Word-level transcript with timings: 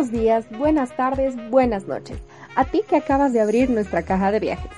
Buenos 0.00 0.18
días, 0.18 0.46
buenas 0.58 0.96
tardes, 0.96 1.34
buenas 1.50 1.86
noches. 1.86 2.16
A 2.56 2.64
ti 2.64 2.80
que 2.88 2.96
acabas 2.96 3.34
de 3.34 3.42
abrir 3.42 3.68
nuestra 3.68 4.02
caja 4.02 4.32
de 4.32 4.40
viajes. 4.40 4.70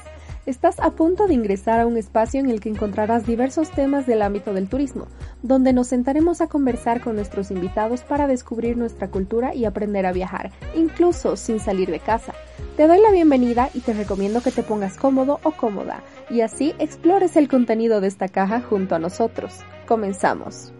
Estás 0.47 0.81
a 0.81 0.91
punto 0.91 1.29
de 1.29 1.35
ingresar 1.35 1.79
a 1.79 1.87
un 1.87 1.97
espacio 1.97 2.41
en 2.41 2.51
el 2.51 2.59
que 2.59 2.69
encontrarás 2.69 3.25
diversos 3.25 3.71
temas 3.71 4.05
del 4.05 4.21
ámbito 4.21 4.53
del 4.53 4.69
turismo, 4.69 5.07
donde 5.45 5.73
nos 5.73 5.87
sentaremos 5.87 6.41
a 6.41 6.49
conversar 6.49 7.01
con 7.01 7.15
nuestros 7.15 7.53
invitados 7.53 8.01
para 8.01 8.27
descubrir 8.27 8.77
nuestra 8.77 9.13
cultura 9.13 9.55
y 9.55 9.65
aprender 9.65 10.07
a 10.07 10.13
viajar, 10.13 10.51
incluso 10.75 11.37
sin 11.37 11.61
salir 11.61 11.89
de 11.89 12.01
casa. 12.01 12.35
Te 12.77 12.89
doy 12.89 13.01
la 13.01 13.13
bienvenida 13.13 13.71
y 13.75 13.79
te 13.79 13.93
recomiendo 13.93 14.41
que 14.41 14.51
te 14.51 14.65
pongas 14.65 14.97
cómodo 14.97 15.39
o 15.45 15.53
cómoda 15.53 16.03
y 16.31 16.41
así 16.41 16.75
explores 16.81 17.37
el 17.37 17.47
contenido 17.47 18.01
de 18.01 18.09
esta 18.09 18.27
caja 18.27 18.61
junto 18.61 18.97
a 18.97 18.99
nosotros. 18.99 19.55
Comenzamos. 19.87 20.73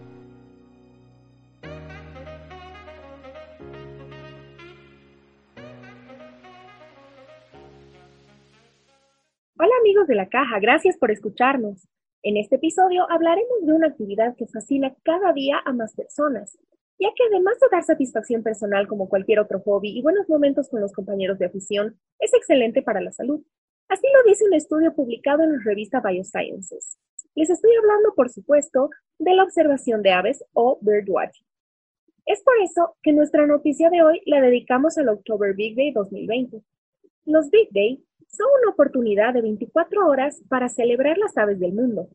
Hola 9.65 9.75
amigos 9.79 10.07
de 10.07 10.15
la 10.15 10.27
caja, 10.27 10.59
gracias 10.59 10.97
por 10.97 11.09
escucharnos. 11.09 11.87
En 12.21 12.35
este 12.35 12.57
episodio 12.57 13.09
hablaremos 13.09 13.65
de 13.65 13.71
una 13.71 13.87
actividad 13.87 14.35
que 14.35 14.45
fascina 14.45 14.93
cada 15.03 15.31
día 15.31 15.55
a 15.63 15.71
más 15.71 15.95
personas, 15.95 16.59
ya 16.99 17.07
que 17.15 17.23
además 17.31 17.57
de 17.61 17.67
dar 17.71 17.81
satisfacción 17.81 18.43
personal 18.43 18.89
como 18.89 19.07
cualquier 19.07 19.39
otro 19.39 19.61
hobby 19.61 19.97
y 19.97 20.01
buenos 20.01 20.27
momentos 20.27 20.67
con 20.67 20.81
los 20.81 20.91
compañeros 20.91 21.39
de 21.39 21.45
afición, 21.45 21.97
es 22.19 22.33
excelente 22.33 22.81
para 22.81 22.99
la 22.99 23.13
salud. 23.13 23.41
Así 23.87 24.05
lo 24.13 24.29
dice 24.29 24.43
un 24.43 24.53
estudio 24.53 24.93
publicado 24.93 25.43
en 25.43 25.53
la 25.53 25.63
revista 25.63 26.01
Biosciences. 26.01 26.97
Les 27.33 27.49
estoy 27.49 27.71
hablando, 27.81 28.13
por 28.17 28.29
supuesto, 28.29 28.89
de 29.17 29.33
la 29.33 29.45
observación 29.45 30.01
de 30.01 30.11
aves 30.11 30.43
o 30.51 30.77
birdwatching. 30.81 31.47
Es 32.25 32.43
por 32.43 32.55
eso 32.61 32.97
que 33.01 33.13
nuestra 33.13 33.47
noticia 33.47 33.89
de 33.89 34.03
hoy 34.03 34.21
la 34.25 34.41
dedicamos 34.41 34.97
al 34.97 35.07
October 35.07 35.55
Big 35.55 35.77
Day 35.77 35.93
2020. 35.93 36.61
Los 37.25 37.49
Big 37.49 37.69
Day 37.71 38.03
son 38.35 38.47
una 38.61 38.71
oportunidad 38.71 39.33
de 39.33 39.41
24 39.41 40.07
horas 40.07 40.41
para 40.49 40.67
celebrar 40.67 41.17
las 41.17 41.37
aves 41.37 41.59
del 41.59 41.73
mundo. 41.73 42.09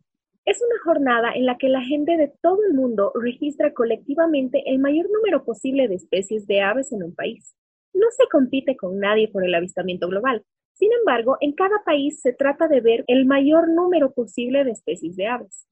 Es 0.45 0.61
una 0.63 0.81
jornada 0.83 1.33
en 1.33 1.47
la 1.47 1.59
que 1.59 1.69
la 1.69 1.83
gente 1.83 2.17
de 2.17 2.33
todo 2.43 2.59
el 2.67 2.75
mundo 2.75 3.13
registra 3.15 3.73
colectivamente 3.73 4.63
el 4.67 4.79
mayor 4.79 5.09
número 5.11 5.45
posible 5.45 5.87
de 5.89 5.95
especies 5.95 6.47
de 6.47 6.61
aves 6.61 6.91
en 6.91 7.03
un 7.03 7.15
país. 7.15 7.55
No 7.95 8.07
se 8.11 8.27
compite 8.31 8.77
con 8.77 8.99
nadie 8.99 9.29
por 9.29 9.45
el 9.45 9.55
avistamiento 9.55 10.09
global. 10.09 10.43
Sin 10.73 10.91
embargo, 10.93 11.37
en 11.41 11.53
cada 11.53 11.83
país 11.85 12.21
se 12.21 12.33
trata 12.33 12.67
de 12.67 12.81
ver 12.81 13.05
el 13.09 13.27
mayor 13.27 13.69
número 13.69 14.13
posible 14.13 14.65
de 14.65 14.73
especies 14.73 15.17
de 15.17 15.27
aves. 15.27 15.67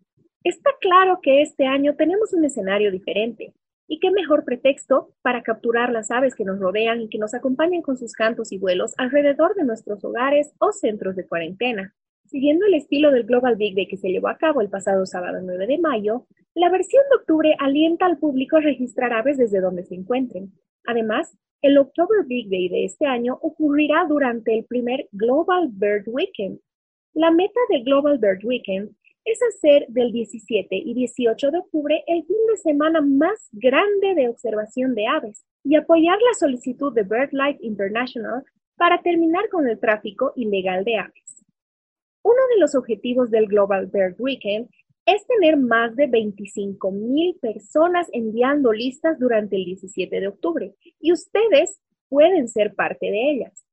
Está 0.44 0.70
claro 0.80 1.18
que 1.22 1.42
este 1.42 1.66
año 1.66 1.96
tenemos 1.96 2.32
un 2.32 2.44
escenario 2.44 2.92
diferente. 2.92 3.52
¿Y 3.88 4.00
qué 4.00 4.10
mejor 4.10 4.44
pretexto 4.44 5.12
para 5.22 5.42
capturar 5.42 5.92
las 5.92 6.10
aves 6.10 6.34
que 6.34 6.44
nos 6.44 6.58
rodean 6.58 7.02
y 7.02 7.08
que 7.08 7.18
nos 7.18 7.34
acompañan 7.34 7.82
con 7.82 7.96
sus 7.96 8.12
cantos 8.12 8.50
y 8.50 8.58
vuelos 8.58 8.94
alrededor 8.98 9.54
de 9.54 9.64
nuestros 9.64 10.04
hogares 10.04 10.52
o 10.58 10.72
centros 10.72 11.14
de 11.14 11.26
cuarentena? 11.26 11.94
Siguiendo 12.24 12.66
el 12.66 12.74
estilo 12.74 13.12
del 13.12 13.24
Global 13.24 13.54
Big 13.54 13.76
Day 13.76 13.86
que 13.86 13.96
se 13.96 14.08
llevó 14.08 14.28
a 14.28 14.38
cabo 14.38 14.60
el 14.60 14.70
pasado 14.70 15.06
sábado 15.06 15.38
9 15.40 15.68
de 15.68 15.78
mayo, 15.78 16.26
la 16.54 16.68
versión 16.68 17.04
de 17.10 17.16
octubre 17.16 17.54
alienta 17.60 18.06
al 18.06 18.18
público 18.18 18.56
a 18.56 18.60
registrar 18.60 19.12
aves 19.12 19.38
desde 19.38 19.60
donde 19.60 19.84
se 19.84 19.94
encuentren. 19.94 20.52
Además, 20.84 21.36
el 21.62 21.78
October 21.78 22.24
Big 22.26 22.50
Day 22.50 22.68
de 22.68 22.84
este 22.84 23.06
año 23.06 23.38
ocurrirá 23.40 24.04
durante 24.08 24.56
el 24.56 24.64
primer 24.64 25.08
Global 25.12 25.68
Bird 25.70 26.04
Weekend. 26.08 26.58
La 27.14 27.30
meta 27.30 27.60
del 27.70 27.84
Global 27.84 28.18
Bird 28.18 28.44
Weekend 28.44 28.90
es 29.26 29.40
hacer 29.42 29.86
del 29.88 30.12
17 30.12 30.68
y 30.76 30.94
18 30.94 31.50
de 31.50 31.58
octubre 31.58 32.04
el 32.06 32.24
fin 32.24 32.36
de 32.48 32.56
semana 32.56 33.00
más 33.00 33.48
grande 33.52 34.14
de 34.14 34.28
observación 34.28 34.94
de 34.94 35.08
aves 35.08 35.44
y 35.64 35.74
apoyar 35.74 36.16
la 36.16 36.34
solicitud 36.38 36.94
de 36.94 37.02
BirdLife 37.02 37.58
International 37.60 38.44
para 38.76 39.02
terminar 39.02 39.48
con 39.50 39.68
el 39.68 39.80
tráfico 39.80 40.32
ilegal 40.36 40.84
de 40.84 40.98
aves. 40.98 41.44
Uno 42.22 42.40
de 42.54 42.60
los 42.60 42.76
objetivos 42.76 43.30
del 43.30 43.46
Global 43.46 43.86
Bird 43.86 44.14
Weekend 44.18 44.68
es 45.06 45.26
tener 45.26 45.56
más 45.56 45.96
de 45.96 46.06
25 46.06 46.90
mil 46.92 47.36
personas 47.40 48.08
enviando 48.12 48.72
listas 48.72 49.18
durante 49.18 49.56
el 49.56 49.64
17 49.64 50.20
de 50.20 50.28
octubre 50.28 50.74
y 51.00 51.12
ustedes 51.12 51.80
pueden 52.08 52.48
ser 52.48 52.74
parte 52.74 53.10
de 53.10 53.30
ellas. 53.32 53.65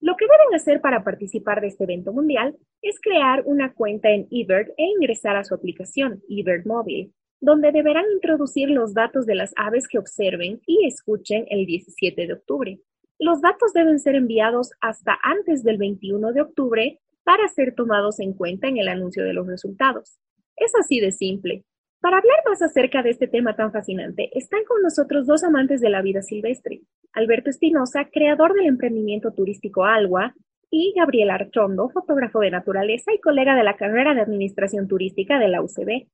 Lo 0.00 0.16
que 0.16 0.26
deben 0.26 0.54
hacer 0.54 0.80
para 0.80 1.02
participar 1.02 1.60
de 1.60 1.68
este 1.68 1.84
evento 1.84 2.12
mundial 2.12 2.56
es 2.82 3.00
crear 3.00 3.42
una 3.46 3.74
cuenta 3.74 4.10
en 4.10 4.28
eBird 4.30 4.68
e 4.76 4.84
ingresar 4.84 5.36
a 5.36 5.42
su 5.42 5.54
aplicación 5.54 6.22
eBird 6.28 6.66
Móvil, 6.66 7.12
donde 7.40 7.72
deberán 7.72 8.04
introducir 8.14 8.70
los 8.70 8.94
datos 8.94 9.26
de 9.26 9.34
las 9.34 9.52
aves 9.56 9.88
que 9.88 9.98
observen 9.98 10.60
y 10.66 10.86
escuchen 10.86 11.46
el 11.50 11.66
17 11.66 12.26
de 12.26 12.32
octubre. 12.32 12.80
Los 13.18 13.40
datos 13.40 13.72
deben 13.72 13.98
ser 13.98 14.14
enviados 14.14 14.70
hasta 14.80 15.18
antes 15.22 15.64
del 15.64 15.78
21 15.78 16.32
de 16.32 16.42
octubre 16.42 17.00
para 17.24 17.48
ser 17.48 17.74
tomados 17.74 18.20
en 18.20 18.34
cuenta 18.34 18.68
en 18.68 18.78
el 18.78 18.88
anuncio 18.88 19.24
de 19.24 19.32
los 19.32 19.48
resultados. 19.48 20.20
Es 20.56 20.72
así 20.76 21.00
de 21.00 21.10
simple. 21.10 21.64
Para 22.00 22.18
hablar 22.18 22.38
más 22.46 22.62
acerca 22.62 23.02
de 23.02 23.10
este 23.10 23.26
tema 23.26 23.56
tan 23.56 23.72
fascinante, 23.72 24.30
están 24.32 24.64
con 24.64 24.82
nosotros 24.82 25.26
dos 25.26 25.42
amantes 25.42 25.80
de 25.80 25.90
la 25.90 26.00
vida 26.00 26.22
silvestre, 26.22 26.82
Alberto 27.12 27.50
Espinosa, 27.50 28.08
creador 28.12 28.54
del 28.54 28.66
emprendimiento 28.66 29.32
turístico 29.32 29.84
Algua, 29.84 30.34
y 30.70 30.92
Gabriel 30.96 31.30
Archondo, 31.30 31.88
fotógrafo 31.88 32.40
de 32.40 32.50
naturaleza 32.50 33.12
y 33.12 33.20
colega 33.20 33.56
de 33.56 33.64
la 33.64 33.76
carrera 33.76 34.14
de 34.14 34.20
Administración 34.20 34.86
Turística 34.86 35.40
de 35.40 35.48
la 35.48 35.60
UCB. 35.60 36.06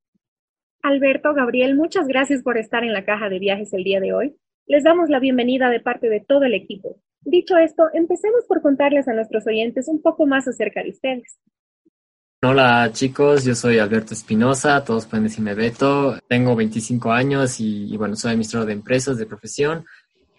Alberto, 0.83 1.35
Gabriel, 1.35 1.75
muchas 1.77 2.07
gracias 2.07 2.43
por 2.43 2.57
estar 2.57 2.83
en 2.83 2.93
la 2.93 3.05
caja 3.05 3.29
de 3.29 3.39
viajes 3.39 3.75
el 3.75 3.85
día 3.85 4.01
de 4.01 4.15
hoy. 4.15 4.37
Les 4.67 4.85
damos 4.85 5.11
la 5.11 5.19
bienvenida 5.19 5.69
de 5.69 5.81
parte 5.81 6.09
de 6.09 6.21
todo 6.21 6.45
el 6.45 6.55
equipo. 6.55 6.97
Dicho 7.23 7.59
esto, 7.59 7.89
empecemos 7.93 8.47
por 8.47 8.63
contarles 8.63 9.09
a 9.09 9.13
nuestros 9.13 9.47
oyentes 9.47 9.89
un 9.89 10.01
poco 10.01 10.27
más 10.27 10.47
acerca 10.49 10.83
de 10.83 10.91
ustedes. 10.91 11.39
Hola 12.47 12.91
chicos, 12.93 13.43
yo 13.47 13.55
soy 13.55 13.79
Alberto 13.79 14.13
Espinosa, 14.13 14.85
todos 14.85 15.07
pueden 15.07 15.25
decirme 15.25 15.55
Beto, 15.55 16.19
tengo 16.29 16.55
25 16.55 17.11
años 17.11 17.59
y, 17.59 17.97
bueno, 17.97 18.17
soy 18.17 18.33
administrador 18.33 18.67
de 18.67 18.75
empresas 18.75 19.17
de 19.17 19.25
profesión 19.25 19.87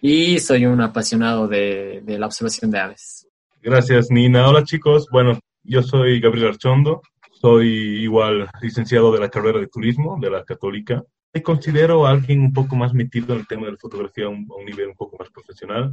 y 0.00 0.38
soy 0.38 0.66
un 0.66 0.80
apasionado 0.80 1.48
de, 1.48 2.02
de, 2.04 2.16
la 2.16 2.26
observación 2.26 2.70
de 2.70 2.78
aves. 2.78 3.26
Gracias 3.60 4.08
Nina. 4.08 4.48
Hola 4.48 4.62
chicos, 4.62 5.08
bueno, 5.10 5.40
yo 5.64 5.82
soy 5.82 6.20
Gabriel 6.20 6.50
Archondo, 6.50 7.02
soy 7.40 7.68
igual 8.04 8.48
licenciado 8.62 9.10
de 9.10 9.18
la 9.18 9.28
carrera 9.28 9.58
de 9.58 9.66
turismo 9.66 10.16
de 10.20 10.30
la 10.30 10.44
Católica. 10.44 11.02
Me 11.36 11.42
considero 11.42 12.06
alguien 12.06 12.40
un 12.40 12.52
poco 12.54 12.76
más 12.76 12.94
metido 12.94 13.34
en 13.34 13.40
el 13.40 13.46
tema 13.46 13.66
de 13.66 13.72
la 13.72 13.78
fotografía 13.78 14.24
a 14.24 14.30
un, 14.30 14.46
a 14.50 14.54
un 14.54 14.64
nivel 14.64 14.88
un 14.88 14.96
poco 14.96 15.18
más 15.18 15.28
profesional 15.28 15.92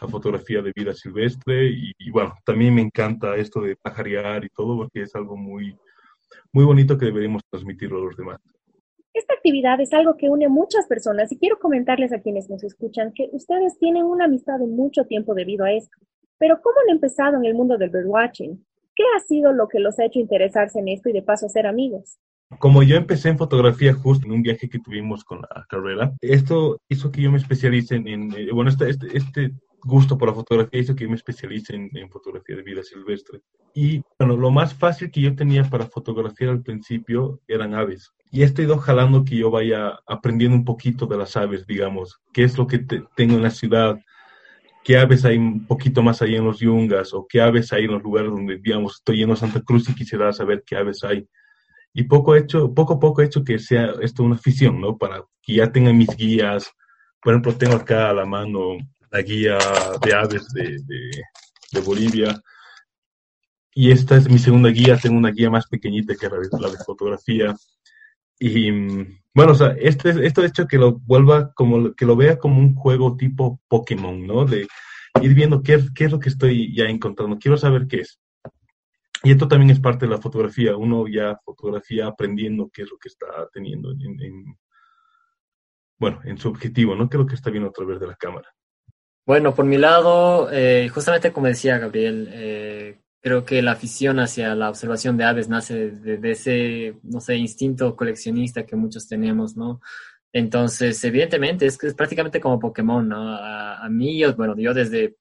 la 0.00 0.08
fotografía 0.08 0.62
de 0.62 0.72
vida 0.74 0.94
silvestre 0.94 1.68
y, 1.70 2.10
bueno, 2.10 2.32
también 2.42 2.74
me 2.74 2.80
encanta 2.80 3.36
esto 3.36 3.60
de 3.60 3.76
pajarear 3.76 4.46
y 4.46 4.48
todo 4.48 4.78
porque 4.78 5.02
es 5.02 5.14
algo 5.14 5.36
muy, 5.36 5.76
muy 6.54 6.64
bonito 6.64 6.96
que 6.96 7.04
deberíamos 7.04 7.42
transmitirlo 7.50 7.98
a 7.98 8.04
los 8.06 8.16
demás. 8.16 8.40
Esta 9.12 9.34
actividad 9.34 9.78
es 9.78 9.92
algo 9.92 10.16
que 10.16 10.30
une 10.30 10.46
a 10.46 10.48
muchas 10.48 10.86
personas 10.86 11.30
y 11.32 11.38
quiero 11.38 11.58
comentarles 11.58 12.14
a 12.14 12.22
quienes 12.22 12.48
nos 12.48 12.64
escuchan 12.64 13.12
que 13.12 13.28
ustedes 13.32 13.78
tienen 13.78 14.04
una 14.04 14.24
amistad 14.24 14.58
de 14.58 14.66
mucho 14.66 15.04
tiempo 15.04 15.34
debido 15.34 15.66
a 15.66 15.72
esto. 15.72 15.98
Pero 16.38 16.62
¿cómo 16.62 16.76
han 16.86 16.94
empezado 16.94 17.36
en 17.36 17.44
el 17.44 17.54
mundo 17.54 17.76
del 17.76 17.90
birdwatching? 17.90 18.64
¿Qué 18.96 19.02
ha 19.14 19.20
sido 19.20 19.52
lo 19.52 19.68
que 19.68 19.80
los 19.80 19.98
ha 19.98 20.06
hecho 20.06 20.18
interesarse 20.18 20.78
en 20.78 20.88
esto 20.88 21.10
y 21.10 21.12
de 21.12 21.22
paso 21.22 21.46
ser 21.50 21.66
amigos? 21.66 22.18
Como 22.58 22.82
yo 22.82 22.96
empecé 22.96 23.28
en 23.28 23.38
fotografía 23.38 23.92
justo 23.92 24.26
en 24.26 24.32
un 24.32 24.42
viaje 24.42 24.68
que 24.68 24.78
tuvimos 24.78 25.24
con 25.24 25.42
la 25.42 25.66
carrera, 25.68 26.14
esto 26.20 26.80
hizo 26.88 27.12
que 27.12 27.22
yo 27.22 27.30
me 27.30 27.38
especialice 27.38 27.96
en, 27.96 28.08
en 28.08 28.30
bueno, 28.52 28.70
este, 28.70 28.88
este, 28.88 29.16
este 29.16 29.52
gusto 29.82 30.18
por 30.18 30.28
la 30.28 30.34
fotografía 30.34 30.80
hizo 30.80 30.94
que 30.94 31.04
yo 31.04 31.10
me 31.10 31.16
especialice 31.16 31.74
en, 31.74 32.10
fotografía 32.10 32.56
de 32.56 32.62
vida 32.62 32.82
silvestre. 32.82 33.40
Y 33.74 34.02
bueno, 34.18 34.36
lo 34.36 34.50
más 34.50 34.74
fácil 34.74 35.10
que 35.10 35.20
yo 35.20 35.34
tenía 35.34 35.64
para 35.64 35.86
fotografiar 35.86 36.50
al 36.50 36.62
principio 36.62 37.40
eran 37.46 37.74
aves. 37.74 38.12
Y 38.30 38.42
esto 38.42 38.60
ha 38.60 38.64
ido 38.64 38.78
jalando 38.78 39.24
que 39.24 39.36
yo 39.36 39.50
vaya 39.50 39.98
aprendiendo 40.06 40.56
un 40.56 40.64
poquito 40.64 41.06
de 41.06 41.16
las 41.16 41.36
aves, 41.36 41.66
digamos, 41.66 42.20
qué 42.32 42.44
es 42.44 42.58
lo 42.58 42.66
que 42.66 42.78
te, 42.78 43.02
tengo 43.14 43.34
en 43.34 43.42
la 43.42 43.50
ciudad, 43.50 43.98
qué 44.84 44.98
aves 44.98 45.24
hay 45.24 45.38
un 45.38 45.66
poquito 45.66 46.02
más 46.02 46.20
allá 46.20 46.38
en 46.38 46.44
los 46.44 46.60
yungas, 46.60 47.14
o 47.14 47.26
qué 47.28 47.40
aves 47.40 47.72
hay 47.72 47.84
en 47.84 47.92
los 47.92 48.02
lugares 48.02 48.30
donde, 48.30 48.58
digamos, 48.58 48.96
estoy 48.96 49.18
yendo 49.18 49.34
a 49.34 49.36
Santa 49.36 49.62
Cruz 49.62 49.88
y 49.88 49.94
quisiera 49.94 50.32
saber 50.32 50.62
qué 50.66 50.76
aves 50.76 51.04
hay. 51.04 51.26
Y 51.94 52.04
poco, 52.04 52.36
hecho, 52.36 52.72
poco 52.74 52.94
a 52.94 53.00
poco 53.00 53.22
he 53.22 53.26
hecho 53.26 53.42
que 53.42 53.58
sea 53.58 53.94
esto 54.02 54.22
una 54.22 54.36
afición, 54.36 54.80
¿no? 54.80 54.96
Para 54.96 55.24
que 55.42 55.54
ya 55.54 55.72
tenga 55.72 55.92
mis 55.92 56.14
guías. 56.16 56.70
Por 57.22 57.32
ejemplo, 57.32 57.56
tengo 57.56 57.76
acá 57.76 58.10
a 58.10 58.14
la 58.14 58.24
mano 58.24 58.76
la 59.10 59.22
guía 59.22 59.58
de 60.02 60.14
aves 60.14 60.48
de, 60.52 60.78
de, 60.86 61.80
Bolivia. 61.80 62.40
Y 63.74 63.90
esta 63.90 64.16
es 64.16 64.28
mi 64.28 64.38
segunda 64.38 64.68
guía, 64.70 64.98
tengo 64.98 65.16
una 65.16 65.30
guía 65.30 65.50
más 65.50 65.66
pequeñita 65.66 66.14
que 66.14 66.28
la 66.28 66.38
de, 66.38 66.48
la 66.60 66.70
de 66.70 66.78
fotografía. 66.84 67.54
Y 68.38 68.70
bueno, 69.34 69.52
o 69.52 69.54
sea, 69.54 69.74
este, 69.78 70.26
esto 70.26 70.42
ha 70.42 70.46
hecho 70.46 70.66
que 70.66 70.78
lo 70.78 70.98
vuelva 70.98 71.52
como, 71.54 71.94
que 71.94 72.04
lo 72.04 72.16
vea 72.16 72.38
como 72.38 72.60
un 72.60 72.74
juego 72.74 73.16
tipo 73.16 73.60
Pokémon, 73.68 74.26
¿no? 74.26 74.44
De 74.44 74.66
ir 75.22 75.34
viendo 75.34 75.62
qué, 75.62 75.80
qué 75.94 76.04
es 76.04 76.12
lo 76.12 76.18
que 76.18 76.28
estoy 76.28 76.74
ya 76.74 76.84
encontrando, 76.84 77.38
quiero 77.38 77.56
saber 77.56 77.86
qué 77.88 78.00
es. 78.00 78.20
Y 79.22 79.32
esto 79.32 79.48
también 79.48 79.70
es 79.70 79.80
parte 79.80 80.06
de 80.06 80.12
la 80.12 80.20
fotografía, 80.20 80.76
uno 80.76 81.06
ya 81.08 81.38
fotografía 81.44 82.06
aprendiendo 82.06 82.70
qué 82.72 82.82
es 82.82 82.90
lo 82.90 82.98
que 82.98 83.08
está 83.08 83.26
teniendo 83.52 83.90
en, 83.90 84.20
en 84.20 84.58
bueno, 85.98 86.20
en 86.24 86.38
su 86.38 86.48
objetivo, 86.48 86.94
¿no? 86.94 87.08
Creo 87.08 87.26
que 87.26 87.34
está 87.34 87.50
viendo 87.50 87.68
a 87.68 87.72
través 87.72 87.98
de 87.98 88.06
la 88.06 88.14
cámara. 88.14 88.48
Bueno, 89.26 89.54
por 89.54 89.64
mi 89.64 89.76
lado, 89.76 90.48
eh, 90.50 90.88
justamente 90.88 91.32
como 91.32 91.48
decía 91.48 91.78
Gabriel, 91.78 92.30
eh, 92.32 93.00
creo 93.20 93.44
que 93.44 93.60
la 93.60 93.72
afición 93.72 94.20
hacia 94.20 94.54
la 94.54 94.70
observación 94.70 95.16
de 95.16 95.24
aves 95.24 95.48
nace 95.48 95.90
de, 95.90 96.30
ese, 96.30 96.98
no 97.02 97.20
sé, 97.20 97.36
instinto 97.36 97.94
coleccionista 97.96 98.64
que 98.64 98.76
muchos 98.76 99.08
tenemos, 99.08 99.56
¿no? 99.56 99.80
Entonces, 100.32 101.02
evidentemente, 101.04 101.66
es, 101.66 101.82
es 101.82 101.94
prácticamente 101.94 102.40
como 102.40 102.58
Pokémon, 102.58 103.06
¿no? 103.06 103.36
A, 103.36 103.88
mí, 103.90 104.18
yo, 104.18 104.34
bueno, 104.34 104.54
yo 104.56 104.72
desde, 104.72 105.16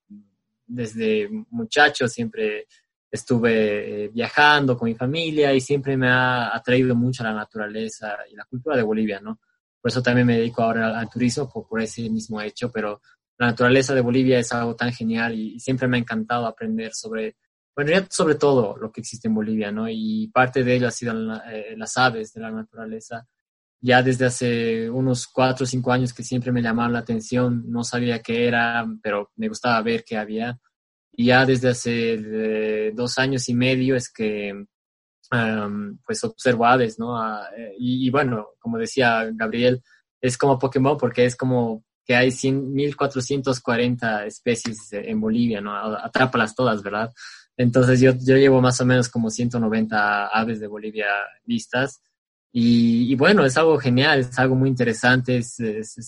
desde 0.66 1.30
muchacho 1.50 2.08
siempre 2.08 2.68
estuve 3.10 4.06
eh, 4.06 4.10
viajando 4.10 4.78
con 4.78 4.90
mi 4.90 4.96
familia 4.96 5.54
y 5.54 5.62
siempre 5.62 5.96
me 5.96 6.10
ha 6.10 6.56
atraído 6.56 6.96
mucho 6.96 7.24
la 7.24 7.34
naturaleza 7.34 8.18
y 8.32 8.36
la 8.36 8.46
cultura 8.46 8.76
de 8.76 8.84
Bolivia, 8.84 9.20
¿no? 9.22 9.40
Por 9.82 9.92
eso 9.92 10.02
también 10.02 10.28
me 10.28 10.38
dedico 10.38 10.64
ahora 10.64 11.00
al, 11.00 11.10
turismo, 11.10 11.50
por, 11.50 11.82
ese 11.82 12.10
mismo 12.10 12.42
hecho, 12.42 12.72
pero 12.72 13.02
la 13.38 13.48
naturaleza 13.48 13.94
de 13.94 14.02
Bolivia 14.02 14.40
es 14.40 14.52
algo 14.52 14.76
tan 14.76 14.92
genial 14.92 15.36
y, 15.36 15.60
siempre 15.60 15.88
me 15.88 15.98
ha 15.98 16.00
encantado 16.00 16.46
aprender 16.46 16.94
sobre, 16.94 17.38
bueno, 17.76 18.06
sobre 18.10 18.36
todo 18.36 18.76
lo 18.78 18.92
que 18.92 19.02
existe 19.02 19.28
en 19.28 19.36
Bolivia, 19.36 19.72
¿no? 19.72 19.88
Y 19.90 20.30
parte 20.34 20.64
de 20.64 20.76
ello 20.76 20.88
ha 20.88 20.92
sido 20.92 21.14
eh, 21.46 21.76
las 21.78 21.96
aves 21.98 22.34
de 22.34 22.42
la 22.42 22.52
naturaleza. 22.52 23.28
Ya 23.80 24.02
desde 24.02 24.26
hace 24.26 24.90
unos 24.90 25.28
cuatro 25.28 25.64
o 25.64 25.68
cinco 25.68 25.92
años 25.92 26.12
que 26.14 26.24
siempre 26.24 26.52
me 26.52 26.64
llamaron 26.64 26.94
la 26.94 27.00
atención, 27.00 27.64
no 27.68 27.84
sabía 27.84 28.22
qué 28.22 28.48
era, 28.48 28.86
pero 29.02 29.32
me 29.36 29.48
gustaba 29.48 29.80
ver 29.84 30.04
qué 30.04 30.18
había. 30.18 30.60
Ya 31.18 31.46
desde 31.46 31.70
hace 31.70 32.14
eh, 32.14 32.92
dos 32.94 33.18
años 33.18 33.50
y 33.50 33.56
medio 33.56 33.96
es 33.96 34.12
que 34.12 34.54
pues 36.06 36.24
observo 36.24 36.66
aves, 36.66 36.98
¿no? 37.00 37.22
Eh, 37.58 37.76
y, 37.80 38.10
bueno, 38.10 38.52
como 38.60 38.78
decía 38.78 39.28
Gabriel, 39.34 39.82
es 40.22 40.38
como 40.38 40.58
Pokémon 40.58 40.98
porque 40.98 41.26
es 41.26 41.36
como 41.36 41.84
que 42.06 42.16
hay 42.16 42.32
100, 42.32 42.74
1440 42.74 44.26
especies 44.26 44.78
en 44.94 45.20
Bolivia, 45.20 45.60
¿no? 45.60 45.76
Atrápalas 45.98 46.56
todas, 46.56 46.82
¿verdad? 46.82 47.12
Entonces 47.58 48.00
yo, 48.00 48.14
yo 48.14 48.38
llevo 48.38 48.62
más 48.62 48.80
o 48.80 48.86
menos 48.86 49.10
como 49.10 49.30
190 49.30 50.28
aves 50.28 50.60
de 50.60 50.68
Bolivia 50.68 51.08
vistas. 51.44 52.02
Y, 52.52 53.14
bueno, 53.16 53.46
es 53.46 53.56
algo 53.58 53.78
genial, 53.78 54.22
es 54.22 54.40
algo 54.40 54.56
muy 54.56 54.70
interesante, 54.70 55.38
es 55.38 55.58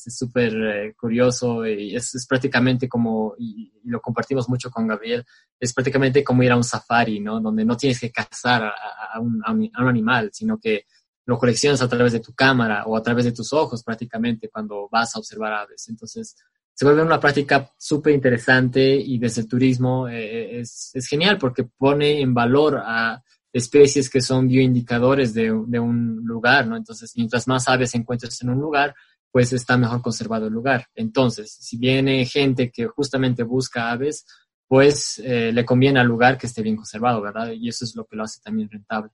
súper 0.07 0.53
eh, 0.56 0.94
curioso 0.97 1.68
y 1.68 1.95
es, 1.95 2.25
prácticamente 2.27 2.88
como, 2.88 3.36
y, 3.38 3.71
lo 3.83 4.01
compartimos 4.01 4.50
mucho 4.50 4.71
con 4.71 4.88
Gabriel, 4.88 5.25
es 5.59 5.74
prácticamente 5.74 6.24
como 6.24 6.41
ir 6.41 6.51
a 6.51 6.56
un 6.56 6.63
safari, 6.63 7.19
¿no? 7.19 7.39
Donde 7.39 7.65
no 7.65 7.75
tienes 7.77 8.00
que 8.00 8.12
cazar 8.12 8.63
a, 8.63 9.19
un, 9.19 9.41
a 9.45 9.51
un, 9.51 9.69
animal, 9.75 10.30
sino 10.33 10.57
que 10.57 10.86
lo 11.25 11.38
coleccionas 11.38 11.81
a 11.81 11.89
través 11.89 12.13
de 12.13 12.19
tu 12.21 12.33
cámara 12.33 12.85
o 12.85 12.97
a 12.97 13.03
través 13.03 13.25
de 13.25 13.31
tus 13.33 13.53
ojos 13.53 13.83
prácticamente 13.83 14.50
cuando 14.50 14.88
vas 14.89 15.15
a 15.15 15.19
observar 15.19 15.53
aves. 15.53 15.88
Entonces, 15.89 16.35
se 16.74 16.85
vuelve 16.85 17.03
una 17.03 17.19
práctica 17.19 17.71
súper 17.77 18.13
interesante 18.15 18.95
y 18.95 19.19
desde 19.19 19.42
el 19.42 19.47
turismo 19.47 20.07
eh, 20.07 20.62
es, 20.62 20.92
es, 20.94 21.06
genial 21.07 21.38
porque 21.38 21.65
pone 21.65 22.21
en 22.21 22.33
valor 22.33 22.81
a 22.83 23.21
especies 23.51 24.10
que 24.10 24.22
son 24.22 24.48
bioindicadores 24.48 25.34
de, 25.34 25.51
de, 25.68 25.80
un 25.80 26.22
lugar, 26.25 26.68
¿no? 26.68 26.78
Entonces, 26.78 27.13
mientras 27.16 27.48
más 27.48 27.68
aves 27.68 27.96
encuentres 27.96 28.42
en 28.42 28.50
un 28.50 28.60
lugar, 28.60 28.94
pues 29.31 29.54
está 29.54 29.78
mejor 29.78 30.01
conservado 30.01 30.48
el 30.48 30.54
lugar. 30.54 30.88
Entonces, 30.96 31.51
si 31.60 31.78
viene 31.78 32.25
gente 32.25 32.72
que 32.72 32.88
justamente 32.88 33.44
busca 33.44 33.92
aves, 33.92 34.25
pues 34.69 35.19
eh, 35.25 35.51
le 35.51 35.66
conviene 35.66 36.00
al 36.00 36.07
lugar 36.07 36.38
que 36.38 36.46
esté 36.46 36.62
bien 36.62 36.75
conservado, 36.75 37.22
¿verdad? 37.22 37.51
Y 37.51 37.68
eso 37.68 37.84
es 37.86 37.96
lo 37.96 38.06
que 38.06 38.16
lo 38.16 38.24
hace 38.24 38.40
también 38.40 38.69
rentable. 38.69 39.12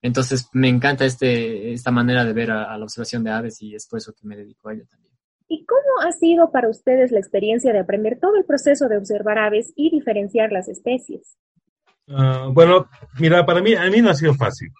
Entonces 0.00 0.48
me 0.52 0.68
encanta 0.68 1.04
este, 1.04 1.72
esta 1.72 1.90
manera 1.90 2.24
de 2.24 2.32
ver 2.32 2.50
a, 2.50 2.76
la 2.76 2.84
observación 2.84 3.22
de 3.22 3.30
aves 3.30 3.60
y 3.62 3.74
es 3.74 3.86
por 3.86 3.98
eso 3.98 4.14
que 4.14 4.26
me 4.26 4.36
dedico 4.36 4.68
a 4.68 4.72
ello 4.72 4.84
también. 4.90 5.14
¿Y 5.46 5.66
cómo 5.66 6.08
ha 6.08 6.12
sido 6.12 6.50
para 6.50 6.70
ustedes 6.70 7.12
la 7.12 7.18
experiencia 7.18 7.72
de 7.72 7.80
aprender 7.80 8.18
todo 8.18 8.36
el 8.36 8.44
proceso 8.44 8.88
de 8.88 8.96
observar 8.96 9.38
aves 9.38 9.72
y 9.76 9.90
diferenciar 9.90 10.52
las 10.52 10.68
especies? 10.68 11.36
Ah, 12.08 12.48
bueno, 12.52 12.88
mira, 13.18 13.44
para 13.46 13.62
mí, 13.62 13.74
a 13.74 13.88
mí 13.90 14.00
no 14.00 14.10
ha 14.10 14.14
sido 14.14 14.34
fácil. 14.34 14.70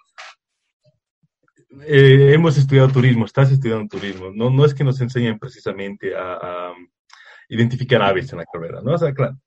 Eh, 1.85 2.31
hemos 2.33 2.57
estudiado 2.57 2.89
turismo, 2.89 3.25
estás 3.25 3.51
estudiando 3.51 3.87
turismo. 3.87 4.31
No, 4.33 4.49
no 4.49 4.65
es 4.65 4.73
que 4.73 4.83
nos 4.83 4.99
enseñen 5.01 5.39
precisamente 5.39 6.15
a, 6.15 6.33
a 6.33 6.73
identificar 7.49 8.01
aves 8.01 8.31
en 8.31 8.39
la 8.39 8.45
carrera, 8.45 8.81
¿no? 8.81 8.93
O 8.93 8.97
sea, 8.97 9.13
claro, 9.13 9.37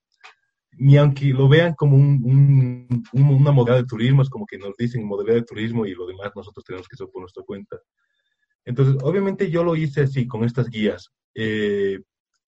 ni 0.78 0.96
aunque 0.96 1.26
lo 1.26 1.48
vean 1.48 1.74
como 1.74 1.96
un, 1.96 3.04
una 3.12 3.52
modalidad 3.52 3.82
de 3.82 3.88
turismo, 3.88 4.22
es 4.22 4.30
como 4.30 4.46
que 4.46 4.58
nos 4.58 4.76
dicen 4.76 5.04
modalidad 5.04 5.36
de 5.36 5.42
turismo 5.42 5.84
y 5.84 5.94
lo 5.94 6.06
demás 6.06 6.30
nosotros 6.36 6.64
tenemos 6.64 6.86
que 6.88 6.94
hacer 6.94 7.08
por 7.12 7.22
nuestra 7.22 7.42
cuenta. 7.42 7.76
Entonces, 8.64 8.96
obviamente 9.02 9.50
yo 9.50 9.64
lo 9.64 9.74
hice 9.74 10.02
así, 10.02 10.26
con 10.26 10.44
estas 10.44 10.68
guías, 10.68 11.10
eh, 11.34 11.98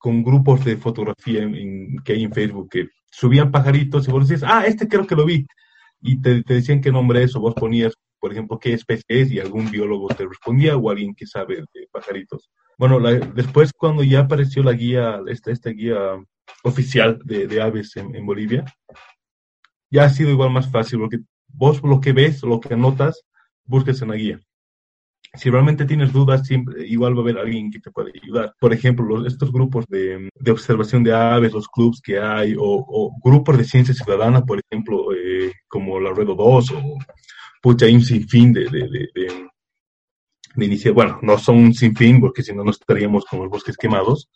con 0.00 0.24
grupos 0.24 0.64
de 0.64 0.78
fotografía 0.78 1.46
que 2.04 2.12
hay 2.14 2.24
en 2.24 2.32
Facebook, 2.32 2.70
que 2.70 2.88
subían 3.10 3.50
pajaritos 3.52 4.08
y 4.08 4.10
vos 4.10 4.26
decías, 4.26 4.50
ah, 4.50 4.64
este 4.66 4.88
creo 4.88 5.06
que 5.06 5.14
lo 5.14 5.26
vi. 5.26 5.46
Y 6.00 6.22
te, 6.22 6.42
decían 6.42 6.80
qué 6.80 6.90
nombre 6.90 7.22
es, 7.22 7.36
o 7.36 7.40
vos 7.40 7.54
ponías, 7.54 7.92
por 8.18 8.32
ejemplo, 8.32 8.58
qué 8.58 8.72
especie 8.72 9.04
es, 9.08 9.30
y 9.30 9.38
algún 9.38 9.70
biólogo 9.70 10.08
te 10.08 10.26
respondía, 10.26 10.74
o 10.74 10.90
alguien 10.90 11.14
que 11.14 11.26
sabe 11.26 11.56
de 11.56 11.86
pajaritos. 11.92 12.50
Bueno, 12.78 12.98
después 12.98 13.72
cuando 13.76 14.02
ya 14.02 14.20
apareció 14.20 14.62
la 14.62 14.72
guía, 14.72 15.20
esta, 15.28 15.52
esta 15.52 15.68
guía 15.68 15.98
oficial 16.64 17.20
de, 17.22 17.60
aves 17.60 17.94
en, 17.96 18.24
Bolivia, 18.24 18.64
ya 19.90 20.04
ha 20.04 20.08
sido 20.08 20.30
igual 20.30 20.50
más 20.50 20.70
fácil, 20.70 21.00
porque 21.00 21.18
vos 21.46 21.82
lo 21.82 22.00
que 22.00 22.14
ves, 22.14 22.42
lo 22.42 22.58
que 22.58 22.72
anotas, 22.72 23.22
busques 23.64 24.00
en 24.00 24.08
la 24.08 24.16
guía. 24.16 24.40
Si 25.34 25.48
realmente 25.48 25.84
tienes 25.84 26.12
dudas, 26.12 26.44
siempre, 26.46 26.86
igual 26.86 27.14
va 27.14 27.18
a 27.18 27.22
haber 27.22 27.38
alguien 27.38 27.70
que 27.70 27.78
te 27.78 27.90
puede 27.90 28.12
ayudar. 28.20 28.52
Por 28.58 28.72
ejemplo, 28.72 29.24
estos 29.26 29.52
grupos 29.52 29.86
de, 29.88 30.28
observación 30.50 31.04
de 31.04 31.12
aves, 31.12 31.52
los 31.52 31.68
clubs 31.68 32.00
que 32.00 32.18
hay, 32.18 32.56
o, 32.58 33.12
grupos 33.22 33.56
de 33.56 33.64
ciencia 33.64 33.94
ciudadana, 33.94 34.44
por 34.44 34.60
ejemplo, 34.60 35.12
eh, 35.14 35.52
como 35.68 36.00
la 36.00 36.12
Red 36.12 36.26
2 36.26 36.38
o 36.72 36.98
pucha, 37.62 37.86
hay 37.86 37.94
un 37.94 38.02
sinfín 38.02 38.52
de, 38.52 38.64
de, 38.64 38.88
de, 38.88 39.08
de. 40.56 40.90
Bueno, 40.92 41.20
no 41.22 41.38
son 41.38 41.58
un 41.58 41.74
sinfín, 41.74 42.20
porque 42.20 42.42
si 42.42 42.52
no, 42.52 42.64
no 42.64 42.72
estaríamos 42.72 43.24
con 43.24 43.38
los 43.38 43.48
bosques 43.48 43.76
quemados, 43.76 44.28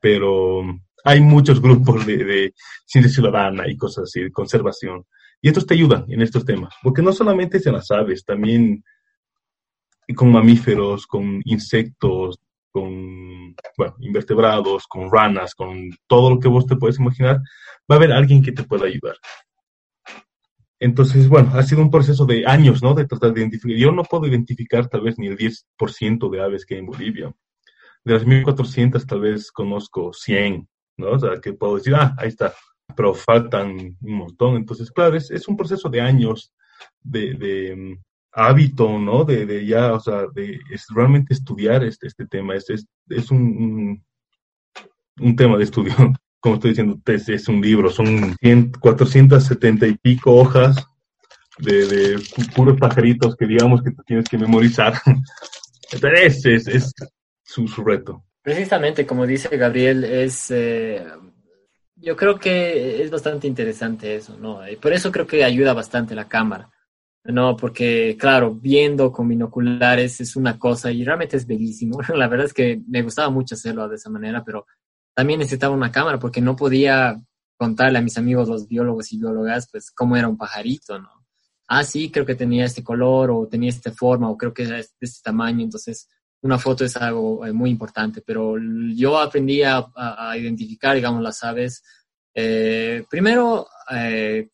pero 0.00 0.62
hay 1.04 1.20
muchos 1.20 1.60
grupos 1.60 2.06
de, 2.06 2.54
ciencia 2.86 3.12
ciudadana 3.12 3.68
y 3.68 3.76
cosas 3.76 4.04
así, 4.04 4.22
de 4.22 4.32
conservación. 4.32 5.04
Y 5.42 5.48
estos 5.48 5.66
te 5.66 5.74
ayudan 5.74 6.06
en 6.08 6.22
estos 6.22 6.44
temas, 6.44 6.74
porque 6.82 7.02
no 7.02 7.12
solamente 7.12 7.58
es 7.58 7.66
en 7.66 7.74
las 7.74 7.90
aves, 7.90 8.24
también 8.24 8.82
con 10.14 10.30
mamíferos, 10.30 11.06
con 11.06 11.40
insectos, 11.44 12.38
con 12.70 13.54
bueno, 13.76 13.96
invertebrados, 14.00 14.86
con 14.86 15.10
ranas, 15.10 15.54
con 15.54 15.90
todo 16.06 16.30
lo 16.30 16.38
que 16.38 16.48
vos 16.48 16.66
te 16.66 16.76
puedes 16.76 16.98
imaginar, 16.98 17.40
va 17.90 17.94
a 17.94 17.98
haber 17.98 18.12
alguien 18.12 18.42
que 18.42 18.52
te 18.52 18.64
pueda 18.64 18.86
ayudar. 18.86 19.16
Entonces, 20.78 21.28
bueno, 21.28 21.52
ha 21.54 21.62
sido 21.62 21.80
un 21.80 21.90
proceso 21.90 22.26
de 22.26 22.44
años, 22.46 22.82
¿no? 22.82 22.92
De 22.92 23.06
tratar 23.06 23.32
de 23.32 23.40
identificar. 23.40 23.78
Yo 23.78 23.92
no 23.92 24.04
puedo 24.04 24.26
identificar 24.26 24.88
tal 24.88 25.00
vez 25.00 25.18
ni 25.18 25.26
el 25.26 25.38
10% 25.38 26.30
de 26.30 26.42
aves 26.42 26.66
que 26.66 26.74
hay 26.74 26.80
en 26.80 26.86
Bolivia. 26.86 27.34
De 28.04 28.12
las 28.12 28.26
1.400 28.26 29.06
tal 29.06 29.20
vez 29.20 29.50
conozco 29.50 30.12
100, 30.12 30.68
¿no? 30.98 31.12
O 31.12 31.18
sea, 31.18 31.40
que 31.40 31.54
puedo 31.54 31.76
decir, 31.76 31.94
ah, 31.94 32.14
ahí 32.18 32.28
está, 32.28 32.52
pero 32.94 33.14
faltan 33.14 33.96
un 34.00 34.12
montón. 34.12 34.56
Entonces, 34.56 34.90
claro, 34.90 35.16
es, 35.16 35.30
es 35.30 35.48
un 35.48 35.56
proceso 35.56 35.88
de 35.88 36.02
años 36.02 36.52
de, 37.00 37.34
de 37.34 37.98
hábito, 38.36 38.98
¿no? 38.98 39.24
De, 39.24 39.46
de, 39.46 39.66
ya, 39.66 39.94
o 39.94 40.00
sea, 40.00 40.26
de 40.34 40.60
es 40.70 40.86
realmente 40.94 41.32
estudiar 41.32 41.82
este, 41.82 42.06
este 42.06 42.26
tema. 42.26 42.54
Es, 42.54 42.68
es, 42.70 42.86
es 43.08 43.30
un, 43.30 44.04
un, 45.18 45.36
tema 45.36 45.56
de 45.56 45.64
estudio. 45.64 45.94
Como 46.40 46.56
estoy 46.56 46.70
diciendo, 46.70 47.00
es, 47.06 47.28
es 47.28 47.48
un 47.48 47.60
libro, 47.60 47.90
son 47.90 48.36
100, 48.40 48.72
470 48.72 49.86
y 49.86 49.94
pico 49.96 50.36
hojas 50.36 50.76
de, 51.58 52.20
puros 52.54 52.78
pajaritos 52.78 53.34
que 53.34 53.46
digamos 53.46 53.82
que 53.82 53.90
tienes 54.06 54.28
que 54.28 54.38
memorizar. 54.38 54.94
Entonces, 55.92 56.44
es, 56.44 56.68
es, 56.68 56.92
su, 57.42 57.66
su 57.66 57.82
reto. 57.82 58.22
Precisamente, 58.42 59.06
como 59.06 59.26
dice 59.26 59.56
Gabriel, 59.56 60.04
es 60.04 60.50
eh, 60.50 61.04
yo 61.96 62.14
creo 62.14 62.38
que 62.38 63.02
es 63.02 63.10
bastante 63.10 63.46
interesante 63.46 64.14
eso, 64.14 64.36
¿no? 64.36 64.68
Y 64.68 64.76
por 64.76 64.92
eso 64.92 65.10
creo 65.10 65.26
que 65.26 65.42
ayuda 65.42 65.72
bastante 65.72 66.14
la 66.14 66.28
cámara, 66.28 66.70
¿no? 67.28 67.56
Porque, 67.56 68.16
claro, 68.18 68.54
viendo 68.54 69.12
con 69.12 69.28
binoculares 69.28 70.20
es 70.20 70.36
una 70.36 70.58
cosa 70.58 70.90
y 70.90 71.04
realmente 71.04 71.36
es 71.36 71.46
bellísimo. 71.46 71.98
La 72.14 72.28
verdad 72.28 72.46
es 72.46 72.54
que 72.54 72.82
me 72.88 73.02
gustaba 73.02 73.30
mucho 73.30 73.54
hacerlo 73.54 73.88
de 73.88 73.96
esa 73.96 74.10
manera, 74.10 74.44
pero 74.44 74.66
también 75.14 75.40
necesitaba 75.40 75.74
una 75.74 75.92
cámara 75.92 76.18
porque 76.18 76.40
no 76.40 76.56
podía 76.56 77.16
contarle 77.56 77.98
a 77.98 78.02
mis 78.02 78.18
amigos, 78.18 78.48
los 78.48 78.68
biólogos 78.68 79.12
y 79.12 79.18
biólogas, 79.18 79.68
pues 79.70 79.90
cómo 79.90 80.16
era 80.16 80.28
un 80.28 80.36
pajarito, 80.36 80.98
¿no? 80.98 81.10
Ah, 81.68 81.84
sí, 81.84 82.10
creo 82.10 82.26
que 82.26 82.34
tenía 82.34 82.64
este 82.64 82.84
color 82.84 83.30
o 83.30 83.48
tenía 83.48 83.70
esta 83.70 83.90
forma 83.92 84.30
o 84.30 84.36
creo 84.36 84.52
que 84.54 84.64
era 84.64 84.76
de 84.76 84.86
este 85.00 85.20
tamaño, 85.24 85.64
entonces 85.64 86.08
una 86.42 86.58
foto 86.58 86.84
es 86.84 86.96
algo 86.96 87.44
eh, 87.44 87.52
muy 87.52 87.70
importante, 87.70 88.22
pero 88.24 88.56
yo 88.94 89.18
aprendí 89.18 89.62
a, 89.62 89.84
identificar, 90.36 90.94
digamos, 90.94 91.22
las 91.22 91.42
aves, 91.42 91.82
eh, 92.34 93.04
primero 93.08 93.66
eh, 93.90 94.50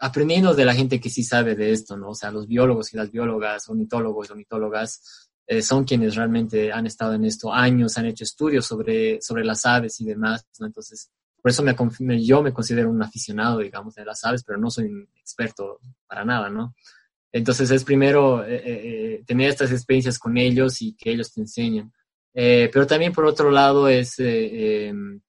aprendiendo 0.00 0.54
de 0.54 0.64
la 0.64 0.74
gente 0.74 0.98
que 0.98 1.10
sí 1.10 1.22
sabe 1.22 1.54
de 1.54 1.72
esto, 1.72 1.96
¿no? 1.96 2.10
O 2.10 2.14
sea, 2.14 2.30
los 2.30 2.48
biólogos 2.48 2.92
y 2.92 2.96
las 2.96 3.10
biólogas, 3.10 3.68
ornitólogos, 3.68 4.30
ornitólogas, 4.30 5.28
eh, 5.46 5.60
son 5.60 5.84
quienes 5.84 6.16
realmente 6.16 6.72
han 6.72 6.86
estado 6.86 7.14
en 7.14 7.26
esto 7.26 7.52
años, 7.52 7.98
han 7.98 8.06
hecho 8.06 8.24
estudios 8.24 8.64
sobre, 8.64 9.20
sobre 9.20 9.44
las 9.44 9.66
aves 9.66 10.00
y 10.00 10.06
demás, 10.06 10.46
¿no? 10.58 10.66
Entonces, 10.66 11.10
por 11.42 11.50
eso 11.50 11.62
me, 11.62 12.24
yo 12.24 12.42
me 12.42 12.52
considero 12.52 12.88
un 12.90 13.02
aficionado, 13.02 13.58
digamos, 13.58 13.94
de 13.94 14.06
las 14.06 14.24
aves, 14.24 14.42
pero 14.42 14.58
no 14.58 14.70
soy 14.70 14.86
un 14.86 15.06
experto 15.20 15.80
para 16.06 16.24
nada, 16.24 16.48
¿no? 16.48 16.74
Entonces 17.30 17.70
es 17.70 17.84
primero 17.84 18.42
eh, 18.44 18.62
eh, 18.64 19.24
tener 19.26 19.50
estas 19.50 19.70
experiencias 19.70 20.18
con 20.18 20.36
ellos 20.38 20.80
y 20.80 20.94
que 20.94 21.10
ellos 21.10 21.32
te 21.32 21.42
enseñen. 21.42 21.92
pero 22.32 22.86
también 22.86 23.12
por 23.12 23.26
otro 23.26 23.50
lado 23.50 23.86
es, 23.88 24.14
em, 24.18 25.20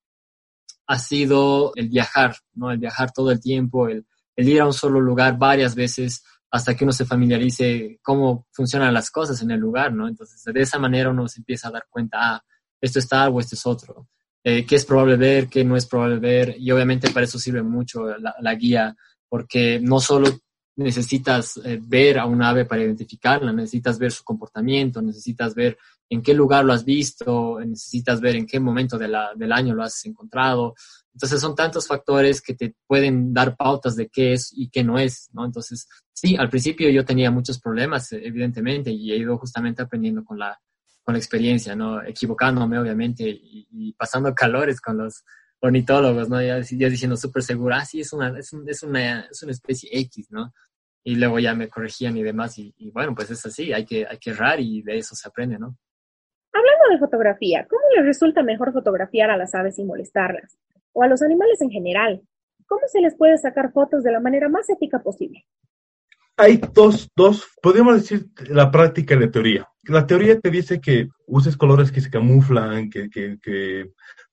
ha 0.87 0.99
sido 0.99 1.73
el 1.75 1.89
viajar, 1.89 2.35
¿no? 2.53 2.71
El 2.71 2.77
viajar 2.79 3.11
todo 3.11 3.31
el 3.31 3.39
tiempo, 3.39 3.87
el, 3.87 4.05
ir 4.47 4.61
a 4.61 4.65
un 4.65 4.73
solo 4.73 4.99
lugar 4.99 5.37
varias 5.37 5.75
veces 5.75 6.23
hasta 6.51 6.75
que 6.75 6.83
uno 6.83 6.91
se 6.91 7.05
familiarice 7.05 7.99
cómo 8.01 8.47
funcionan 8.51 8.93
las 8.93 9.09
cosas 9.09 9.41
en 9.41 9.51
el 9.51 9.59
lugar, 9.59 9.93
¿no? 9.93 10.07
Entonces, 10.07 10.43
de 10.43 10.61
esa 10.61 10.77
manera 10.77 11.09
uno 11.09 11.27
se 11.27 11.39
empieza 11.39 11.69
a 11.69 11.71
dar 11.71 11.85
cuenta, 11.89 12.17
ah, 12.19 12.43
esto 12.81 12.99
está 12.99 13.29
o 13.29 13.39
esto 13.39 13.55
es 13.55 13.65
otro. 13.65 14.09
Eh, 14.43 14.65
qué 14.65 14.75
es 14.75 14.85
probable 14.85 15.15
ver, 15.15 15.47
qué 15.47 15.63
no 15.63 15.77
es 15.77 15.85
probable 15.85 16.19
ver. 16.19 16.55
Y 16.57 16.71
obviamente 16.71 17.09
para 17.11 17.25
eso 17.25 17.39
sirve 17.39 17.61
mucho 17.61 18.05
la, 18.17 18.55
guía, 18.55 18.95
porque 19.29 19.79
no 19.79 19.99
solo 19.99 20.29
necesitas 20.75 21.57
eh, 21.63 21.79
ver 21.81 22.19
a 22.19 22.25
un 22.25 22.41
ave 22.41 22.65
para 22.65 22.83
identificarla, 22.83 23.53
necesitas 23.53 23.97
ver 23.97 24.11
su 24.11 24.23
comportamiento, 24.23 25.01
necesitas 25.01 25.53
ver 25.53 25.77
en 26.09 26.21
qué 26.21 26.33
lugar 26.33 26.65
lo 26.65 26.73
has 26.73 26.83
visto, 26.83 27.59
necesitas 27.59 28.19
ver 28.19 28.35
en 28.35 28.45
qué 28.45 28.59
momento 28.59 28.97
del 28.97 29.51
año 29.53 29.73
lo 29.73 29.83
has 29.83 30.05
encontrado. 30.05 30.75
Entonces 31.13 31.41
son 31.41 31.55
tantos 31.55 31.87
factores 31.87 32.41
que 32.41 32.53
te 32.53 32.75
pueden 32.87 33.33
dar 33.33 33.55
pautas 33.57 33.95
de 33.95 34.07
qué 34.07 34.33
es 34.33 34.51
y 34.55 34.69
qué 34.69 34.83
no 34.83 34.97
es, 34.97 35.29
¿no? 35.33 35.45
Entonces, 35.45 35.87
sí, 36.13 36.37
al 36.37 36.49
principio 36.49 36.89
yo 36.89 37.03
tenía 37.03 37.31
muchos 37.31 37.59
problemas, 37.59 38.11
evidentemente, 38.13 38.91
y 38.91 39.11
he 39.11 39.17
ido 39.17 39.37
justamente 39.37 39.81
aprendiendo 39.81 40.23
con 40.23 40.39
la, 40.39 40.57
con 41.03 41.13
la 41.13 41.19
experiencia, 41.19 41.75
¿no? 41.75 42.01
Equivocándome, 42.01 42.79
obviamente, 42.79 43.23
y, 43.27 43.93
pasando 43.93 44.33
calores 44.35 44.79
con 44.79 44.97
los 44.97 45.23
ornitólogos, 45.59 46.29
¿no? 46.29 46.41
Ya, 46.41 46.59
diciendo 46.59 47.17
súper 47.17 47.43
seguro, 47.43 47.75
ah, 47.75 47.85
sí, 47.85 47.99
es 47.99 48.13
una, 48.13 48.29
es, 48.39 48.53
es, 48.65 48.83
una, 48.83 49.21
es 49.21 49.43
una 49.43 49.51
especie 49.51 49.89
X, 49.91 50.31
¿no? 50.31 50.53
Y 51.03 51.15
luego 51.15 51.39
ya 51.39 51.53
me 51.53 51.67
corregían 51.67 52.15
y 52.15 52.23
demás, 52.23 52.57
y, 52.57 52.73
y 52.77 52.89
bueno, 52.89 53.13
pues 53.13 53.29
es 53.31 53.45
así, 53.45 53.73
hay 53.73 53.85
que, 53.85 54.05
hay 54.05 54.17
que 54.17 54.29
errar 54.29 54.59
y 54.59 54.81
de 54.81 54.97
eso 54.97 55.13
se 55.13 55.27
aprende, 55.27 55.59
¿no? 55.59 55.77
Hablando 56.53 56.89
de 56.91 56.99
fotografía, 56.99 57.65
¿cómo 57.69 57.81
les 57.95 58.05
resulta 58.05 58.43
mejor 58.43 58.73
fotografiar 58.73 59.29
a 59.29 59.37
las 59.37 59.55
aves 59.55 59.75
sin 59.75 59.87
molestarlas? 59.87 60.57
O 60.93 61.03
a 61.03 61.07
los 61.07 61.21
animales 61.21 61.61
en 61.61 61.69
general. 61.69 62.21
¿Cómo 62.65 62.81
se 62.87 63.01
les 63.01 63.15
puede 63.15 63.37
sacar 63.37 63.71
fotos 63.71 64.03
de 64.03 64.11
la 64.11 64.19
manera 64.19 64.49
más 64.49 64.69
ética 64.69 65.01
posible? 65.01 65.45
Hay 66.37 66.59
dos, 66.73 67.09
dos, 67.15 67.47
podemos 67.61 67.95
decir 67.95 68.27
la 68.47 68.71
práctica 68.71 69.15
y 69.15 69.19
la 69.19 69.31
teoría. 69.31 69.67
La 69.83 70.07
teoría 70.07 70.39
te 70.39 70.49
dice 70.49 70.79
que 70.79 71.09
uses 71.27 71.57
colores 71.57 71.91
que 71.91 72.01
se 72.01 72.09
camuflan, 72.09 72.89
que, 72.89 73.09
que, 73.09 73.37
que 73.41 73.91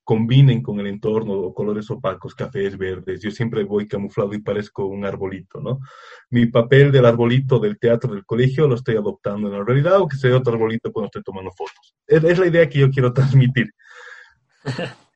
combinen 0.09 0.63
con 0.63 0.81
el 0.81 0.87
entorno, 0.87 1.53
colores 1.53 1.91
opacos, 1.91 2.35
cafés, 2.35 2.79
verdes. 2.79 3.21
Yo 3.21 3.31
siempre 3.31 3.65
voy 3.65 3.87
camuflado 3.87 4.33
y 4.33 4.41
parezco 4.41 4.87
un 4.87 5.05
arbolito, 5.05 5.61
¿no? 5.61 5.81
Mi 6.31 6.47
papel 6.47 6.91
del 6.91 7.05
arbolito 7.05 7.59
del 7.59 7.79
teatro 7.79 8.15
del 8.15 8.25
colegio 8.25 8.67
lo 8.67 8.77
estoy 8.77 8.97
adoptando 8.97 9.49
en 9.49 9.59
la 9.59 9.65
realidad 9.65 10.01
o 10.01 10.09
que 10.09 10.17
sea 10.17 10.35
otro 10.35 10.55
arbolito 10.55 10.91
cuando 10.93 11.09
estoy 11.09 11.23
tomando 11.23 11.51
fotos. 11.51 11.95
Es, 12.07 12.39
la 12.39 12.47
idea 12.47 12.67
que 12.71 12.79
yo 12.79 12.91
quiero 12.91 13.13
transmitir. 13.13 13.71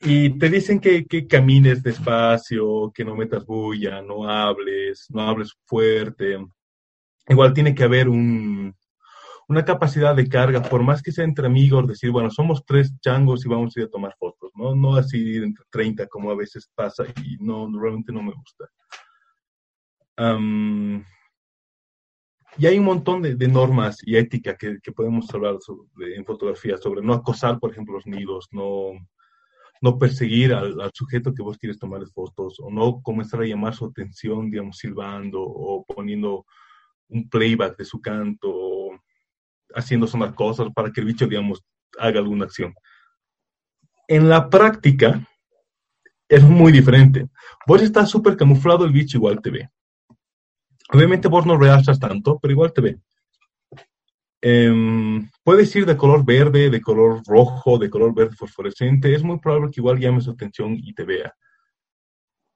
Y 0.00 0.38
te 0.38 0.48
dicen 0.48 0.80
que, 0.80 1.06
que, 1.06 1.26
camines 1.26 1.82
despacio, 1.82 2.92
que 2.94 3.04
no 3.04 3.16
metas 3.16 3.44
bulla, 3.44 4.00
no 4.00 4.28
hables, 4.28 5.06
no 5.10 5.22
hables 5.22 5.52
fuerte. 5.64 6.38
Igual 7.28 7.52
tiene 7.52 7.74
que 7.74 7.84
haber 7.84 8.08
un, 8.08 8.74
una 9.48 9.64
capacidad 9.64 10.14
de 10.14 10.28
carga, 10.28 10.62
por 10.62 10.82
más 10.82 11.02
que 11.02 11.10
sea 11.10 11.24
entre 11.24 11.46
amigos, 11.46 11.88
decir, 11.88 12.10
bueno, 12.10 12.30
somos 12.30 12.64
tres 12.66 12.92
changos 13.00 13.44
y 13.44 13.48
vamos 13.48 13.74
a 13.76 13.80
ir 13.80 13.86
a 13.86 13.90
tomar 13.90 14.14
fotos, 14.18 14.52
¿no? 14.54 14.74
No 14.74 14.94
así 14.94 15.36
entre 15.36 15.64
30 15.70 16.06
como 16.06 16.30
a 16.30 16.36
veces 16.36 16.70
pasa 16.74 17.04
y 17.24 17.38
no, 17.40 17.68
realmente 17.80 18.12
no 18.12 18.22
me 18.22 18.32
gusta. 18.32 18.66
y 22.58 22.66
hay 22.66 22.78
un 22.78 22.84
montón 22.84 23.22
de, 23.22 23.48
normas 23.48 23.98
y 24.04 24.16
ética 24.16 24.56
que, 24.56 24.78
podemos 24.94 25.32
hablar 25.32 25.56
en 26.14 26.24
fotografía 26.26 26.76
sobre 26.76 27.00
no 27.02 27.14
acosar, 27.14 27.58
por 27.58 27.70
ejemplo, 27.70 27.94
los 27.94 28.06
nidos, 28.06 28.48
no, 28.52 28.92
no 29.80 29.98
perseguir 29.98 30.52
al, 30.54 30.74
sujeto 30.94 31.34
que 31.34 31.42
vos 31.42 31.58
quieres 31.58 31.78
tomar 31.78 32.06
fotos 32.08 32.58
o 32.60 32.70
no 32.70 33.00
comenzar 33.02 33.42
a 33.42 33.46
llamar 33.46 33.74
su 33.74 33.86
atención, 33.86 34.50
digamos, 34.50 34.78
silbando 34.78 35.42
o 35.42 35.84
poniendo 35.84 36.44
un 37.08 37.28
playback 37.28 37.76
de 37.76 37.84
su 37.84 38.00
canto 38.00 38.90
haciendo 39.74 40.06
sonar 40.06 40.34
cosas 40.34 40.68
para 40.74 40.90
que 40.90 41.00
el 41.00 41.06
bicho, 41.06 41.26
digamos, 41.26 41.62
haga 41.98 42.18
alguna 42.18 42.44
acción. 42.44 42.74
En 44.06 44.28
la 44.28 44.48
práctica 44.48 45.26
es 46.28 46.42
muy 46.42 46.72
diferente. 46.72 47.28
Vos 47.66 47.82
estás 47.82 48.10
súper 48.10 48.36
camuflado, 48.36 48.84
el 48.84 48.92
bicho 48.92 49.18
igual 49.18 49.40
te 49.40 49.50
ve. 49.50 49.68
Obviamente 50.90 51.28
vos 51.28 51.44
no 51.44 51.58
realzas 51.58 51.98
tanto, 51.98 52.38
pero 52.38 52.52
igual 52.52 52.72
te 52.72 52.80
ve. 52.80 52.98
Em, 54.40 55.28
puedes 55.48 55.74
ir 55.74 55.86
de 55.86 55.96
color 55.96 56.26
verde, 56.26 56.68
de 56.68 56.82
color 56.82 57.22
rojo, 57.26 57.78
de 57.78 57.88
color 57.88 58.14
verde 58.14 58.36
fosforescente. 58.36 59.14
Es 59.14 59.22
muy 59.22 59.38
probable 59.38 59.70
que 59.70 59.80
igual 59.80 59.98
llame 59.98 60.20
su 60.20 60.32
atención 60.32 60.76
y 60.76 60.92
te 60.92 61.04
vea. 61.04 61.34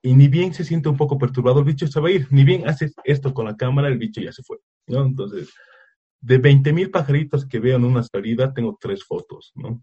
Y 0.03 0.15
ni 0.15 0.29
bien 0.29 0.53
se 0.53 0.63
siente 0.63 0.91
un 0.91 0.99
poco 0.99 1.17
perturbado, 1.17 1.61
el 1.61 1.65
bicho 1.65 1.87
se 1.87 1.99
va 2.01 2.09
a 2.09 2.11
ir. 2.11 2.29
Ni 2.31 2.45
bien 2.45 2.69
haces 2.69 2.93
esto 3.05 3.33
con 3.33 3.47
la 3.47 3.57
cámara, 3.57 3.89
el 3.89 3.97
bicho 3.97 4.21
ya 4.21 4.31
se 4.31 4.43
fue. 4.43 4.59
¿no? 4.89 5.07
Entonces, 5.07 5.55
de 6.21 6.39
20.000 6.39 6.91
pajaritos 6.91 7.47
que 7.47 7.61
veo 7.61 7.79
en 7.79 7.87
una 7.87 8.03
salida, 8.03 8.53
tengo 8.53 8.77
tres 8.79 9.03
fotos, 9.05 9.53
¿no? 9.55 9.83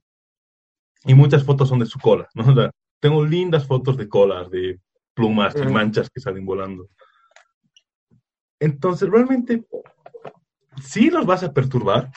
Y 1.04 1.16
muchas 1.16 1.44
fotos 1.44 1.68
son 1.68 1.80
de 1.80 1.88
su 1.88 1.98
cola, 1.98 2.30
¿no? 2.36 2.70
tengo 3.00 3.25
lindas 3.25 3.66
fotos 3.66 3.98
de 3.98 4.08
colas, 4.08 4.51
de 4.51 4.80
plumas 5.16 5.56
y 5.56 5.66
manchas 5.66 6.12
que 6.12 6.22
salen 6.22 6.46
volando. 6.46 6.88
Entonces, 8.60 9.10
realmente, 9.10 9.66
sí 10.84 11.10
los 11.10 11.25
vas 11.25 11.42
a 11.42 11.51
perturbar, 11.51 12.12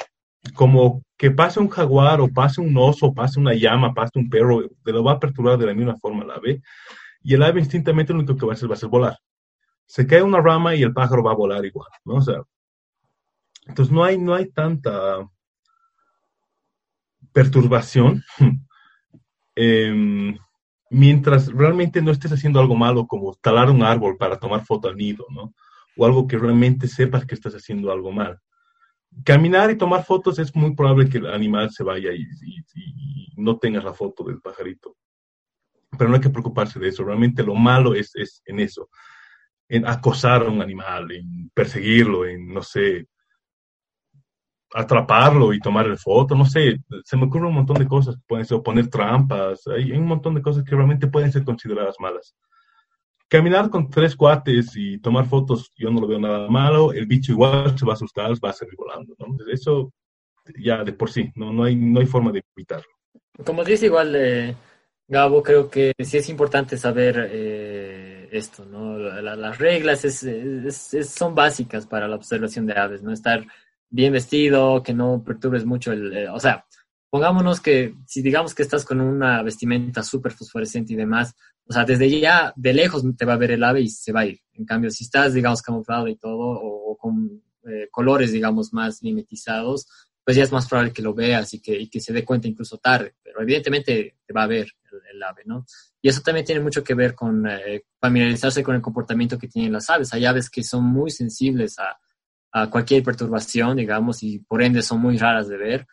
como 0.55 1.03
que 1.17 1.31
pase 1.31 1.61
un 1.61 1.69
jaguar 1.69 2.21
o 2.21 2.29
pase 2.29 2.61
un 2.61 2.77
oso, 2.77 3.15
pase 3.15 3.39
una 3.39 3.55
llama, 3.55 3.95
pase 3.95 4.19
un 4.19 4.29
perro, 4.29 4.69
te 4.85 4.93
lo 4.93 5.05
va 5.05 5.13
a 5.13 5.21
perturbar 5.21 5.57
de 5.57 5.67
la 5.67 5.75
misma 5.75 5.97
forma 5.97 6.25
el 6.25 6.31
ave. 6.31 6.63
Y 7.23 7.35
el 7.35 7.43
ave 7.43 7.61
instintamente 7.61 8.13
lo 8.13 8.19
único 8.19 8.37
que 8.37 8.47
va 8.47 8.53
a 8.53 8.55
hacer 8.55 8.69
va 8.69 8.75
a 8.75 8.79
ser 8.79 8.89
volar. 8.89 9.19
Se 9.87 10.07
cae 10.07 10.23
una 10.23 10.41
rama 10.41 10.75
y 10.75 10.83
el 10.83 10.93
pájaro 10.93 11.23
va 11.23 11.33
a 11.33 11.37
volar 11.37 11.65
igual, 11.65 11.89
¿no? 12.05 12.15
O 12.15 12.23
sea, 12.23 12.43
entonces 13.67 13.93
no 13.93 14.03
hay, 14.03 14.19
no 14.19 14.35
hay 14.35 14.51
tanta 14.51 15.29
perturbación 17.33 18.23
em, 19.55 20.37
mientras 20.91 21.47
realmente 21.53 22.03
no 22.03 22.11
estés 22.11 22.33
haciendo 22.33 22.61
algo 22.61 22.75
malo 22.75 23.07
como 23.07 23.35
talar 23.37 23.71
un 23.71 23.83
árbol 23.83 24.17
para 24.17 24.39
tomar 24.39 24.65
foto 24.65 24.89
al 24.89 24.97
nido, 24.97 25.25
¿no? 25.31 25.55
O 25.97 26.05
algo 26.05 26.27
que 26.27 26.39
realmente 26.39 26.89
sepas 26.89 27.25
que 27.25 27.35
estás 27.35 27.55
haciendo 27.55 27.93
algo 27.93 28.11
mal. 28.13 28.41
Caminar 29.25 29.71
y 29.71 29.79
tomar 29.79 30.05
fotos 30.05 30.39
es 30.39 30.55
muy 30.55 30.75
probable 30.75 31.09
que 31.09 31.19
el 31.19 31.27
animal 31.27 31.71
se 31.71 31.85
vaya 31.85 32.13
y, 32.13 32.27
no 33.37 33.59
tengas 33.59 33.85
la 33.85 33.93
foto 33.93 34.25
del 34.25 34.41
pajarito. 34.41 34.97
Pero 35.99 36.09
no 36.09 36.17
hay 36.17 36.21
que 36.21 36.31
preocuparse 36.31 36.79
de 36.79 36.89
eso. 36.89 37.05
Realmente 37.05 37.43
lo 37.43 37.55
malo 37.55 37.95
es, 37.95 38.43
en 38.45 38.61
eso. 38.61 38.89
En 39.69 39.87
acosar 39.87 40.43
a 40.43 40.51
un 40.51 40.63
animal, 40.63 41.11
en 41.13 41.51
perseguirlo, 41.55 42.27
en, 42.27 42.53
no 42.53 42.63
sé, 42.63 43.09
atraparlo 44.75 45.53
y 45.53 45.61
tomar 45.61 45.87
el 45.87 45.99
foto, 45.99 46.35
no 46.35 46.45
sé, 46.45 46.79
se 47.05 47.17
me 47.17 47.25
ocurre 47.25 47.47
un 47.47 47.55
montón 47.55 47.79
de 47.79 47.87
cosas, 47.87 48.17
pueden 48.27 48.47
ser 48.47 48.63
poner 48.63 48.89
trampas, 48.89 49.67
hay, 49.67 49.93
un 49.93 50.07
montón 50.07 50.35
de 50.35 50.43
cosas 50.43 50.65
que 50.65 50.75
realmente 50.75 51.07
pueden 51.07 51.31
ser 51.33 51.45
consideradas 51.45 51.97
malas. 51.99 52.35
Caminar 53.33 53.71
con 53.71 53.89
tres 53.89 54.15
cuates 54.15 54.77
y 54.77 54.99
tomar 54.99 55.25
fotos, 55.25 55.73
yo 55.75 55.91
no 55.91 56.03
lo 56.03 56.07
veo 56.07 56.19
nada 56.19 56.51
malo, 56.51 56.93
el 56.93 57.07
bicho 57.07 57.33
igual 57.33 57.79
se 57.79 57.87
va 57.87 57.93
a 57.93 57.95
asustar, 57.95 58.31
va 58.45 58.51
a 58.51 58.53
seguir 58.53 58.75
volando, 58.77 59.15
¿no? 59.19 59.35
Eso 59.51 59.91
ya 60.63 60.85
de 60.85 60.93
por 60.93 61.11
sí, 61.11 61.33
no, 61.35 61.51
no, 61.51 61.65
hay, 61.65 61.75
no 61.75 62.01
hay 62.01 62.05
forma 62.05 62.31
de 62.31 62.43
evitarlo. 62.55 62.91
Como 63.43 63.65
dice 63.65 63.87
igual 63.87 64.15
eh, 64.17 64.55
Gabo, 65.09 65.43
creo 65.43 65.71
que 65.71 65.95
sí 65.99 66.19
es 66.19 66.29
importante 66.29 66.77
saber 66.77 67.27
eh, 67.33 68.29
esto, 68.33 68.67
¿no? 68.67 68.99
las 68.99 69.57
reglas 69.57 70.05
es, 70.05 71.09
son 71.09 71.35
básicas 71.35 71.87
para 71.87 72.07
la 72.07 72.17
observación 72.17 72.67
de 72.67 72.79
aves, 72.79 73.03
¿no? 73.03 73.15
Estar 73.15 73.47
bien 73.89 74.13
vestido, 74.13 74.83
que 74.83 74.93
no 74.93 75.25
perturbes 75.25 75.65
mucho 75.65 75.91
el, 75.91 76.15
eh, 76.15 76.29
o 76.29 76.39
sea, 76.39 76.67
pongámonos 77.09 77.63
que 77.63 77.95
si 78.05 78.21
digamos 78.21 78.55
que 78.55 78.63
estás 78.63 78.85
con 78.85 79.01
una 79.01 79.43
vestimenta 79.43 80.03
súper 80.03 80.33
fosforescente 80.33 80.93
y 80.93 80.97
demás, 80.97 81.35
o 81.73 81.75
sea, 81.75 81.87
desde 81.87 82.21
ya 82.21 82.53
de 82.55 82.75
lejos 82.75 83.03
te 83.17 83.25
va 83.25 83.33
a 83.33 83.39
ver 83.39 83.53
el 83.53 83.65
ave 83.65 83.81
y 83.81 83.89
se 83.89 84.13
va 84.13 84.21
a 84.21 84.27
ir. 84.27 84.39
En 84.53 84.67
cambio, 84.67 84.91
si 84.91 85.05
estás, 85.05 85.33
digamos, 85.33 85.63
camuflado 85.63 86.07
y 86.07 86.17
todo, 86.17 86.39
o, 86.39 86.99
con 86.99 87.43
eh, 87.67 87.89
colores, 87.91 88.31
digamos, 88.31 88.75
más 88.75 89.03
mimetizados, 89.03 89.89
pues 90.23 90.37
ya 90.37 90.43
es 90.43 90.53
más 90.53 90.69
probable 90.69 90.93
que 90.93 91.01
lo 91.01 91.15
veas 91.15 91.55
y 91.55 91.61
que, 91.61 91.89
que 91.89 91.99
se 91.99 92.13
dé 92.13 92.27
cuenta 92.27 92.47
incluso 92.47 92.77
tarde, 92.77 93.15
pero 93.23 93.41
evidentemente 93.41 94.17
te 94.23 94.33
va 94.35 94.43
a 94.43 94.47
ver 94.47 94.69
el, 95.11 95.23
ave, 95.23 95.45
¿no? 95.47 95.65
Y 96.03 96.11
eso 96.11 96.21
también 96.21 96.45
tiene 96.45 96.61
mucho 96.61 96.85
que 96.85 96.93
ver 96.93 97.15
con 97.15 97.49
eh, 97.49 97.85
familiarizarse 97.99 98.63
con 98.63 98.75
el 98.75 98.83
comportamiento 98.83 99.39
que 99.39 99.49
tienen 99.49 99.73
las 99.73 99.89
aves. 99.89 100.13
Hay 100.13 100.27
aves 100.27 100.51
que 100.51 100.63
son 100.63 100.85
muy 100.85 101.11
sensibles 101.11 101.79
a, 101.79 101.99
a 102.53 102.69
cualquier 102.69 103.03
perturbación, 103.03 103.79
digamos, 103.79 104.23
y 104.23 104.41
por 104.41 104.63
ende 104.63 104.83
son 104.83 105.01
muy 105.01 105.17
raras 105.17 105.49
de 105.49 105.57
ver. 105.57 105.87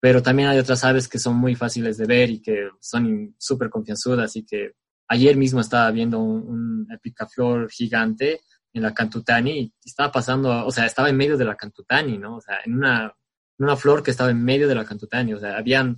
Pero 0.00 0.22
también 0.22 0.48
hay 0.48 0.58
otras 0.58 0.82
aves 0.82 1.08
que 1.08 1.18
son 1.18 1.36
muy 1.36 1.54
fáciles 1.54 1.98
de 1.98 2.06
ver 2.06 2.30
y 2.30 2.40
que 2.40 2.70
son 2.80 3.34
súper 3.36 3.68
confianzudas 3.68 4.34
y 4.36 4.46
que 4.46 4.72
ayer 5.08 5.36
mismo 5.36 5.60
estaba 5.60 5.90
viendo 5.90 6.18
un, 6.20 6.86
un 6.88 6.98
picaflor 7.02 7.70
gigante 7.70 8.40
en 8.72 8.82
la 8.82 8.92
Cantutani 8.92 9.60
y 9.60 9.72
estaba 9.84 10.12
pasando, 10.12 10.66
o 10.66 10.70
sea, 10.70 10.86
estaba 10.86 11.08
en 11.08 11.16
medio 11.16 11.36
de 11.36 11.44
la 11.44 11.56
Cantutani, 11.56 12.18
¿no? 12.18 12.36
O 12.36 12.40
sea, 12.40 12.58
en 12.64 12.74
una, 12.74 13.14
una 13.58 13.76
flor 13.76 14.02
que 14.02 14.10
estaba 14.10 14.30
en 14.30 14.44
medio 14.44 14.68
de 14.68 14.74
la 14.74 14.84
Cantutani, 14.84 15.32
o 15.32 15.40
sea, 15.40 15.56
habían 15.56 15.96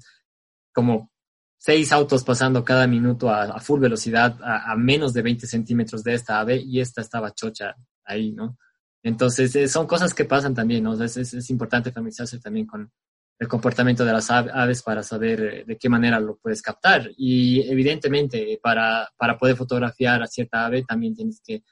como 0.72 1.10
seis 1.58 1.90
autos 1.90 2.22
pasando 2.22 2.64
cada 2.64 2.86
minuto 2.86 3.30
a, 3.30 3.58
full 3.58 3.80
velocidad 3.80 4.38
a, 4.42 4.76
menos 4.76 5.12
de 5.12 5.22
20 5.22 5.46
centímetros 5.46 6.04
de 6.04 6.14
esta 6.14 6.38
ave 6.38 6.56
y 6.56 6.80
esta 6.80 7.00
estaba 7.00 7.34
chocha 7.34 7.74
ahí, 8.04 8.32
¿no? 8.32 8.56
Entonces, 9.02 9.54
eh, 9.56 9.68
son 9.68 9.86
cosas 9.86 10.14
que 10.14 10.24
pasan 10.24 10.54
también, 10.54 10.84
¿no? 10.84 11.02
Es, 11.02 11.16
es, 11.16 11.50
importante 11.50 11.90
familiarizarse 11.90 12.38
también 12.38 12.66
con 12.66 12.92
el 13.38 13.46
comportamiento 13.46 14.04
de 14.04 14.12
las 14.12 14.30
aves 14.30 14.82
para 14.82 15.02
saber 15.02 15.40
eh, 15.40 15.64
de 15.66 15.76
qué 15.76 15.88
manera 15.88 16.18
lo 16.18 16.36
puedes 16.36 16.60
captar. 16.60 17.10
Y 17.16 17.62
evidentemente, 17.70 18.58
para, 18.62 19.08
para 19.16 19.38
poder 19.38 19.56
fotografiar 19.56 20.22
a 20.22 20.26
cierta 20.26 20.66
ave, 20.66 20.84
también 20.84 21.14
tienes 21.14 21.40
que 21.44 21.62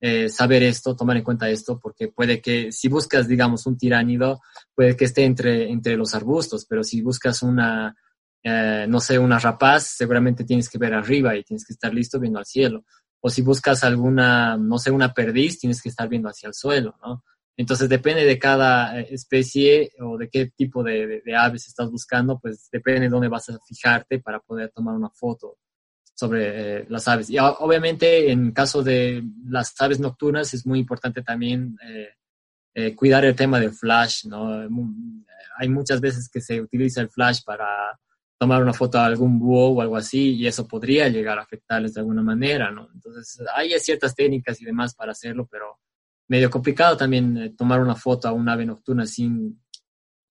eh, 0.00 0.28
saber 0.28 0.64
esto, 0.64 0.96
tomar 0.96 1.16
en 1.16 1.22
cuenta 1.22 1.48
esto, 1.48 1.78
porque 1.78 2.08
puede 2.08 2.40
que 2.40 2.72
si 2.72 2.88
buscas, 2.88 3.28
digamos, 3.28 3.66
un 3.66 3.78
tiránido, 3.78 4.40
puede 4.74 4.96
que 4.96 5.04
esté 5.04 5.24
entre, 5.24 5.70
entre 5.70 5.96
los 5.96 6.12
arbustos, 6.16 6.66
pero 6.68 6.82
si 6.82 7.00
buscas 7.02 7.40
una, 7.42 7.94
eh, 8.42 8.84
no 8.88 8.98
sé, 8.98 9.16
una 9.16 9.38
rapaz, 9.38 9.94
seguramente 9.96 10.42
tienes 10.42 10.68
que 10.68 10.78
ver 10.78 10.92
arriba 10.92 11.36
y 11.36 11.44
tienes 11.44 11.64
que 11.64 11.72
estar 11.72 11.94
listo 11.94 12.18
viendo 12.18 12.40
al 12.40 12.46
cielo. 12.46 12.84
O 13.20 13.30
si 13.30 13.42
buscas 13.42 13.84
alguna, 13.84 14.56
no 14.56 14.76
sé, 14.78 14.90
una 14.90 15.14
perdiz, 15.14 15.60
tienes 15.60 15.80
que 15.80 15.90
estar 15.90 16.08
viendo 16.08 16.28
hacia 16.28 16.48
el 16.48 16.54
suelo, 16.54 16.96
¿no? 17.00 17.22
Entonces 17.56 17.88
depende 17.88 18.24
de 18.24 18.38
cada 18.38 18.98
eh, 18.98 19.08
especie 19.10 19.90
o 20.00 20.16
de 20.16 20.28
qué 20.28 20.46
tipo 20.56 20.82
de, 20.82 21.22
aves 21.36 21.68
estás 21.68 21.90
buscando, 21.90 22.38
pues 22.40 22.68
depende 22.72 23.02
de 23.02 23.08
dónde 23.08 23.28
vas 23.28 23.48
a 23.50 23.58
fijarte 23.66 24.20
para 24.20 24.40
poder 24.40 24.70
tomar 24.70 24.94
una 24.94 25.10
foto 25.10 25.58
sobre 26.14 26.80
eh, 26.80 26.86
las 26.88 27.06
aves. 27.08 27.30
Y 27.30 27.38
obviamente 27.38 28.30
en 28.30 28.52
caso 28.52 28.82
de 28.82 29.22
las 29.46 29.74
aves 29.80 30.00
nocturnas 30.00 30.54
es 30.54 30.66
muy 30.66 30.78
importante 30.78 31.22
también 31.22 31.76
cuidar 32.96 33.26
el 33.26 33.36
tema 33.36 33.60
del 33.60 33.72
flash, 33.72 34.24
¿no? 34.24 34.66
Hay 35.58 35.68
muchas 35.68 36.00
veces 36.00 36.30
que 36.30 36.40
se 36.40 36.58
utiliza 36.58 37.02
el 37.02 37.10
flash 37.10 37.40
para 37.44 37.66
tomar 38.42 38.60
una 38.60 38.72
foto 38.72 38.98
de 38.98 39.04
algún 39.04 39.38
búho 39.38 39.68
o 39.68 39.80
algo 39.80 39.96
así 39.96 40.34
y 40.34 40.48
eso 40.48 40.66
podría 40.66 41.08
llegar 41.08 41.38
a 41.38 41.42
afectarles 41.42 41.94
de 41.94 42.00
alguna 42.00 42.22
manera, 42.22 42.72
¿no? 42.72 42.88
Entonces, 42.92 43.40
hay 43.54 43.70
ciertas 43.78 44.16
técnicas 44.16 44.60
y 44.60 44.64
demás 44.64 44.96
para 44.96 45.12
hacerlo, 45.12 45.46
pero 45.48 45.78
medio 46.28 46.50
complicado 46.50 46.96
también 46.96 47.36
eh, 47.36 47.54
tomar 47.56 47.80
una 47.80 47.94
foto 47.94 48.28
a 48.28 48.32
un 48.32 48.48
ave 48.48 48.66
nocturna 48.66 49.06
sin 49.06 49.60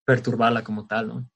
perturbarla 0.04 0.62
como 0.62 0.86
tal, 0.86 1.08
¿no? 1.08 1.26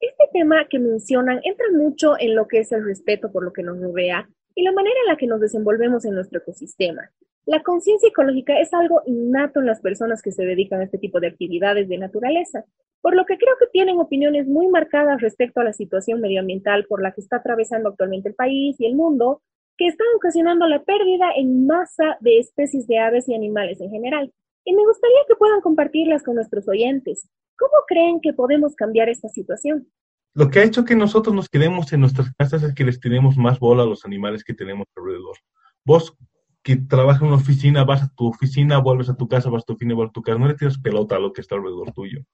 Este 0.00 0.24
tema 0.32 0.66
que 0.68 0.78
mencionan 0.78 1.40
entra 1.44 1.66
mucho 1.72 2.14
en 2.18 2.34
lo 2.34 2.46
que 2.48 2.60
es 2.60 2.72
el 2.72 2.84
respeto 2.84 3.30
por 3.30 3.44
lo 3.44 3.52
que 3.52 3.62
nos 3.62 3.80
rodea 3.80 4.28
y 4.54 4.62
la 4.62 4.72
manera 4.72 4.96
en 5.04 5.12
la 5.12 5.16
que 5.16 5.26
nos 5.26 5.40
desenvolvemos 5.40 6.04
en 6.04 6.14
nuestro 6.14 6.38
ecosistema. 6.38 7.10
La 7.46 7.62
conciencia 7.62 8.08
ecológica 8.08 8.58
es 8.58 8.72
algo 8.72 9.02
innato 9.06 9.60
en 9.60 9.66
las 9.66 9.80
personas 9.80 10.22
que 10.22 10.32
se 10.32 10.44
dedican 10.44 10.80
a 10.80 10.84
este 10.84 10.98
tipo 10.98 11.20
de 11.20 11.26
actividades 11.26 11.88
de 11.88 11.98
naturaleza, 11.98 12.64
por 13.02 13.14
lo 13.14 13.26
que 13.26 13.36
creo 13.36 13.54
que 13.58 13.66
tienen 13.66 13.98
opiniones 13.98 14.46
muy 14.46 14.68
marcadas 14.68 15.20
respecto 15.20 15.60
a 15.60 15.64
la 15.64 15.74
situación 15.74 16.22
medioambiental 16.22 16.86
por 16.86 17.02
la 17.02 17.12
que 17.12 17.20
está 17.20 17.36
atravesando 17.36 17.90
actualmente 17.90 18.30
el 18.30 18.34
país 18.34 18.80
y 18.80 18.86
el 18.86 18.94
mundo, 18.94 19.42
que 19.76 19.86
están 19.88 20.06
ocasionando 20.16 20.66
la 20.66 20.82
pérdida 20.82 21.26
en 21.36 21.66
masa 21.66 22.16
de 22.20 22.38
especies 22.38 22.86
de 22.86 22.98
aves 22.98 23.28
y 23.28 23.34
animales 23.34 23.80
en 23.80 23.90
general. 23.90 24.32
Y 24.64 24.74
me 24.74 24.84
gustaría 24.84 25.18
que 25.28 25.34
puedan 25.34 25.60
compartirlas 25.60 26.22
con 26.22 26.36
nuestros 26.36 26.68
oyentes. 26.68 27.28
¿Cómo 27.58 27.72
creen 27.86 28.20
que 28.20 28.32
podemos 28.32 28.74
cambiar 28.74 29.08
esta 29.08 29.28
situación? 29.28 29.88
Lo 30.34 30.50
que 30.50 30.60
ha 30.60 30.64
hecho 30.64 30.84
que 30.84 30.96
nosotros 30.96 31.34
nos 31.34 31.48
quedemos 31.48 31.92
en 31.92 32.00
nuestras 32.00 32.32
casas 32.34 32.62
es 32.62 32.74
que 32.74 32.84
les 32.84 32.98
tenemos 32.98 33.36
más 33.36 33.60
bola 33.60 33.84
a 33.84 33.86
los 33.86 34.04
animales 34.04 34.42
que 34.42 34.54
tenemos 34.54 34.86
alrededor. 34.96 35.36
Vos 35.84 36.16
que 36.62 36.76
trabajas 36.76 37.20
en 37.20 37.28
una 37.28 37.36
oficina, 37.36 37.84
vas 37.84 38.02
a 38.02 38.08
tu 38.16 38.26
oficina, 38.28 38.78
vuelves 38.78 39.10
a 39.10 39.16
tu 39.16 39.28
casa, 39.28 39.50
vas 39.50 39.62
a 39.62 39.66
tu 39.66 39.74
oficina, 39.74 39.94
vuelves 39.94 40.10
a 40.10 40.14
tu 40.14 40.22
casa, 40.22 40.38
no 40.38 40.48
le 40.48 40.54
tiras 40.54 40.78
pelota 40.78 41.16
a 41.16 41.18
lo 41.18 41.32
que 41.32 41.42
está 41.42 41.54
alrededor 41.56 41.92
tuyo. 41.92 42.24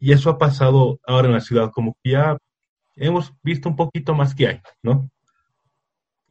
Y 0.00 0.12
eso 0.12 0.30
ha 0.30 0.38
pasado 0.38 0.98
ahora 1.06 1.28
en 1.28 1.34
la 1.34 1.40
ciudad, 1.40 1.70
como 1.72 1.96
que 2.02 2.10
ya 2.10 2.36
hemos 2.96 3.32
visto 3.42 3.68
un 3.68 3.76
poquito 3.76 4.14
más 4.14 4.34
que 4.34 4.48
hay, 4.48 4.60
¿no? 4.82 5.08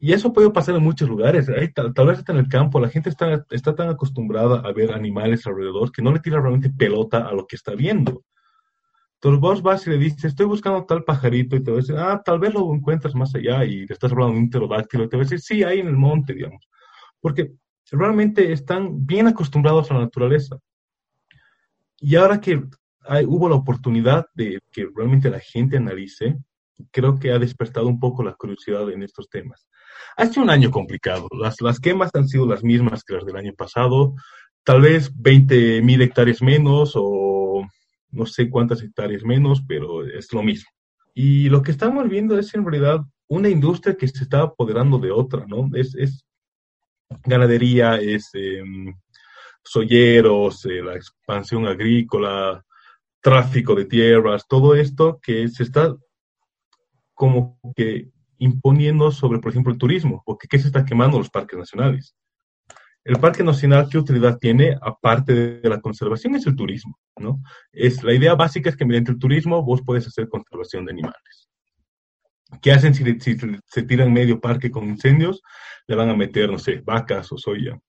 Y 0.00 0.12
eso 0.12 0.32
puede 0.32 0.50
pasar 0.50 0.76
en 0.76 0.82
muchos 0.82 1.08
lugares. 1.08 1.50
tal, 1.74 2.06
vez 2.06 2.18
está 2.18 2.32
en 2.32 2.38
el 2.38 2.48
campo, 2.48 2.78
la 2.78 2.88
gente 2.88 3.08
está, 3.08 3.44
está 3.50 3.74
tan 3.74 3.88
acostumbrada 3.88 4.60
a 4.60 4.72
ver 4.72 4.92
animales 4.92 5.46
alrededor 5.46 5.90
que 5.90 6.02
no 6.02 6.12
le 6.12 6.20
tira 6.20 6.40
realmente 6.40 6.70
pelota 6.70 7.26
a 7.26 7.32
lo 7.32 7.46
que 7.46 7.56
está 7.56 7.74
viendo. 7.74 8.24
Entonces 9.14 9.40
vos 9.40 9.62
vas 9.62 9.84
y 9.86 9.90
le 9.90 9.98
dices, 9.98 10.26
estoy 10.26 10.46
buscando 10.46 10.84
tal 10.84 11.02
pajarito 11.02 11.56
y 11.56 11.64
te 11.64 11.72
va 11.72 11.78
a 11.78 11.80
decir, 11.80 11.96
ah, 11.96 12.22
tal 12.24 12.38
vez 12.38 12.54
lo 12.54 12.72
encuentras 12.72 13.16
más 13.16 13.34
allá 13.34 13.64
y 13.64 13.84
le 13.84 13.92
estás 13.92 14.12
hablando 14.12 14.34
de 14.34 14.40
un 14.40 14.50
pterodáctilo 14.50 15.04
y 15.04 15.08
te 15.08 15.16
va 15.16 15.22
a 15.22 15.24
decir, 15.24 15.40
sí, 15.40 15.64
ahí 15.64 15.80
en 15.80 15.88
el 15.88 15.96
monte, 15.96 16.34
digamos. 16.34 16.68
Porque 17.20 17.52
realmente 17.90 18.52
están 18.52 19.04
bien 19.04 19.26
acostumbrados 19.26 19.90
a 19.90 19.94
la 19.94 20.00
naturaleza. 20.00 20.58
Y 22.00 22.14
ahora 22.14 22.40
que 22.40 22.62
hubo 23.26 23.48
la 23.48 23.56
oportunidad 23.56 24.26
de 24.34 24.60
que 24.70 24.86
realmente 24.94 25.30
la 25.30 25.40
gente 25.40 25.76
analice, 25.76 26.38
creo 26.90 27.18
que 27.18 27.32
ha 27.32 27.38
despertado 27.38 27.88
un 27.88 28.00
poco 28.00 28.22
la 28.22 28.34
curiosidad 28.34 28.90
en 28.90 29.02
estos 29.02 29.28
temas. 29.28 29.68
Ha 30.16 30.26
sido 30.26 30.42
un 30.42 30.50
año 30.50 30.70
complicado. 30.70 31.28
Las, 31.38 31.60
las 31.60 31.80
quemas 31.80 32.10
han 32.14 32.28
sido 32.28 32.46
las 32.46 32.62
mismas 32.62 33.04
que 33.04 33.14
las 33.14 33.24
del 33.24 33.36
año 33.36 33.52
pasado. 33.54 34.14
Tal 34.64 34.80
vez 34.80 35.10
20 35.14 35.82
mil 35.82 36.02
hectáreas 36.02 36.42
menos 36.42 36.92
o 36.94 37.66
no 38.10 38.26
sé 38.26 38.50
cuántas 38.50 38.82
hectáreas 38.82 39.22
menos, 39.22 39.62
pero 39.66 40.06
es 40.06 40.32
lo 40.32 40.42
mismo. 40.42 40.70
Y 41.14 41.48
lo 41.48 41.62
que 41.62 41.72
estamos 41.72 42.08
viendo 42.08 42.38
es 42.38 42.54
en 42.54 42.64
realidad 42.64 43.00
una 43.28 43.48
industria 43.48 43.96
que 43.96 44.08
se 44.08 44.24
está 44.24 44.42
apoderando 44.42 44.98
de 44.98 45.10
otra, 45.10 45.44
¿no? 45.46 45.68
Es, 45.74 45.94
es 45.94 46.24
ganadería, 47.24 47.96
es 47.96 48.30
eh, 48.34 48.62
soyeros, 49.62 50.64
eh, 50.64 50.82
la 50.82 50.96
expansión 50.96 51.66
agrícola, 51.66 52.64
tráfico 53.20 53.74
de 53.74 53.84
tierras, 53.84 54.46
todo 54.48 54.74
esto 54.74 55.18
que 55.22 55.48
se 55.48 55.64
está 55.64 55.94
como 57.18 57.58
que 57.74 58.12
imponiendo 58.38 59.10
sobre, 59.10 59.40
por 59.40 59.50
ejemplo, 59.50 59.72
el 59.72 59.78
turismo, 59.78 60.22
porque 60.24 60.46
¿qué 60.46 60.56
se 60.56 60.68
está 60.68 60.84
quemando 60.84 61.18
los 61.18 61.28
parques 61.28 61.58
nacionales? 61.58 62.14
El 63.02 63.18
Parque 63.18 63.42
Nacional, 63.42 63.88
¿qué 63.90 63.98
utilidad 63.98 64.38
tiene? 64.38 64.76
Aparte 64.80 65.60
de 65.60 65.68
la 65.68 65.80
conservación, 65.80 66.36
es 66.36 66.46
el 66.46 66.54
turismo, 66.54 66.96
¿no? 67.16 67.42
Es, 67.72 68.04
la 68.04 68.14
idea 68.14 68.36
básica 68.36 68.70
es 68.70 68.76
que 68.76 68.84
mediante 68.84 69.10
el 69.10 69.18
turismo 69.18 69.64
vos 69.64 69.82
puedes 69.84 70.06
hacer 70.06 70.28
conservación 70.28 70.84
de 70.84 70.92
animales. 70.92 71.48
¿Qué 72.62 72.70
hacen 72.70 72.94
si, 72.94 73.04
se 73.66 73.82
tiran 73.82 74.12
medio 74.12 74.40
parque 74.40 74.70
con 74.70 74.86
incendios? 74.86 75.42
Le 75.88 75.96
van 75.96 76.10
a 76.10 76.16
meter, 76.16 76.50
no 76.50 76.58
sé, 76.58 76.82
vacas 76.84 77.32
o 77.32 77.38
soya. 77.38 77.80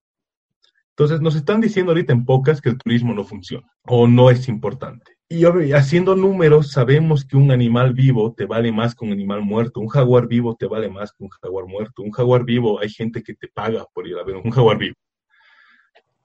Entonces, 0.91 1.21
nos 1.21 1.35
están 1.35 1.61
diciendo 1.61 1.91
ahorita 1.91 2.13
en 2.13 2.25
pocas 2.25 2.61
que 2.61 2.69
el 2.69 2.77
turismo 2.79 3.13
no 3.13 3.23
funciona 3.23 3.67
o 3.83 4.07
no 4.07 4.31
es 4.31 4.47
importante. 4.47 5.18
Y 5.31 5.45
haciendo 5.73 6.15
números, 6.15 6.71
sabemos 6.71 7.23
que 7.23 7.37
un 7.37 7.51
animal 7.51 7.93
vivo 7.93 8.33
te 8.33 8.45
vale 8.45 8.71
más 8.71 8.95
que 8.95 9.05
un 9.05 9.11
animal 9.11 9.43
muerto. 9.43 9.79
Un 9.79 9.87
jaguar 9.87 10.27
vivo 10.27 10.55
te 10.55 10.65
vale 10.65 10.89
más 10.89 11.11
que 11.11 11.23
un 11.23 11.29
jaguar 11.29 11.67
muerto. 11.67 12.01
Un 12.01 12.09
jaguar 12.09 12.43
vivo, 12.43 12.79
hay 12.79 12.89
gente 12.89 13.21
que 13.21 13.35
te 13.35 13.47
paga 13.47 13.85
por 13.93 14.07
ir 14.07 14.17
a 14.17 14.23
ver 14.23 14.37
un 14.37 14.49
jaguar 14.49 14.79
vivo. 14.79 14.95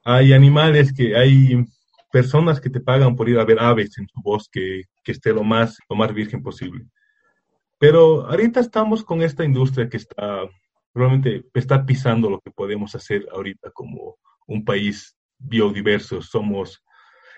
Hay 0.04 0.32
animales 0.32 0.90
que, 0.94 1.14
hay 1.14 1.66
personas 2.10 2.62
que 2.62 2.70
te 2.70 2.80
pagan 2.80 3.14
por 3.14 3.28
ir 3.28 3.38
a 3.38 3.44
ver 3.44 3.60
aves 3.60 3.98
en 3.98 4.08
su 4.08 4.22
bosque, 4.22 4.84
que 5.02 5.12
esté 5.12 5.34
lo 5.34 5.44
más, 5.44 5.76
lo 5.86 5.96
más 5.96 6.14
virgen 6.14 6.42
posible. 6.42 6.86
Pero 7.78 8.26
ahorita 8.26 8.60
estamos 8.60 9.04
con 9.04 9.20
esta 9.20 9.44
industria 9.44 9.90
que 9.90 9.98
está, 9.98 10.48
realmente 10.94 11.44
está 11.52 11.84
pisando 11.84 12.30
lo 12.30 12.40
que 12.40 12.50
podemos 12.50 12.94
hacer 12.94 13.26
ahorita 13.30 13.70
como 13.72 14.16
un 14.46 14.64
país 14.64 15.14
biodiverso. 15.36 16.22
Somos 16.22 16.82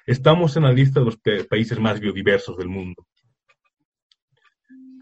Estamos 0.07 0.57
en 0.57 0.63
la 0.63 0.73
lista 0.73 1.01
de 1.01 1.07
los 1.07 1.19
países 1.49 1.79
más 1.81 1.99
biodiversos 1.99 2.57
del 2.57 2.69
mundo. 2.69 3.05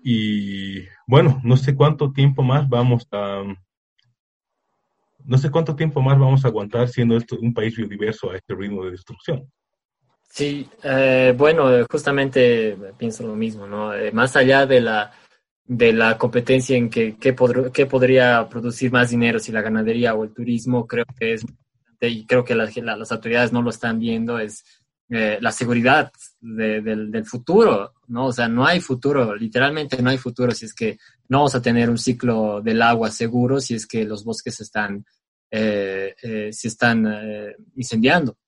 Y 0.03 0.83
bueno, 1.07 1.41
no 1.45 1.57
sé 1.57 1.75
cuánto 1.75 2.13
tiempo 2.13 2.43
más 2.43 2.69
vamos 2.69 3.07
a 3.13 3.43
no 5.27 5.39
sé 5.39 5.51
cuánto 5.51 5.75
tiempo 5.75 6.03
más 6.03 6.19
vamos 6.19 6.45
a 6.45 6.49
aguantar 6.49 6.89
siendo 6.89 7.17
esto 7.17 7.39
un 7.41 7.55
país 7.55 7.77
biodiverso 7.77 8.31
a 8.31 8.37
este 8.37 8.55
ritmo 8.55 8.85
de 8.85 8.91
destrucción. 8.91 9.51
Sí, 10.23 10.69
eh, 10.83 11.35
bueno, 11.37 11.71
justamente 11.91 12.77
pienso 12.99 13.27
lo 13.27 13.35
mismo, 13.35 13.67
¿no? 13.67 13.95
Eh, 13.95 14.13
más 14.13 14.37
allá 14.37 14.67
de 14.67 14.81
la, 14.81 15.13
de 15.65 15.93
la 15.93 16.19
competencia 16.19 16.77
en 16.77 16.91
que, 16.91 17.17
qué 17.17 17.33
podría 17.33 18.47
producir 18.49 18.93
más 18.93 19.11
dinero, 19.11 19.39
si 19.39 19.53
la 19.53 19.63
ganadería 19.63 20.15
o 20.15 20.25
el 20.25 20.35
turismo, 20.35 20.87
creo 20.87 21.07
que 21.19 21.35
es, 21.35 21.47
y 22.01 22.27
creo 22.27 22.45
que 22.45 22.55
las, 22.55 22.77
las 22.77 23.13
autoridades 23.13 23.53
no 23.53 23.63
lo 23.63 23.71
están 23.71 23.99
viendo, 23.99 24.39
es 24.39 24.84
eh, 25.11 25.37
la 25.41 25.53
seguridad 25.53 26.11
del, 26.41 27.25
futuro, 27.27 27.93
¿no? 28.09 28.27
O 28.27 28.33
sea, 28.33 28.49
no 28.49 28.65
hay 28.65 28.81
futuro, 28.81 29.35
literalmente 29.37 30.01
no 30.03 30.09
hay 30.09 30.17
futuro 30.17 30.53
si 30.53 30.65
es 30.65 30.75
que 30.75 30.97
no 31.29 31.39
vamos 31.39 31.55
a 31.55 31.61
tener 31.61 31.91
un 31.91 31.99
ciclo 31.99 32.63
del 32.63 32.81
agua 32.81 33.11
seguro, 33.11 33.61
si 33.61 33.75
es 33.75 33.87
que 33.87 34.05
los 34.05 34.25
bosques 34.25 34.61
están, 34.61 35.05
eh, 35.51 36.15
eh, 36.23 36.49
se 36.53 36.69
están 36.69 37.07
incendiando. 37.77 38.39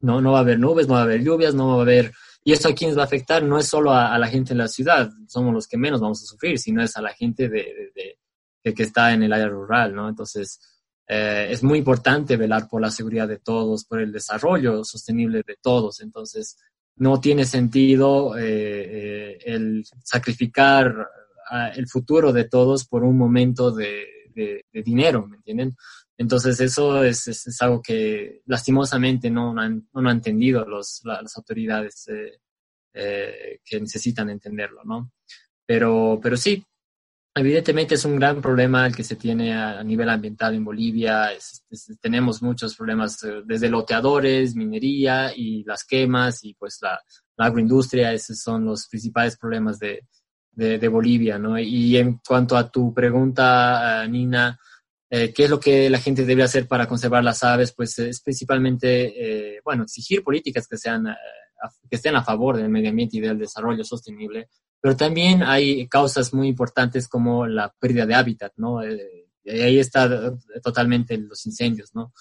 No, 0.00 0.20
no 0.20 0.32
va 0.32 0.38
a 0.38 0.42
haber 0.42 0.58
nubes, 0.58 0.86
no 0.86 0.94
va 0.94 1.00
a 1.00 1.04
haber 1.04 1.22
lluvias, 1.22 1.54
no 1.54 1.68
va 1.68 1.78
a 1.78 1.82
haber... 1.82 2.12
Y 2.44 2.52
esto 2.52 2.68
a 2.68 2.74
quiénes 2.74 2.98
va 2.98 3.02
a 3.02 3.06
afectar 3.06 3.42
no 3.42 3.58
es 3.58 3.66
solo 3.66 3.90
a, 3.90 4.18
la 4.18 4.28
gente 4.28 4.52
en 4.52 4.58
la 4.58 4.68
ciudad, 4.68 5.10
somos 5.26 5.54
los 5.54 5.66
que 5.66 5.78
menos 5.78 6.02
vamos 6.02 6.22
a 6.22 6.26
sufrir, 6.26 6.58
sino 6.58 6.82
es 6.82 6.94
a 6.96 7.00
la 7.00 7.14
gente 7.14 7.48
de, 7.48 8.18
que 8.62 8.82
está 8.82 9.14
en 9.14 9.22
el 9.22 9.32
área 9.32 9.48
rural, 9.48 9.94
¿no? 9.94 10.06
Entonces, 10.06 10.60
eh, 11.06 11.48
es 11.50 11.62
muy 11.62 11.78
importante 11.78 12.36
velar 12.36 12.66
por 12.68 12.80
la 12.80 12.90
seguridad 12.90 13.28
de 13.28 13.38
todos, 13.38 13.84
por 13.84 14.00
el 14.00 14.12
desarrollo 14.12 14.84
sostenible 14.84 15.42
de 15.46 15.56
todos. 15.60 16.00
Entonces, 16.00 16.56
no 16.96 17.20
tiene 17.20 17.44
sentido 17.44 18.38
eh, 18.38 19.32
eh, 19.34 19.38
el 19.44 19.84
sacrificar 20.02 21.08
el 21.76 21.86
futuro 21.88 22.32
de 22.32 22.44
todos 22.44 22.86
por 22.86 23.04
un 23.04 23.18
momento 23.18 23.70
de, 23.70 24.06
dinero, 24.72 25.26
¿me 25.26 25.36
entienden? 25.36 25.76
Entonces, 26.16 26.58
eso 26.60 27.04
es, 27.04 27.28
es, 27.28 27.62
algo 27.62 27.82
que 27.82 28.40
lastimosamente 28.46 29.30
no, 29.30 29.56
han, 29.58 29.86
no 29.92 30.00
han 30.00 30.16
entendido 30.16 30.64
los, 30.64 31.02
las 31.04 31.36
autoridades 31.36 32.06
que 32.92 33.80
necesitan 33.80 34.30
entenderlo, 34.30 34.82
¿no? 34.84 35.12
Pero, 35.66 36.18
pero 36.20 36.36
sí, 36.36 36.64
Evidentemente 37.36 37.96
es 37.96 38.04
un 38.04 38.14
gran 38.14 38.40
problema 38.40 38.86
el 38.86 38.94
que 38.94 39.02
se 39.02 39.16
tiene 39.16 39.52
a, 39.52 39.82
nivel 39.82 40.08
ambiental 40.08 40.54
en 40.54 40.64
Bolivia. 40.64 41.30
tenemos 42.00 42.40
muchos 42.42 42.76
problemas 42.76 43.24
eh, 43.24 43.42
desde 43.44 43.68
loteadores, 43.68 44.54
minería 44.54 45.32
y 45.34 45.64
las 45.64 45.82
quemas 45.84 46.44
y 46.44 46.54
pues 46.54 46.78
la, 46.80 47.00
agroindustria. 47.36 48.12
Esos 48.12 48.38
son 48.38 48.64
los 48.64 48.86
principales 48.86 49.36
problemas 49.36 49.80
de, 49.80 50.06
de, 50.52 50.88
Bolivia, 50.88 51.36
¿no? 51.36 51.58
Y 51.58 51.96
en 51.96 52.20
cuanto 52.24 52.56
a 52.56 52.70
tu 52.70 52.94
pregunta, 52.94 54.04
eh, 54.04 54.08
Nina, 54.08 54.56
eh, 55.10 55.32
¿qué 55.34 55.44
es 55.44 55.50
lo 55.50 55.58
que 55.58 55.90
la 55.90 55.98
gente 55.98 56.24
debe 56.24 56.44
hacer 56.44 56.68
para 56.68 56.86
conservar 56.86 57.24
las 57.24 57.42
aves? 57.42 57.72
Pues 57.72 57.98
es 57.98 58.20
principalmente, 58.20 59.60
bueno, 59.64 59.82
exigir 59.82 60.22
políticas 60.22 60.68
que 60.68 60.76
sean 60.76 61.08
que 61.88 61.96
estén 61.96 62.16
a 62.16 62.24
favor 62.24 62.56
del 62.56 62.68
medio 62.68 62.90
ambiente 62.90 63.16
y 63.16 63.20
del 63.20 63.38
desarrollo 63.38 63.84
sostenible, 63.84 64.48
pero 64.80 64.96
también 64.96 65.42
hay 65.42 65.88
causas 65.88 66.34
muy 66.34 66.48
importantes 66.48 67.08
como 67.08 67.46
la 67.46 67.72
pérdida 67.78 68.04
de 68.04 68.14
hábitat, 68.14 68.52
¿no? 68.56 68.82
Eh, 68.82 69.26
ahí 69.46 69.78
está 69.78 70.34
totalmente 70.62 71.16
los 71.16 71.46
incendios, 71.46 71.94
¿no? 71.94 72.12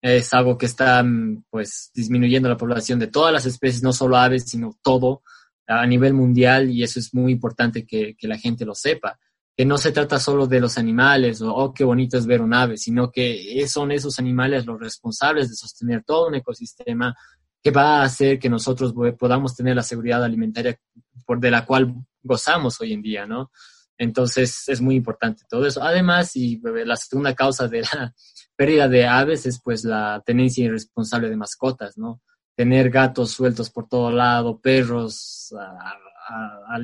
Es 0.00 0.34
algo 0.34 0.58
que 0.58 0.66
está, 0.66 1.02
mm, 1.02 1.44
pues, 1.48 1.90
disminuyendo 1.94 2.48
la 2.48 2.56
población 2.56 2.98
de 2.98 3.06
todas 3.06 3.32
las 3.32 3.46
especies, 3.46 3.82
no 3.82 3.92
solo 3.92 4.16
aves, 4.16 4.44
sino 4.46 4.76
todo 4.82 5.22
a 5.66 5.86
nivel 5.86 6.12
mundial 6.12 6.70
y 6.70 6.82
eso 6.82 6.98
es 6.98 7.14
muy 7.14 7.32
importante 7.32 7.86
que, 7.86 8.14
que 8.16 8.28
la 8.28 8.36
gente 8.36 8.64
lo 8.64 8.74
sepa. 8.74 9.18
Que 9.56 9.64
no 9.64 9.78
se 9.78 9.92
trata 9.92 10.18
solo 10.18 10.46
de 10.46 10.60
los 10.60 10.78
animales 10.78 11.40
o 11.42 11.54
oh, 11.54 11.72
qué 11.74 11.84
bonito 11.84 12.16
es 12.16 12.26
ver 12.26 12.40
un 12.40 12.54
ave, 12.54 12.78
sino 12.78 13.10
que 13.10 13.64
son 13.68 13.92
esos 13.92 14.18
animales 14.18 14.66
los 14.66 14.80
responsables 14.80 15.50
de 15.50 15.56
sostener 15.56 16.04
todo 16.04 16.28
un 16.28 16.34
ecosistema, 16.34 17.14
que 17.62 17.70
va 17.70 18.00
a 18.00 18.04
hacer 18.04 18.38
que 18.38 18.48
nosotros 18.48 18.92
podamos 19.18 19.54
tener 19.54 19.76
la 19.76 19.82
seguridad 19.82 20.24
alimentaria 20.24 20.78
por 21.24 21.38
de 21.38 21.50
la 21.50 21.64
cual 21.64 21.94
gozamos 22.22 22.80
hoy 22.80 22.92
en 22.92 23.02
día, 23.02 23.26
¿no? 23.26 23.50
Entonces 23.98 24.68
es 24.68 24.80
muy 24.80 24.96
importante 24.96 25.44
todo 25.48 25.66
eso. 25.66 25.82
Además, 25.82 26.34
y 26.34 26.60
la 26.62 26.96
segunda 26.96 27.34
causa 27.34 27.68
de 27.68 27.82
la 27.82 28.12
pérdida 28.56 28.88
de 28.88 29.06
aves 29.06 29.46
es 29.46 29.60
pues 29.62 29.84
la 29.84 30.22
tenencia 30.26 30.64
irresponsable 30.64 31.30
de 31.30 31.36
mascotas, 31.36 31.96
¿no? 31.96 32.20
Tener 32.56 32.90
gatos 32.90 33.30
sueltos 33.30 33.70
por 33.70 33.88
todo 33.88 34.10
lado, 34.10 34.60
perros 34.60 35.54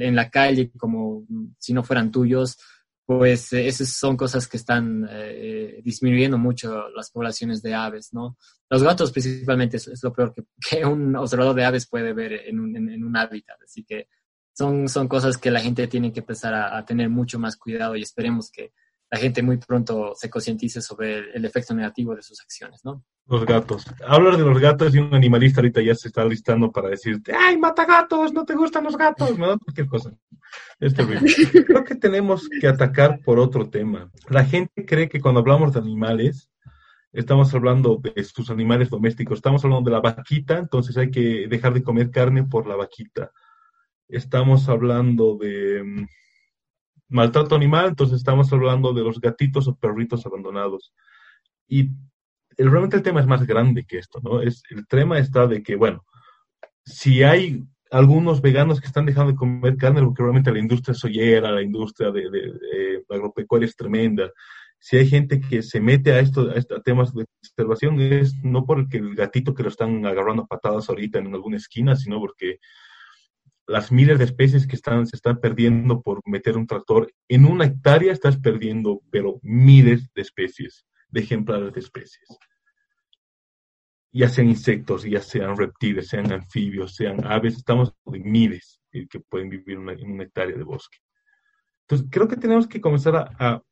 en 0.01 0.17
la 0.17 0.31
calle 0.31 0.71
como 0.79 1.25
si 1.59 1.73
no 1.73 1.83
fueran 1.83 2.11
tuyos, 2.11 2.59
pues 3.09 3.55
eh, 3.55 3.67
esas 3.67 3.89
son 3.89 4.19
cosas 4.19 4.47
que 4.47 4.59
están 4.59 5.09
eh, 5.11 5.81
disminuyendo 5.83 6.37
mucho 6.37 6.91
las 6.91 7.11
poblaciones 7.11 7.63
de 7.63 7.73
aves, 7.73 8.13
¿no? 8.13 8.37
Los 8.69 8.83
gatos 8.83 9.13
principalmente 9.13 9.79
es, 9.79 10.03
lo 10.03 10.13
peor 10.13 10.35
que, 10.71 10.85
un 10.85 11.17
observador 11.17 11.57
de 11.57 11.65
aves 11.65 11.89
puede 11.89 12.13
ver 12.13 12.35
en 12.35 12.61
un, 12.61 12.77
en, 12.77 13.03
un 13.03 13.17
hábitat, 13.17 13.57
así 13.63 13.83
que 13.83 14.09
son, 14.53 14.91
son 14.91 15.09
cosas 15.09 15.39
que 15.39 15.51
la 15.51 15.61
gente 15.61 15.87
tiene 15.87 16.13
que 16.13 16.21
empezar 16.21 16.53
a, 16.53 16.85
tener 16.85 17.09
mucho 17.09 17.39
más 17.39 17.57
cuidado 17.57 17.97
y 17.97 18.03
esperemos 18.03 18.51
que 18.51 18.75
la 19.11 19.19
gente 19.19 19.43
muy 19.43 19.57
pronto 19.57 20.13
se 20.15 20.29
concientice 20.29 20.83
sobre 20.83 21.31
el, 21.35 21.45
efecto 21.45 21.75
negativo 21.75 22.15
de 22.15 22.23
sus 22.23 22.41
acciones, 22.41 22.85
¿no? 22.85 23.05
Los 23.27 23.47
gatos. 23.47 23.87
Hablar 24.07 24.37
de 24.37 24.45
los 24.45 24.59
gatos 24.59 24.95
y 24.95 24.99
un 24.99 25.15
animalista 25.15 25.61
ahorita 25.61 25.81
ya 25.81 25.95
se 25.95 26.09
está 26.09 26.25
listando 26.25 26.71
para 26.71 26.91
decirte, 26.91 27.33
¡ay, 27.35 27.57
mata 27.57 27.87
gatos! 27.87 28.33
¡No 28.33 28.45
te 28.45 28.55
gustan 28.55 28.85
los 28.85 28.97
gatos! 28.97 29.39
Me 29.39 29.47
da 29.47 29.57
cualquier 29.57 29.87
cosa. 29.87 30.13
Es 30.79 30.95
terrible. 30.95 31.33
Creo 31.67 31.85
que 31.85 31.95
tenemos 31.95 32.49
que 32.61 32.69
atacar 32.69 33.21
por 33.25 33.39
otro 33.39 33.69
tema. 33.71 34.11
La 34.29 34.45
gente 34.45 34.85
cree 34.85 35.09
que 35.09 35.21
cuando 35.21 35.41
hablamos 35.41 35.73
de 35.73 35.81
animales, 35.81 36.51
estamos 37.13 37.53
hablando 37.55 38.01
de 38.03 38.25
sus 38.25 38.51
animales 38.51 38.91
domésticos, 38.91 39.39
estamos 39.39 39.65
hablando 39.65 39.91
de 39.91 39.97
la 39.97 40.01
vaquita, 40.01 40.59
entonces 40.59 40.97
hay 40.97 41.11
que 41.11 41.47
dejar 41.49 41.73
de 41.75 41.83
comer 41.83 42.11
carne 42.11 42.45
por 42.45 42.67
la 42.67 42.77
vaquita. 42.77 43.33
Estamos 44.09 44.69
hablando 44.69 45.37
de 45.37 45.83
mm, 45.83 46.07
maltrato 47.09 47.55
animal, 47.55 47.89
entonces 47.89 48.19
estamos 48.19 48.53
hablando 48.53 48.93
de 48.93 49.03
los 49.03 49.21
gatitos 49.21 49.69
o 49.69 49.77
perritos 49.77 50.27
abandonados. 50.27 50.93
Y 51.67 51.91
realmente 52.57 52.97
el 52.97 53.03
tema 53.03 53.21
es 53.21 53.27
más 53.27 53.47
grande 53.47 53.85
que 53.85 53.99
esto, 53.99 54.21
¿no? 54.23 54.41
Es, 54.43 54.63
el 54.71 54.87
tema 54.87 55.19
está 55.19 55.47
de 55.47 55.63
que, 55.63 55.77
bueno, 55.77 56.05
si 56.85 57.23
hay 57.23 57.65
algunos 57.91 58.43
veganos 58.43 58.81
que 58.81 58.87
están 58.87 59.07
dejando 59.07 59.33
de 59.33 59.39
comer 59.39 59.77
carne 59.77 60.03
porque 60.03 60.23
realmente 60.23 60.53
la 60.53 60.59
industria 60.59 60.95
soyera, 60.95 61.51
la 61.51 61.63
industria 61.63 62.11
de, 62.11 62.31
de, 62.31 63.05
agropecuaria 63.09 63.67
es 63.67 63.77
tremenda. 63.77 64.31
Si 64.79 64.97
hay 64.97 65.09
gente 65.09 65.41
que 65.41 65.63
se 65.63 65.81
mete 65.81 66.13
a, 66.13 66.21
esto, 66.21 66.51
a, 66.51 66.83
temas 66.83 67.13
de 67.15 67.25
conservación, 67.41 68.01
es 68.01 68.35
no 68.45 68.65
porque 68.65 68.99
el 68.99 69.15
gatito 69.15 69.55
que 69.55 69.63
lo 69.63 69.71
están 69.71 70.05
agarrando 70.07 70.43
a 70.43 70.47
patadas 70.47 70.89
ahorita 70.89 71.19
en 71.19 71.35
alguna 71.35 71.57
esquina, 71.57 71.97
sino 71.97 72.21
porque 72.21 72.59
las 73.69 73.93
miles 73.93 74.19
de 74.19 74.25
especies 74.25 74.67
que 74.67 74.77
están, 74.77 75.07
se 75.07 75.17
están 75.17 75.41
perdiendo 75.41 76.03
por 76.03 76.21
meter 76.27 76.57
un 76.57 76.67
tractor, 76.67 77.13
en 77.29 77.45
una 77.45 77.67
hectárea 77.67 78.13
estás 78.13 78.39
perdiendo, 78.39 79.03
pero 79.11 79.39
miles 79.43 80.13
de 80.15 80.23
especies, 80.23 80.87
de 81.11 81.21
ejemplares 81.21 81.73
de 81.73 81.81
especies 81.81 82.39
ya 84.13 84.29
sean 84.29 84.49
insectos, 84.49 85.05
ya 85.05 85.21
sean 85.21 85.57
reptiles, 85.57 86.09
sean 86.09 86.33
anfibios, 86.33 86.95
sean 86.95 87.25
aves, 87.27 87.57
estamos 87.57 87.95
de 88.07 88.21
miles 88.21 88.81
que 88.91 89.21
pueden 89.21 89.49
vivir 89.49 89.77
en 89.77 90.11
una 90.13 90.25
hectárea 90.25 90.57
de 90.57 90.65
bosque. 90.65 90.99
Entonces, 91.83 92.09
creo 92.11 92.27
que 92.27 92.37
tenemos 92.37 92.67
que 92.67 92.81
comenzar 92.81 93.17
a, 93.17 93.63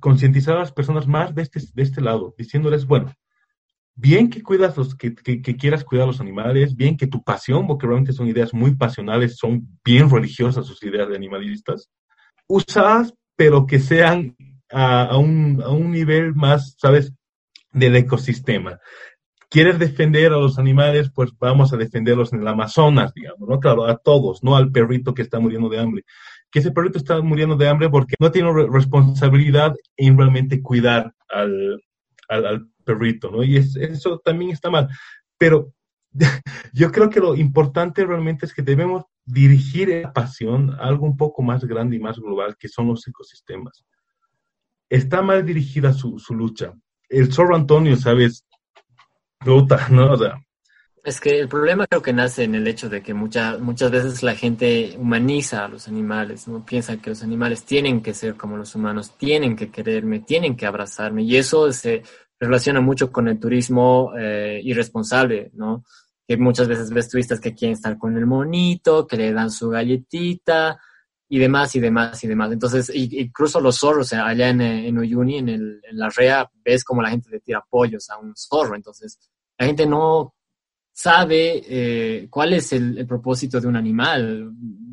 concientizar 0.00 0.56
a 0.56 0.60
las 0.60 0.72
personas 0.72 1.06
más 1.06 1.34
de 1.34 1.42
este, 1.42 1.60
de 1.72 1.82
este 1.82 2.00
lado, 2.00 2.34
diciéndoles, 2.36 2.86
bueno, 2.86 3.12
bien 3.94 4.30
que 4.30 4.42
cuidas 4.42 4.76
los, 4.76 4.94
que, 4.94 5.14
quieras 5.14 5.84
cuidar 5.84 6.06
los 6.06 6.20
animales, 6.20 6.76
bien 6.76 6.96
que 6.96 7.06
tu 7.06 7.22
pasión, 7.22 7.66
porque 7.66 7.86
realmente 7.86 8.12
son 8.12 8.28
ideas 8.28 8.52
muy 8.52 8.74
pasionales, 8.74 9.36
son 9.36 9.66
bien 9.84 10.10
religiosas 10.10 10.66
sus 10.66 10.82
ideas 10.82 11.08
de 11.08 11.16
animalistas, 11.16 11.90
usadas, 12.46 13.14
pero 13.36 13.66
que 13.66 13.78
sean 13.78 14.36
a, 14.70 15.04
a, 15.04 15.18
un, 15.18 15.62
a 15.62 15.70
un 15.70 15.90
nivel 15.90 16.34
más, 16.34 16.76
¿sabes?, 16.78 17.12
del 17.72 17.96
ecosistema 17.96 18.78
quieres 19.54 19.78
defender 19.78 20.32
a 20.32 20.36
los 20.36 20.58
animales, 20.58 21.12
pues 21.14 21.30
vamos 21.38 21.72
a 21.72 21.76
defenderlos 21.76 22.32
en 22.32 22.40
el 22.40 22.48
Amazonas, 22.48 23.14
digamos, 23.14 23.48
¿no? 23.48 23.60
Claro, 23.60 23.86
a 23.86 23.96
todos, 23.96 24.42
no 24.42 24.56
al 24.56 24.72
perrito 24.72 25.14
que 25.14 25.22
está 25.22 25.38
muriendo 25.38 25.68
de 25.68 25.78
hambre. 25.78 26.02
Que 26.50 26.58
ese 26.58 26.72
perrito 26.72 26.98
está 26.98 27.22
muriendo 27.22 27.54
de 27.54 27.68
hambre 27.68 27.88
porque 27.88 28.16
no 28.18 28.32
tiene 28.32 28.52
responsabilidad 28.68 29.72
en 29.96 30.18
realmente 30.18 30.60
cuidar 30.60 31.14
al, 31.28 31.80
al, 32.28 32.68
perrito, 32.84 33.30
¿no? 33.30 33.42
Y 33.42 33.56
eso 33.56 34.20
también 34.24 34.50
está 34.50 34.70
mal. 34.70 34.88
Pero 35.38 35.72
yo 36.72 36.92
creo 36.92 37.10
que 37.10 37.20
lo 37.20 37.34
importante 37.34 38.04
realmente 38.04 38.46
es 38.46 38.54
que 38.54 38.62
debemos 38.62 39.04
dirigir 39.24 39.88
la 39.88 40.12
pasión 40.12 40.74
a 40.74 40.84
algo 40.84 41.06
un 41.06 41.16
poco 41.16 41.42
más 41.42 41.64
grande 41.64 41.96
y 41.96 42.00
más 42.00 42.18
global, 42.18 42.56
que 42.58 42.68
son 42.68 42.88
los 42.88 43.06
ecosistemas. 43.08 43.84
Está 44.88 45.22
mal 45.22 45.44
dirigida 45.44 45.92
su, 45.92 46.18
lucha. 46.30 46.74
El 47.08 47.32
zorro 47.32 47.56
Antonio, 47.56 47.96
¿sabes? 47.96 48.46
¿no? 49.90 50.16
Es 51.04 51.20
que 51.20 51.38
el 51.38 51.48
problema 51.50 51.86
creo 51.86 52.00
que 52.00 52.14
nace 52.14 52.44
en 52.44 52.54
el 52.54 52.66
hecho 52.66 52.88
de 52.88 53.02
que 53.02 53.12
muchas 53.12 53.60
muchas 53.60 53.90
veces 53.90 54.22
la 54.22 54.34
gente 54.34 54.96
humaniza 54.98 55.66
a 55.66 55.68
los 55.68 55.86
animales, 55.86 56.48
¿no? 56.48 56.64
Piensa 56.64 56.96
que 56.96 57.10
los 57.10 57.22
animales 57.22 57.64
tienen 57.64 58.00
que 58.00 58.14
ser 58.14 58.36
como 58.36 58.56
los 58.56 58.74
humanos, 58.74 59.12
tienen 59.18 59.54
que 59.54 59.70
quererme, 59.70 60.20
tienen 60.20 60.56
que 60.56 60.64
abrazarme. 60.64 61.22
Y 61.22 61.36
eso 61.36 61.70
se 61.72 62.02
relaciona 62.40 62.80
mucho 62.80 63.12
con 63.12 63.28
el 63.28 63.38
turismo 63.38 64.12
eh, 64.18 64.62
irresponsable, 64.64 65.50
¿no? 65.52 65.84
Que 66.26 66.38
muchas 66.38 66.68
veces 66.68 66.88
ves 66.88 67.10
turistas 67.10 67.38
que 67.38 67.54
quieren 67.54 67.74
estar 67.74 67.98
con 67.98 68.16
el 68.16 68.24
monito, 68.24 69.06
que 69.06 69.18
le 69.18 69.30
dan 69.30 69.50
su 69.50 69.68
galletita 69.68 70.80
y 71.28 71.38
demás 71.38 71.76
y 71.76 71.80
demás 71.80 72.24
y 72.24 72.28
demás. 72.28 72.50
Entonces, 72.50 72.90
incluso 72.94 73.60
los 73.60 73.78
zorros 73.78 74.10
allá 74.14 74.48
en, 74.48 74.62
en 74.62 74.98
Uyuni, 74.98 75.36
en, 75.36 75.50
el, 75.50 75.80
en 75.82 75.98
la 75.98 76.08
rea, 76.08 76.50
ves 76.64 76.82
como 76.82 77.02
la 77.02 77.10
gente 77.10 77.28
le 77.28 77.40
tira 77.40 77.62
pollos 77.68 78.08
a 78.08 78.16
un 78.16 78.34
zorro. 78.34 78.74
Entonces, 78.74 79.18
la 79.58 79.66
gente 79.66 79.86
no 79.86 80.34
sabe 80.94 81.62
eh, 81.66 82.28
cuál 82.30 82.52
es 82.52 82.72
el, 82.72 83.04
propósito 83.06 83.60
de 83.60 83.66
un 83.66 83.76
animal. 83.76 84.52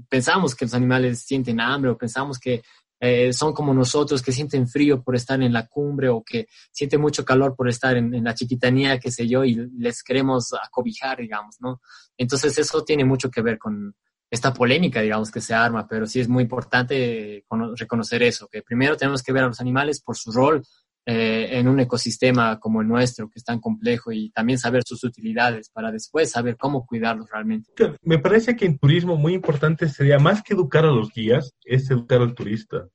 Pensamos 0.09 0.55
que 0.55 0.65
los 0.65 0.73
animales 0.73 1.19
sienten 1.19 1.61
hambre 1.61 1.91
o 1.91 1.97
pensamos 1.97 2.39
que 2.39 2.63
eh, 2.99 3.31
son 3.31 3.53
como 3.53 3.73
nosotros 3.73 4.21
que 4.21 4.31
sienten 4.31 4.67
frío 4.67 5.03
por 5.03 5.15
estar 5.15 5.41
en 5.41 5.53
la 5.53 5.67
cumbre 5.67 6.09
o 6.09 6.23
que 6.23 6.47
sienten 6.71 7.01
mucho 7.01 7.23
calor 7.23 7.55
por 7.55 7.69
estar 7.69 7.95
en, 7.97 8.23
la 8.23 8.33
chiquitanía, 8.33 8.99
qué 8.99 9.11
sé 9.11 9.27
yo, 9.27 9.43
y 9.45 9.55
les 9.77 10.03
queremos 10.03 10.53
acobijar, 10.53 11.19
digamos, 11.19 11.57
¿no? 11.59 11.81
Entonces 12.17 12.57
eso 12.57 12.83
tiene 12.83 13.05
mucho 13.05 13.29
que 13.29 13.41
ver 13.41 13.59
con 13.59 13.95
esta 14.29 14.53
polémica, 14.53 15.01
digamos, 15.01 15.29
que 15.29 15.41
se 15.41 15.53
arma, 15.53 15.87
pero 15.87 16.07
sí 16.07 16.19
es 16.19 16.27
muy 16.27 16.43
importante 16.43 17.45
reconocer 17.75 18.23
eso, 18.23 18.47
que 18.47 18.61
primero 18.63 18.97
tenemos 18.97 19.21
que 19.21 19.33
ver 19.33 19.43
a 19.43 19.47
los 19.47 19.61
animales 19.61 20.01
por 20.01 20.15
su 20.15 20.31
rol 20.31 20.63
eh, 21.03 21.57
en 21.57 21.67
un 21.67 21.79
ecosistema 21.79 22.59
como 22.59 22.81
el 22.81 22.87
nuestro, 22.87 23.27
que 23.27 23.39
es 23.39 23.43
tan 23.43 23.59
complejo, 23.59 24.11
y 24.11 24.29
también 24.29 24.59
saber 24.59 24.83
sus 24.85 25.03
utilidades 25.03 25.69
para 25.69 25.91
después 25.91 26.29
saber 26.29 26.57
cómo 26.57 26.85
cuidarlos 26.85 27.27
realmente. 27.31 27.71
Me 28.03 28.19
parece 28.19 28.55
que 28.55 28.65
en 28.65 28.77
turismo 28.77 29.17
muy 29.17 29.33
importante 29.33 29.89
sería 29.89 30.19
más 30.19 30.43
que 30.43 30.53
educar 30.53 30.85
a 30.85 30.91
los 30.91 31.11
guías, 31.11 31.55
es 31.63 31.89
educar 31.89 32.21
al 32.21 32.35
turista. 32.35 32.87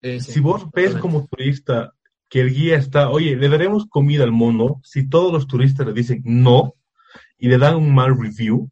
si 0.00 0.38
vos 0.38 0.70
ves 0.72 0.94
como 0.94 1.26
turista 1.26 1.92
que 2.28 2.40
el 2.40 2.54
guía 2.54 2.76
está, 2.76 3.10
oye, 3.10 3.34
le 3.36 3.48
daremos 3.48 3.86
comida 3.86 4.22
al 4.22 4.32
mono, 4.32 4.80
si 4.84 5.08
todos 5.08 5.32
los 5.32 5.48
turistas 5.48 5.86
le 5.86 5.92
dicen 5.92 6.22
no 6.24 6.74
y 7.36 7.48
le 7.48 7.58
dan 7.58 7.74
un 7.74 7.92
mal 7.92 8.16
review, 8.16 8.70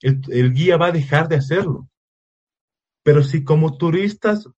el, 0.00 0.20
el 0.30 0.52
guía 0.52 0.76
va 0.76 0.86
a 0.86 0.92
dejar 0.92 1.28
de 1.28 1.36
hacerlo. 1.36 1.88
Pero 3.02 3.24
si 3.24 3.42
como 3.42 3.76
turistas 3.76 4.48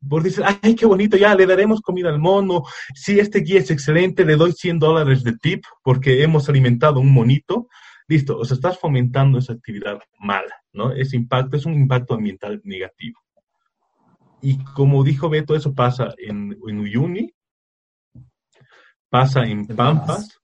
vos 0.00 0.22
dices, 0.22 0.44
ay, 0.62 0.74
qué 0.74 0.86
bonito, 0.86 1.16
ya 1.16 1.34
le 1.34 1.46
daremos 1.46 1.80
comida 1.80 2.08
al 2.08 2.18
mono, 2.18 2.62
si 2.94 3.18
este 3.18 3.40
guía 3.40 3.60
es 3.60 3.70
excelente, 3.70 4.24
le 4.24 4.36
doy 4.36 4.52
100 4.52 4.78
dólares 4.78 5.22
de 5.22 5.36
tip 5.36 5.64
porque 5.82 6.22
hemos 6.22 6.48
alimentado 6.48 7.00
un 7.00 7.12
monito, 7.12 7.68
listo, 8.08 8.38
o 8.38 8.44
sea, 8.44 8.54
estás 8.54 8.78
fomentando 8.78 9.38
esa 9.38 9.52
actividad 9.52 10.00
mala, 10.18 10.54
¿no? 10.72 10.92
Ese 10.92 11.16
impacto 11.16 11.56
es 11.56 11.66
un 11.66 11.74
impacto 11.74 12.14
ambiental 12.14 12.60
negativo. 12.64 13.20
Y 14.40 14.62
como 14.64 15.04
dijo 15.04 15.28
Beto, 15.28 15.54
eso 15.54 15.72
pasa 15.72 16.12
en, 16.18 16.58
en 16.68 16.80
Uyuni, 16.80 17.32
pasa 19.08 19.44
en 19.44 19.66
Pampas, 19.66 20.40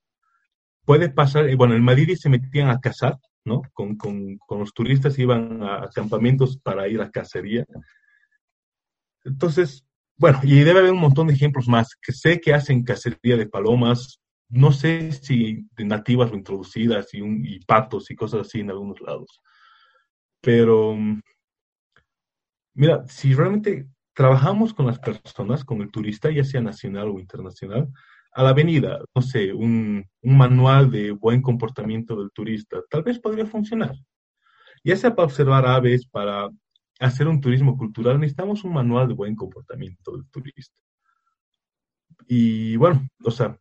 puede 0.85 1.09
pasar, 1.09 1.49
eh, 1.49 1.55
bueno, 1.55 1.75
en 1.75 1.83
Madrid 1.83 2.15
se 2.17 2.29
metían 2.29 2.69
a 2.69 2.79
cazar, 2.79 3.17
¿no? 3.43 3.61
Con, 3.73 3.97
con, 3.97 4.37
con 4.37 4.59
los 4.59 4.73
turistas 4.73 5.19
iban 5.19 5.61
a 5.63 5.89
campamentos 5.93 6.57
para 6.57 6.87
ir 6.87 7.01
a 7.01 7.11
cacería 7.11 7.65
entonces, 9.29 9.85
bueno, 10.17 10.39
y 10.43 10.59
debe 10.59 10.79
haber 10.79 10.91
un 10.91 10.99
montón 10.99 11.27
de 11.27 11.33
ejemplos 11.33 11.67
más, 11.67 11.95
que 12.01 12.11
sé 12.11 12.41
que 12.41 12.53
hacen 12.53 12.83
cacería 12.83 13.37
de 13.37 13.47
palomas, 13.47 14.19
no 14.49 14.71
sé 14.71 15.11
si 15.11 15.67
de 15.77 15.85
nativas 15.85 16.31
o 16.31 16.35
introducidas 16.35 17.13
y, 17.13 17.21
un, 17.21 17.45
y 17.45 17.59
patos 17.59 18.09
y 18.11 18.15
cosas 18.15 18.41
así 18.41 18.59
en 18.59 18.71
algunos 18.71 18.99
lados. 18.99 19.39
Pero, 20.41 20.97
mira, 22.73 23.05
si 23.07 23.33
realmente 23.33 23.87
trabajamos 24.13 24.73
con 24.73 24.87
las 24.87 24.99
personas, 24.99 25.63
con 25.63 25.81
el 25.81 25.91
turista, 25.91 26.29
ya 26.31 26.43
sea 26.43 26.61
nacional 26.61 27.09
o 27.09 27.19
internacional, 27.19 27.87
a 28.33 28.43
la 28.43 28.49
avenida, 28.49 28.99
no 29.15 29.21
sé, 29.21 29.53
un, 29.53 30.05
un, 30.21 30.37
manual 30.37 30.91
de 30.91 31.11
buen 31.11 31.41
comportamiento 31.41 32.15
del 32.19 32.31
turista, 32.31 32.79
tal 32.89 33.03
vez 33.03 33.19
podría 33.19 33.45
funcionar. 33.45 33.95
Ya 34.83 34.95
sea 34.95 35.15
para 35.15 35.25
observar 35.25 35.65
aves, 35.65 36.05
para 36.07 36.49
hacer 36.99 37.27
un 37.27 37.41
turismo 37.41 37.77
cultural, 37.77 38.19
necesitamos 38.19 38.63
un 38.63 38.73
manual 38.73 39.07
de 39.07 39.13
buen 39.13 39.35
comportamiento 39.35 40.11
del 40.11 40.29
turista. 40.29 40.81
Y 42.27 42.75
bueno, 42.75 43.07
o 43.23 43.31
sea, 43.31 43.57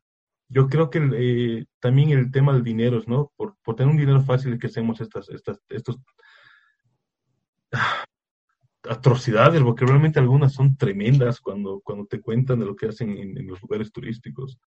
yo 0.49 0.69
creo 0.69 0.91
que 0.91 1.01
eh, 1.15 1.67
también 1.79 2.11
el 2.11 2.31
tema 2.31 2.53
del 2.53 2.65
dinero, 2.65 3.03
¿no? 3.07 3.33
Por, 3.37 3.55
tener 3.77 3.93
un 3.93 3.99
dinero 3.99 4.21
fácil 4.23 4.53
es 4.53 4.59
que 4.59 4.67
hacemos 4.67 5.01
estas, 5.01 5.29
estas, 5.29 5.61
estos 5.69 5.99
atrocidades, 8.83 9.63
porque 9.63 9.87
realmente 9.87 10.19
algunas 10.19 10.53
son 10.53 10.77
tremendas 10.77 11.41
cuando, 11.41 11.81
cuando 11.81 12.07
te 12.07 12.21
cuentan 12.21 12.61
de 12.61 12.67
lo 12.67 12.75
que 12.75 12.87
hacen 12.87 13.17
en 13.19 13.47
los 13.47 13.61
lugares 13.63 13.93
turísticos. 13.93 14.59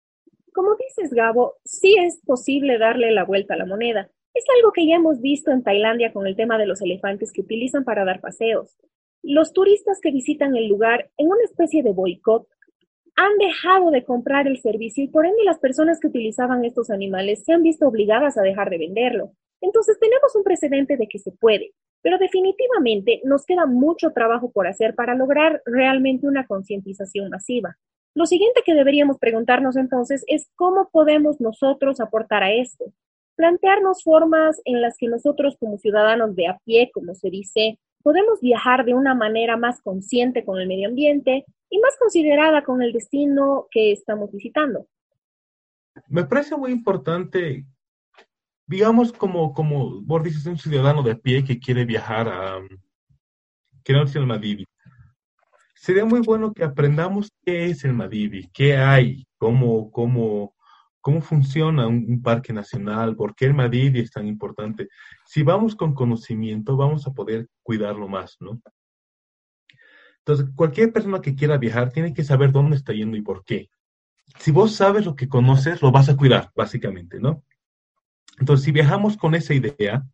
Como 0.53 0.77
dices, 0.77 1.13
Gabo, 1.13 1.57
sí 1.65 1.97
es 1.99 2.21
posible 2.25 2.79
darle 2.79 3.13
la 3.13 3.25
vuelta 3.25 3.55
a 3.55 3.57
la 3.57 3.67
moneda. 3.67 4.11
Es 4.33 4.45
algo 4.57 4.73
que 4.73 4.87
ya 4.87 4.95
hemos 4.95 5.21
visto 5.21 5.51
en 5.51 5.65
Tailandia 5.65 6.13
con 6.13 6.27
el 6.27 6.37
tema 6.37 6.57
de 6.57 6.67
los 6.67 6.81
elefantes 6.81 7.33
que 7.33 7.41
utilizan 7.41 7.85
para 7.85 8.05
dar 8.05 8.21
paseos. 8.21 8.79
Los 9.23 9.53
turistas 9.53 9.99
que 10.01 10.13
visitan 10.13 10.57
el 10.57 10.69
lugar 10.69 11.11
en 11.17 11.29
una 11.29 11.43
especie 11.43 11.83
de 11.83 11.93
boicot 11.93 12.47
han 13.17 13.37
dejado 13.39 13.91
de 13.91 14.05
comprar 14.05 14.47
el 14.47 14.59
servicio 14.61 15.03
y 15.05 15.09
por 15.09 15.27
ende 15.27 15.45
las 15.45 15.59
personas 15.59 15.99
que 15.99 16.07
utilizaban 16.07 16.65
estos 16.65 16.91
animales 16.91 17.45
se 17.45 17.53
han 17.53 17.63
visto 17.63 17.87
obligadas 17.87 18.39
a 18.39 18.43
dejar 18.43 18.71
de 18.71 18.79
venderlo. 18.79 19.33
Entonces 19.61 19.99
tenemos 19.99 20.35
un 20.37 20.45
precedente 20.45 20.97
de 20.97 21.09
que 21.09 21.19
se 21.19 21.33
puede, 21.33 21.73
pero 22.01 22.17
definitivamente 22.17 23.21
nos 23.25 23.45
queda 23.45 23.67
mucho 23.67 24.13
trabajo 24.13 24.53
por 24.53 24.69
hacer 24.69 24.95
para 24.95 25.17
lograr 25.17 25.61
realmente 25.67 26.29
una 26.29 26.47
concientización 26.47 27.31
masiva. 27.31 27.77
Lo 28.15 28.27
siguiente 28.27 28.63
que 28.65 28.75
deberíamos 28.75 29.19
preguntarnos 29.19 29.77
entonces 29.77 30.25
es 30.29 30.49
cómo 30.55 30.89
podemos 30.91 31.41
nosotros 31.41 32.01
aportar 32.01 32.45
a 32.45 32.53
esto 32.53 32.93
plantearnos 33.41 34.03
formas 34.03 34.61
en 34.67 34.83
las 34.83 34.99
que 34.99 35.09
nosotros 35.09 35.57
como 35.59 35.79
ciudadanos 35.79 36.37
de 36.37 36.49
a 36.49 36.59
pie, 36.59 36.91
como 36.93 37.15
se 37.15 37.31
dice, 37.31 37.79
podemos 38.03 38.39
viajar 38.43 38.85
de 38.85 38.93
una 38.93 39.15
manera 39.15 39.57
más 39.57 39.81
consciente 39.81 40.45
con 40.45 40.61
el 40.61 40.69
medio 40.69 40.89
ambiente 40.89 41.47
y 41.71 41.79
más 41.79 41.97
considerada 41.99 42.63
con 42.65 42.83
el 42.83 42.93
destino 42.93 43.67
que 43.71 43.93
estamos 43.93 44.31
visitando. 44.31 44.87
Me 46.07 46.25
parece 46.25 46.55
muy 46.55 46.71
importante, 46.71 47.65
digamos, 48.67 49.11
como, 49.11 49.55
como 49.55 50.03
vos 50.03 50.23
dices, 50.23 50.45
un 50.45 50.59
ciudadano 50.59 51.03
de 51.03 51.13
a 51.13 51.17
pie 51.17 51.43
que 51.43 51.59
quiere 51.59 51.87
viajar 51.87 52.29
a, 52.29 52.61
quiere 53.83 54.03
ir 54.03 54.19
al 54.19 54.27
Madivi. 54.27 54.67
Sería 55.75 56.05
muy 56.05 56.21
bueno 56.21 56.53
que 56.53 56.63
aprendamos 56.63 57.33
qué 57.43 57.71
es 57.71 57.87
el 57.87 57.95
Madivi, 57.95 58.51
qué 58.53 58.77
hay, 58.77 59.27
cómo, 59.39 59.91
cómo, 59.91 60.55
cómo 61.01 61.21
funciona 61.21 61.87
un, 61.87 62.23
parque 62.23 62.53
nacional, 62.53 63.17
por 63.17 63.35
qué 63.35 63.47
el 63.47 63.55
Madrid 63.55 63.97
es 63.97 64.11
tan 64.11 64.27
importante. 64.27 64.89
Si 65.27 65.43
vamos 65.43 65.75
con 65.75 65.95
conocimiento, 65.95 66.77
vamos 66.77 67.07
a 67.07 67.13
poder 67.13 67.49
cuidarlo 67.63 68.09
más, 68.09 68.37
¿no? 68.41 68.61
Entonces, 70.19 70.55
cualquier 70.55 70.93
persona 70.93 71.21
que 71.21 71.35
quiera 71.35 71.57
viajar 71.57 71.91
tiene 71.91 72.13
que 72.13 72.25
saber 72.25 72.53
dónde 72.53 72.77
está 72.77 72.93
yendo 72.93 73.17
y 73.17 73.23
por 73.23 73.45
qué. 73.45 73.71
Si 74.39 74.51
vos 74.51 74.75
sabes 74.75 75.07
lo 75.07 75.17
que 75.17 75.29
conoces, 75.29 75.83
lo 75.83 75.91
vas 75.91 76.09
a 76.09 76.17
cuidar, 76.17 76.51
básicamente, 76.55 77.19
¿no? 77.19 77.43
Entonces, 78.39 78.65
si 78.65 78.73
viajamos 78.73 79.17
con 79.17 79.35
esa 79.35 79.55
idea, 79.55 80.05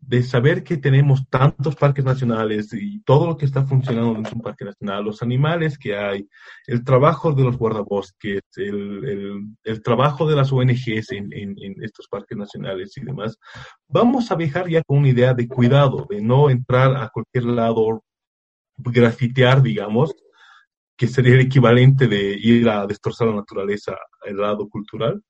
de 0.00 0.22
saber 0.22 0.62
que 0.62 0.76
tenemos 0.76 1.28
tantos 1.28 1.74
parques 1.74 2.04
nacionales 2.04 2.72
y 2.72 3.00
todo 3.00 3.26
lo 3.26 3.36
que 3.36 3.44
está 3.44 3.64
funcionando 3.64 4.14
de 4.14 4.34
un 4.34 4.40
parque 4.40 4.64
nacional, 4.64 5.04
los 5.04 5.22
animales 5.22 5.76
que 5.76 5.96
hay, 5.96 6.28
el 6.66 6.84
trabajo 6.84 7.32
de 7.32 7.42
los 7.42 7.58
guardabosques, 7.58 8.42
el, 8.56 9.48
el, 9.64 9.82
trabajo 9.82 10.28
de 10.28 10.36
las 10.36 10.52
ONGs 10.52 11.12
en, 11.12 11.32
en, 11.32 11.74
estos 11.82 12.06
parques 12.08 12.38
nacionales 12.38 12.96
y 12.96 13.02
demás, 13.02 13.38
vamos 13.88 14.30
a 14.30 14.36
viajar 14.36 14.68
ya 14.68 14.82
con 14.84 14.98
una 14.98 15.08
idea 15.08 15.34
de 15.34 15.48
cuidado, 15.48 16.06
de 16.08 16.22
no 16.22 16.48
entrar 16.48 16.96
a 16.96 17.08
cualquier 17.08 17.44
lado, 17.44 18.02
grafitear, 18.76 19.62
digamos, 19.62 20.14
que 20.96 21.08
sería 21.08 21.34
el 21.34 21.40
equivalente 21.40 22.06
de 22.06 22.36
ir 22.38 22.68
a 22.68 22.86
destrozar 22.86 23.28
la 23.28 23.34
naturaleza, 23.34 23.96
el 24.24 24.36
lado 24.36 24.68
cultural, 24.68 25.22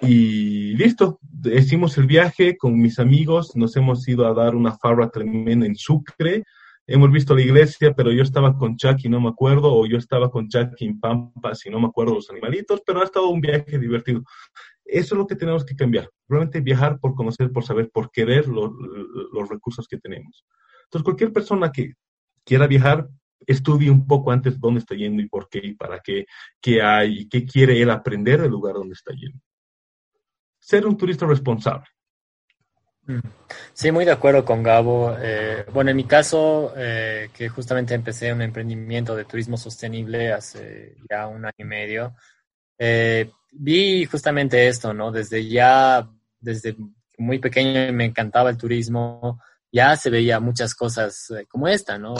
y 0.00 0.74
listo, 0.76 1.20
hicimos 1.44 1.96
el 1.98 2.06
viaje 2.06 2.56
con 2.56 2.80
mis 2.80 2.98
amigos, 2.98 3.54
nos 3.56 3.76
hemos 3.76 4.06
ido 4.08 4.26
a 4.26 4.34
dar 4.34 4.54
una 4.54 4.76
farra 4.76 5.10
tremenda 5.10 5.66
en 5.66 5.76
Sucre, 5.76 6.44
hemos 6.86 7.10
visto 7.12 7.34
la 7.34 7.42
iglesia, 7.42 7.94
pero 7.94 8.10
yo 8.10 8.22
estaba 8.22 8.56
con 8.56 8.76
Chucky 8.76 9.08
no 9.08 9.20
me 9.20 9.28
acuerdo, 9.28 9.72
o 9.72 9.86
yo 9.86 9.98
estaba 9.98 10.30
con 10.30 10.48
Chucky 10.48 10.86
en 10.86 11.00
Pampas 11.00 11.66
y 11.66 11.70
no 11.70 11.78
me 11.78 11.86
acuerdo 11.86 12.14
los 12.14 12.30
animalitos, 12.30 12.82
pero 12.86 13.00
ha 13.00 13.04
estado 13.04 13.28
un 13.28 13.40
viaje 13.40 13.78
divertido. 13.78 14.22
Eso 14.84 15.14
es 15.14 15.18
lo 15.18 15.26
que 15.26 15.36
tenemos 15.36 15.64
que 15.64 15.76
cambiar, 15.76 16.08
realmente 16.28 16.60
viajar 16.60 16.98
por 16.98 17.14
conocer, 17.14 17.52
por 17.52 17.64
saber, 17.64 17.90
por 17.90 18.10
querer 18.10 18.48
los, 18.48 18.70
los 19.32 19.48
recursos 19.48 19.86
que 19.86 19.98
tenemos. 19.98 20.44
Entonces, 20.84 21.04
cualquier 21.04 21.32
persona 21.32 21.70
que 21.70 21.92
quiera 22.44 22.66
viajar, 22.66 23.08
estudie 23.46 23.90
un 23.90 24.06
poco 24.06 24.30
antes 24.30 24.58
dónde 24.60 24.80
está 24.80 24.94
yendo 24.94 25.22
y 25.22 25.28
por 25.28 25.48
qué 25.48 25.60
y 25.62 25.74
para 25.74 26.00
qué, 26.00 26.26
qué 26.60 26.82
hay 26.82 27.20
y 27.20 27.28
qué 27.28 27.44
quiere 27.44 27.80
él 27.80 27.90
aprender 27.90 28.40
del 28.40 28.50
lugar 28.50 28.74
donde 28.74 28.94
está 28.94 29.12
yendo 29.14 29.40
ser 30.62 30.86
un 30.86 30.96
turista 30.96 31.26
responsable. 31.26 31.84
Mm. 33.06 33.18
Sí, 33.72 33.90
muy 33.90 34.04
de 34.04 34.12
acuerdo 34.12 34.44
con 34.44 34.62
Gabo. 34.62 35.16
Eh, 35.20 35.66
bueno, 35.72 35.90
en 35.90 35.96
mi 35.96 36.04
caso, 36.04 36.72
eh, 36.76 37.30
que 37.34 37.48
justamente 37.48 37.94
empecé 37.94 38.32
un 38.32 38.42
emprendimiento 38.42 39.16
de 39.16 39.24
turismo 39.24 39.56
sostenible 39.56 40.32
hace 40.32 40.94
ya 41.10 41.26
un 41.26 41.44
año 41.44 41.52
y 41.58 41.64
medio, 41.64 42.14
eh, 42.78 43.28
vi 43.50 44.04
justamente 44.04 44.68
esto, 44.68 44.94
¿no? 44.94 45.10
Desde 45.10 45.46
ya, 45.48 46.08
desde 46.38 46.76
muy 47.18 47.38
pequeño 47.40 47.92
me 47.92 48.04
encantaba 48.04 48.50
el 48.50 48.56
turismo, 48.56 49.42
ya 49.72 49.96
se 49.96 50.10
veía 50.10 50.38
muchas 50.38 50.74
cosas 50.74 51.32
como 51.48 51.66
esta, 51.68 51.98
¿no? 51.98 52.14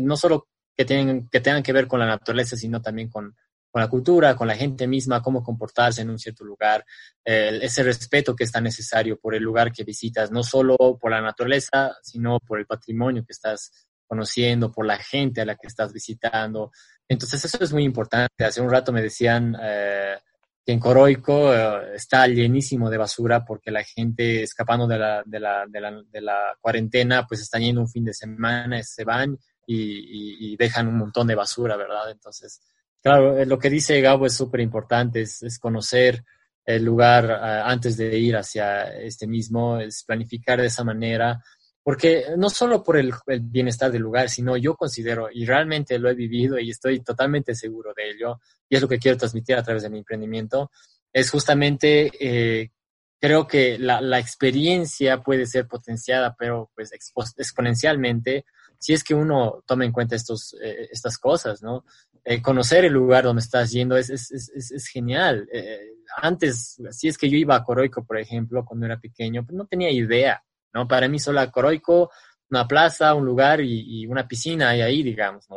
no 0.00 0.16
solo 0.16 0.48
que, 0.76 0.84
tienen, 0.84 1.28
que 1.28 1.40
tengan 1.40 1.62
que 1.62 1.72
ver 1.72 1.86
con 1.86 2.00
la 2.00 2.06
naturaleza, 2.06 2.56
sino 2.56 2.80
también 2.82 3.08
con, 3.08 3.34
con 3.76 3.82
la 3.82 3.90
cultura, 3.90 4.34
con 4.34 4.48
la 4.48 4.56
gente 4.56 4.86
misma, 4.86 5.20
cómo 5.20 5.42
comportarse 5.42 6.00
en 6.00 6.08
un 6.08 6.18
cierto 6.18 6.46
lugar, 6.46 6.82
ese 7.22 7.82
respeto 7.82 8.34
que 8.34 8.44
es 8.44 8.50
tan 8.50 8.64
necesario 8.64 9.18
por 9.20 9.34
el 9.34 9.42
lugar 9.42 9.70
que 9.70 9.84
visitas, 9.84 10.30
no 10.30 10.42
solo 10.42 10.78
por 10.98 11.10
la 11.10 11.20
naturaleza, 11.20 11.94
sino 12.02 12.40
por 12.40 12.58
el 12.58 12.64
patrimonio 12.64 13.22
que 13.22 13.34
estás 13.34 13.70
conociendo, 14.06 14.72
por 14.72 14.86
la 14.86 14.96
gente 14.96 15.42
a 15.42 15.44
la 15.44 15.56
que 15.56 15.66
estás 15.66 15.92
visitando. 15.92 16.70
Entonces 17.06 17.44
eso 17.44 17.62
es 17.62 17.70
muy 17.74 17.84
importante. 17.84 18.46
Hace 18.46 18.62
un 18.62 18.70
rato 18.70 18.92
me 18.92 19.02
decían 19.02 19.54
eh, 19.60 20.16
que 20.64 20.72
en 20.72 20.80
Coroico 20.80 21.52
eh, 21.52 21.96
está 21.96 22.26
llenísimo 22.28 22.88
de 22.88 22.96
basura 22.96 23.44
porque 23.44 23.70
la 23.70 23.84
gente 23.84 24.42
escapando 24.42 24.86
de 24.86 24.98
la, 24.98 26.56
cuarentena, 26.62 27.26
pues 27.26 27.42
están 27.42 27.60
yendo 27.60 27.82
un 27.82 27.90
fin 27.90 28.06
de 28.06 28.14
semana, 28.14 28.82
se 28.82 29.04
van 29.04 29.36
y, 29.66 30.56
dejan 30.56 30.88
un 30.88 30.96
montón 30.96 31.26
de 31.26 31.34
basura, 31.34 31.76
¿verdad? 31.76 32.10
Entonces, 32.10 32.62
claro, 33.06 33.44
lo 33.44 33.56
que 33.56 33.70
dice 33.70 34.00
Gabo 34.00 34.26
es 34.26 34.34
súper 34.34 34.60
importante, 34.60 35.20
es, 35.20 35.40
es, 35.40 35.60
conocer 35.60 36.24
el 36.64 36.84
lugar 36.84 37.26
uh, 37.26 37.70
antes 37.70 37.96
de 37.96 38.18
ir 38.18 38.36
hacia 38.36 38.98
este 38.98 39.28
mismo, 39.28 39.78
es 39.78 40.02
planificar 40.02 40.60
de 40.60 40.66
esa 40.66 40.82
manera, 40.82 41.40
porque 41.84 42.24
no 42.36 42.50
solo 42.50 42.82
por 42.82 42.96
el, 42.96 43.12
el, 43.28 43.42
bienestar 43.42 43.92
del 43.92 44.02
lugar, 44.02 44.28
sino 44.28 44.56
yo 44.56 44.74
considero, 44.74 45.28
y 45.32 45.46
realmente 45.46 46.00
lo 46.00 46.10
he 46.10 46.14
vivido 46.14 46.58
y 46.58 46.70
estoy 46.70 46.98
totalmente 46.98 47.54
seguro 47.54 47.92
de 47.96 48.10
ello, 48.10 48.40
y 48.68 48.74
es 48.74 48.82
lo 48.82 48.88
que 48.88 48.98
quiero 48.98 49.16
transmitir 49.16 49.54
a 49.54 49.62
través 49.62 49.84
de 49.84 49.90
mi 49.90 49.98
emprendimiento, 49.98 50.72
es 51.12 51.30
justamente, 51.30 52.10
eh, 52.18 52.72
creo 53.20 53.46
que 53.46 53.78
la, 53.78 54.00
la, 54.00 54.18
experiencia 54.18 55.22
puede 55.22 55.46
ser 55.46 55.68
potenciada, 55.68 56.34
pero 56.36 56.72
pues 56.74 56.90
exponencialmente, 56.92 58.46
si 58.80 58.94
es 58.94 59.04
que 59.04 59.14
uno 59.14 59.62
toma 59.64 59.84
en 59.84 59.92
cuenta 59.92 60.16
estos, 60.16 60.56
eh, 60.60 60.88
estas 60.90 61.18
cosas, 61.18 61.62
¿no? 61.62 61.84
Eh, 62.28 62.42
conocer 62.42 62.84
el 62.84 62.92
lugar 62.92 63.22
donde 63.22 63.40
estás 63.40 63.70
yendo 63.70 63.96
es, 63.96 64.10
es, 64.10 64.32
es, 64.32 64.72
es 64.72 64.86
genial. 64.88 65.48
Eh, 65.52 65.92
antes, 66.16 66.76
si 66.90 67.06
es 67.06 67.16
que 67.16 67.30
yo 67.30 67.36
iba 67.36 67.54
a 67.54 67.62
Coroico, 67.62 68.04
por 68.04 68.18
ejemplo, 68.18 68.64
cuando 68.64 68.84
era 68.84 68.98
pequeño, 68.98 69.44
pues 69.44 69.56
no 69.56 69.64
tenía 69.66 69.92
idea 69.92 70.42
¿no? 70.76 70.86
Para 70.86 71.08
mí 71.08 71.18
solo 71.18 71.40
Coroico, 71.50 72.10
una 72.50 72.68
plaza, 72.68 73.14
un 73.14 73.24
lugar 73.24 73.62
y, 73.62 74.02
y 74.02 74.06
una 74.06 74.28
piscina 74.28 74.70
hay 74.70 74.82
ahí, 74.82 75.02
digamos, 75.02 75.48
¿no? 75.48 75.56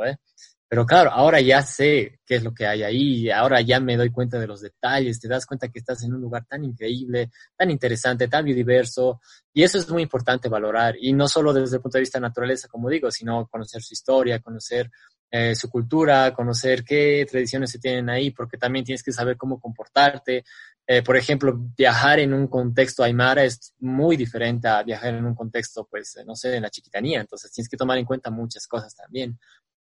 Pero 0.70 0.86
claro, 0.86 1.10
ahora 1.12 1.42
ya 1.42 1.62
sé 1.64 2.20
qué 2.26 2.36
es 2.36 2.44
lo 2.44 2.54
que 2.54 2.68
hay 2.68 2.84
ahí, 2.84 3.30
ahora 3.32 3.60
ya 3.60 3.80
me 3.80 3.98
doy 3.98 4.12
cuenta 4.12 4.40
de 4.40 4.48
los 4.48 4.62
detalles, 4.62 5.20
te 5.20 5.28
das 5.28 5.46
cuenta 5.46 5.68
que 5.68 5.80
estás 5.80 6.04
en 6.04 6.14
un 6.14 6.22
lugar 6.22 6.46
tan 6.46 6.64
increíble, 6.64 7.32
tan 7.58 7.72
interesante, 7.72 8.28
tan 8.28 8.46
biodiverso, 8.46 9.20
y 9.52 9.64
eso 9.64 9.80
es 9.80 9.90
muy 9.90 10.04
importante 10.04 10.48
valorar, 10.48 10.96
y 11.02 11.12
no 11.12 11.28
solo 11.28 11.54
desde 11.54 11.78
el 11.78 11.82
punto 11.82 11.98
de 11.98 12.04
vista 12.04 12.20
de 12.20 12.22
naturaleza, 12.22 12.68
como 12.68 12.88
digo, 12.88 13.10
sino 13.10 13.48
conocer 13.48 13.82
su 13.82 13.96
historia, 13.96 14.40
conocer 14.40 14.92
eh, 15.32 15.56
su 15.56 15.70
cultura, 15.70 16.34
conocer 16.34 16.84
qué 16.84 17.26
tradiciones 17.30 17.72
se 17.72 17.80
tienen 17.80 18.10
ahí, 18.10 18.32
porque 18.32 18.58
también 18.58 18.84
tienes 18.84 19.04
que 19.04 19.12
saber 19.12 19.38
cómo 19.38 19.60
comportarte, 19.60 20.44
eh, 20.92 21.04
por 21.04 21.16
ejemplo, 21.16 21.56
viajar 21.78 22.20
en 22.20 22.34
un 22.34 22.48
contexto 22.48 23.04
aymara 23.04 23.44
es 23.44 23.76
muy 23.78 24.18
diferente 24.18 24.68
a 24.68 24.82
viajar 24.82 25.14
en 25.14 25.24
un 25.24 25.36
contexto, 25.36 25.88
pues, 25.88 26.18
no 26.26 26.36
sé, 26.36 26.56
en 26.56 26.64
la 26.64 26.72
chiquitanía. 26.72 27.22
Entonces, 27.22 27.52
tienes 27.52 27.70
que 27.70 27.78
tomar 27.78 28.00
en 28.00 28.06
cuenta 28.06 28.32
muchas 28.32 28.66
cosas 28.66 28.96
también. 28.96 29.38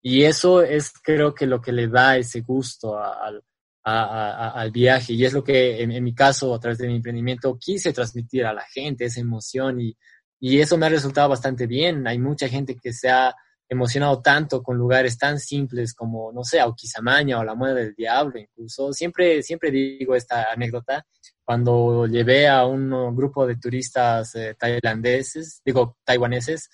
Y 0.03 0.24
eso 0.24 0.61
es, 0.61 0.92
creo 1.03 1.35
que, 1.35 1.46
lo 1.46 1.62
que 1.62 1.72
le 1.72 1.88
da 1.88 2.18
ese 2.18 2.42
gusto 2.42 2.98
al, 2.98 3.42
al 3.83 4.70
viaje. 4.72 5.14
Y 5.14 5.24
es 5.24 5.33
lo 5.33 5.42
que, 5.42 5.83
en, 5.83 5.90
en, 5.90 6.05
mi 6.05 6.14
caso, 6.14 6.55
a 6.55 6.61
través 6.61 6.76
de 6.76 6.88
mi 6.88 6.96
emprendimiento, 6.96 7.57
quise 7.59 7.94
transmitir 7.94 8.44
a 8.44 8.53
la 8.53 8.64
gente, 8.64 9.07
esa 9.07 9.20
emoción. 9.20 9.81
Y, 9.81 9.96
y 10.38 10.61
eso 10.61 10.76
me 10.76 10.85
ha 10.85 10.90
resultado 10.90 11.31
bastante 11.31 11.66
bien. 11.66 12.07
Hay 12.07 12.18
mucha 12.18 12.46
gente 12.46 12.76
que 12.76 12.92
se 12.92 13.09
ha 13.09 13.35
emocionado 13.70 14.20
tanto 14.20 14.62
con 14.64 14.76
lugares 14.76 15.16
tan 15.16 15.38
simples 15.38 15.94
como, 15.94 16.33
no 16.33 16.42
sé, 16.42 16.59
Auquisamaña 16.59 17.38
o 17.38 17.44
la 17.44 17.54
Muela 17.54 17.74
del 17.76 17.94
Diablo 17.94 18.38
incluso. 18.38 18.92
Siempre, 18.92 19.44
siempre 19.44 19.70
digo 19.70 20.16
esta 20.16 20.50
anécdota 20.50 21.06
cuando 21.44 22.06
llevé 22.06 22.48
a 22.48 22.66
un 22.66 23.14
grupo 23.14 23.46
de 23.46 23.56
turistas 23.56 24.35
eh, 24.35 24.56
tailandeses, 24.59 25.62
digo, 25.64 25.98
taiwaneses, 26.04 26.68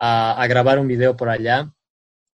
a, 0.00 0.44
grabar 0.48 0.78
un 0.80 0.88
video 0.88 1.16
por 1.16 1.28
allá. 1.28 1.72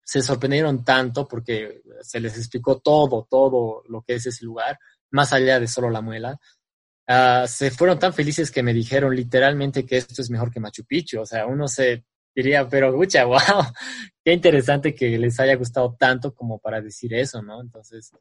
Se 0.02 0.22
sorprendieron 0.22 0.82
tanto 0.82 1.26
porque 1.28 1.82
se 2.00 2.20
les 2.20 2.38
explicó 2.38 2.78
todo, 2.78 3.26
todo 3.28 3.82
lo 3.88 4.02
que 4.02 4.14
es 4.14 4.26
ese 4.26 4.44
lugar, 4.46 4.78
más 5.10 5.32
allá 5.32 5.60
de 5.60 5.68
solo 5.68 5.90
la 5.90 6.00
muela. 6.00 6.38
Uh, 7.08 7.46
se 7.46 7.70
fueron 7.70 7.98
tan 7.98 8.12
felices 8.12 8.50
que 8.50 8.62
me 8.62 8.72
dijeron 8.72 9.14
literalmente 9.14 9.84
que 9.84 9.98
esto 9.98 10.22
es 10.22 10.30
mejor 10.30 10.50
que 10.50 10.60
Machu 10.60 10.84
Picchu. 10.84 11.20
O 11.20 11.26
sea, 11.26 11.46
uno 11.46 11.68
se 11.68 12.04
diría, 12.36 12.68
pero 12.68 12.92
mucha, 12.92 13.24
wow, 13.24 13.38
qué 14.24 14.32
interesante 14.32 14.94
que 14.94 15.18
les 15.18 15.40
haya 15.40 15.56
gustado 15.56 15.96
tanto 15.98 16.34
como 16.34 16.58
para 16.58 16.80
decir 16.80 17.14
eso, 17.14 17.42
¿no? 17.42 17.60
Entonces, 17.62 18.12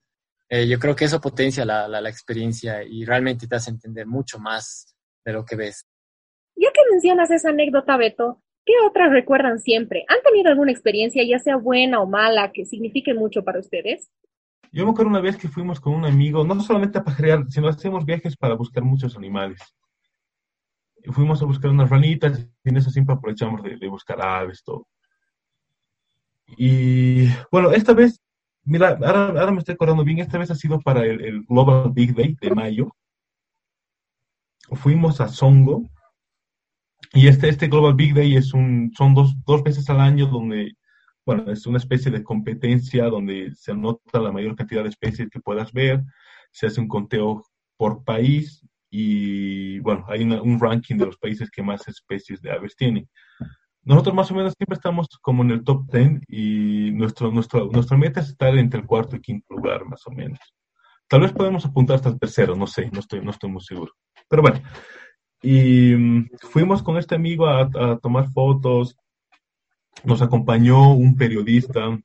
eh, 0.49 0.67
yo 0.67 0.80
creo 0.80 0.95
que 0.95 1.06
eso 1.06 1.19
potencia 1.19 1.65
la, 1.65 1.88
la, 1.88 1.99
la, 1.99 2.10
experiencia 2.10 2.84
y 2.84 3.04
realmente 3.04 3.47
te 3.47 3.56
hace 3.56 3.71
entender 3.71 4.08
mucho 4.08 4.39
más 4.39 4.95
de 5.25 5.34
lo 5.34 5.43
que 5.43 5.58
ves. 5.58 5.86
Ya 6.56 6.69
que 6.71 6.82
mencionas 6.89 7.30
esa 7.30 7.49
anécdota, 7.49 7.97
Beto, 7.97 8.41
¿qué 8.65 8.73
otras 8.88 9.12
recuerdan 9.12 9.60
siempre? 9.60 10.06
¿Han 10.08 10.23
tenido 10.23 10.49
alguna 10.49 10.71
experiencia, 10.71 11.23
ya 11.28 11.39
sea 11.39 11.58
buena 11.58 11.99
o 11.99 12.08
mala, 12.08 12.51
que 12.54 12.65
signifique 12.65 13.13
mucho 13.13 13.43
para 13.43 13.60
ustedes? 13.60 14.10
Yo 14.71 14.86
me 14.86 14.91
acuerdo 14.91 15.10
una 15.10 15.21
vez 15.21 15.36
que 15.36 15.49
fuimos 15.49 15.80
con 15.80 15.93
un 15.93 16.06
amigo, 16.06 16.43
no 16.45 16.60
solamente 16.62 16.99
a 16.99 17.04
pajarear, 17.04 17.45
sino 17.49 17.67
hacíamos 17.67 18.06
viajes 18.06 18.38
para 18.38 18.56
buscar 18.56 18.84
muchos 18.84 19.17
animales 19.17 19.60
fuimos 21.12 21.41
a 21.41 21.46
buscar 21.46 21.72
unas 21.72 21.89
ranitas 21.89 22.48
y 22.63 22.70
en 22.70 22.78
eso 22.78 22.89
siempre 22.89 23.15
aprovechamos 23.15 23.63
de, 23.63 23.78
de, 23.78 23.88
buscar 23.88 24.22
aves, 24.22 24.63
todo. 24.63 24.88
Y 26.58 27.28
bueno, 27.52 27.72
esta 27.72 27.94
vez, 27.94 28.22
mira, 28.63 28.89
ahora, 28.89 29.28
ahora, 29.28 29.52
me 29.52 29.60
estoy 29.60 29.74
acordando 29.74 30.04
bien, 30.04 30.20
esta 30.20 30.38
vez 30.38 30.52
ha 30.52 30.56
sido 30.56 30.80
para 30.80 31.06
el, 31.06 31.22
el, 31.24 31.44
Global 31.44 31.91
Big 31.91 32.15
Day 32.15 32.38
de 32.39 32.52
mayo. 32.52 32.96
Fuimos 34.72 35.22
a 35.22 35.28
Songo 35.28 35.84
y 37.13 37.28
este, 37.28 37.50
este 37.50 37.68
Global 37.68 37.94
Big 37.94 38.13
Day 38.13 38.36
es 38.36 38.54
un, 38.54 38.91
son 38.96 39.13
dos, 39.13 39.36
dos 39.46 39.63
veces 39.63 39.89
al 39.89 40.02
año 40.02 40.28
donde, 40.28 40.76
bueno, 41.26 41.52
es 41.52 41.65
una 41.65 41.78
especie 41.78 42.12
de 42.12 42.24
competencia 42.24 43.06
donde 43.06 43.54
se 43.56 43.72
anota 43.72 44.20
la 44.20 44.32
mayor 44.32 44.56
cantidad 44.56 44.84
de 44.84 44.89
especies 44.89 45.30
que 45.30 45.39
puedas 45.39 45.72
ver, 45.72 46.04
se 46.52 46.68
hace 46.68 46.82
un 46.82 46.88
conteo 46.88 47.44
por 47.78 48.04
país 48.04 48.65
y 48.97 49.79
bueno, 49.79 50.05
hay 50.08 50.23
una, 50.23 50.41
un 50.41 50.58
ranking 50.58 50.95
de 50.95 51.08
los 51.08 51.17
países 51.17 51.51
que 51.51 51.62
más 51.62 51.86
especies 51.86 52.41
de 52.41 52.49
aves 52.49 52.77
tienen. 52.77 53.10
Nosotros 53.84 54.15
más 54.15 54.31
o 54.31 54.36
menos 54.36 54.53
siempre 54.58 54.75
estamos 54.75 55.08
como 55.21 55.43
en 55.43 55.51
el 55.51 55.65
top 55.65 55.91
10 55.91 56.21
y 56.29 56.91
nuestro, 56.91 57.29
nuestro, 57.29 57.65
nuestra 57.65 57.97
meta 57.97 58.21
es 58.21 58.29
estar 58.29 58.58
entre 58.58 58.79
el 58.79 58.86
cuarto 58.86 59.17
y 59.17 59.19
quinto 59.19 59.53
lugar 59.53 59.84
más 59.84 60.01
o 60.08 60.12
menos. 60.12 60.39
Tal 61.10 61.19
vez 61.19 61.34
podemos 61.34 61.65
apuntar 61.65 61.97
hasta 61.97 62.08
el 62.08 62.17
tercero, 62.17 62.55
no 62.55 62.67
sé, 62.67 62.89
no 62.89 63.01
estoy, 63.01 63.19
no 63.19 63.31
estoy 63.31 63.51
muy 63.51 63.62
seguro. 63.62 63.91
Pero 64.29 64.41
bueno, 64.41 64.62
y 65.41 65.93
um, 65.93 66.29
fuimos 66.49 66.81
con 66.81 66.95
este 66.97 67.15
amigo 67.15 67.47
a, 67.47 67.63
a, 67.63 67.97
tomar 67.97 68.29
fotos, 68.29 68.95
nos 70.05 70.21
acompañó 70.21 70.93
un 70.93 71.17
periodista 71.17 71.99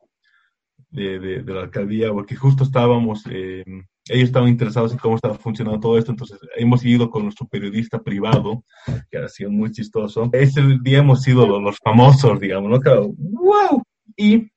de, 0.89 1.21
de, 1.21 1.43
de 1.45 1.55
la 1.55 1.61
alcaldía 1.63 2.13
porque 2.13 2.35
justo 2.35 2.65
estábamos... 2.65 3.23
Eh, 3.31 3.65
ellos 4.11 4.29
estaban 4.29 4.49
interesados 4.49 4.93
en 4.93 4.99
cómo 4.99 5.15
estaba 5.15 5.35
funcionando 5.37 5.79
todo 5.79 5.97
esto, 5.97 6.11
entonces 6.11 6.39
hemos 6.57 6.85
ido 6.85 7.11
con 7.11 7.23
nuestro 7.23 7.47
periodista 7.47 8.03
privado, 8.03 8.65
que 9.11 9.19
ha 9.19 9.29
sido 9.29 9.51
muy 9.51 9.71
chistoso. 9.71 10.29
Ese 10.33 10.61
día 10.83 10.99
hemos 10.99 11.23
sido 11.23 11.47
los, 11.47 11.63
los 11.63 11.79
famosos, 11.79 12.41
digamos, 12.41 12.71
¿no? 12.71 12.81
Claro, 12.81 13.13
¡wow! 13.17 13.83
Y 14.17 14.51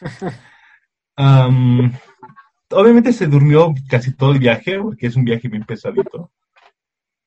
um, 1.18 1.90
obviamente 2.70 3.12
se 3.12 3.26
durmió 3.26 3.74
casi 3.88 4.14
todo 4.14 4.32
el 4.32 4.38
viaje, 4.38 4.80
porque 4.80 5.08
es 5.08 5.16
un 5.16 5.24
viaje 5.24 5.48
bien 5.48 5.64
pesadito. 5.64 6.30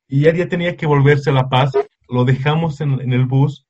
Y 0.08 0.22
ya, 0.22 0.34
ya 0.34 0.48
tenía 0.48 0.76
que 0.76 0.86
volverse 0.86 1.30
a 1.30 1.34
La 1.34 1.48
Paz, 1.48 1.72
lo 2.08 2.24
dejamos 2.24 2.80
en, 2.80 3.00
en 3.00 3.12
el 3.12 3.26
bus, 3.26 3.66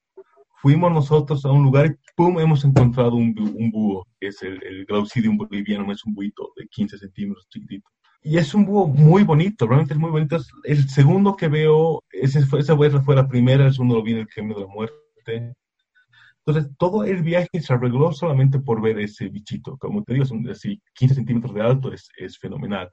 fuimos 0.62 0.92
nosotros 0.92 1.44
a 1.44 1.50
un 1.50 1.64
lugar 1.64 1.86
y 1.86 1.96
¡pum! 2.16 2.38
hemos 2.40 2.64
encontrado 2.64 3.16
un, 3.16 3.34
un 3.38 3.70
búho, 3.70 4.06
que 4.18 4.28
es 4.28 4.42
el, 4.42 4.62
el 4.64 4.84
Glaucidium 4.86 5.36
boliviano, 5.36 5.90
es 5.92 6.04
un 6.04 6.14
buito 6.14 6.52
de 6.56 6.66
15 6.66 6.98
centímetros 6.98 7.48
chiquitito. 7.48 7.88
Y 8.22 8.36
es 8.36 8.54
un 8.54 8.66
búho 8.66 8.86
muy 8.86 9.22
bonito, 9.24 9.66
realmente 9.66 9.94
es 9.94 10.00
muy 10.00 10.10
bonito. 10.10 10.36
El 10.64 10.88
segundo 10.88 11.36
que 11.36 11.48
veo, 11.48 12.02
esa 12.10 12.44
fue, 12.46 12.62
fue 12.62 13.16
la 13.16 13.28
primera, 13.28 13.66
el 13.66 13.72
segundo 13.72 13.96
lo 13.96 14.02
vi 14.02 14.12
en 14.12 14.18
el 14.18 14.28
Gemio 14.28 14.56
de 14.56 14.60
la 14.62 14.66
Muerte. 14.66 15.54
Entonces, 16.44 16.70
todo 16.78 17.04
el 17.04 17.22
viaje 17.22 17.60
se 17.60 17.72
arregló 17.72 18.12
solamente 18.12 18.58
por 18.60 18.82
ver 18.82 18.98
ese 18.98 19.28
bichito. 19.28 19.76
Como 19.78 20.04
te 20.04 20.14
digo, 20.14 20.26
son 20.26 20.48
así 20.50 20.82
15 20.94 21.14
centímetros 21.14 21.54
de 21.54 21.62
alto, 21.62 21.92
es, 21.92 22.08
es 22.16 22.38
fenomenal. 22.38 22.90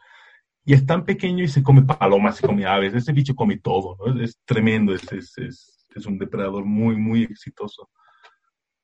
Y 0.63 0.73
es 0.73 0.85
tan 0.85 1.05
pequeño 1.05 1.43
y 1.43 1.47
se 1.47 1.63
come 1.63 1.83
palomas, 1.83 2.37
se 2.37 2.47
come 2.47 2.65
aves, 2.65 2.93
ese 2.93 3.13
bicho 3.13 3.35
come 3.35 3.57
todo, 3.57 3.97
¿no? 3.99 4.21
Es, 4.21 4.29
es 4.31 4.39
tremendo, 4.45 4.93
es, 4.93 5.11
es, 5.11 5.85
es 5.93 6.05
un 6.05 6.17
depredador 6.17 6.65
muy, 6.65 6.95
muy 6.95 7.23
exitoso. 7.23 7.89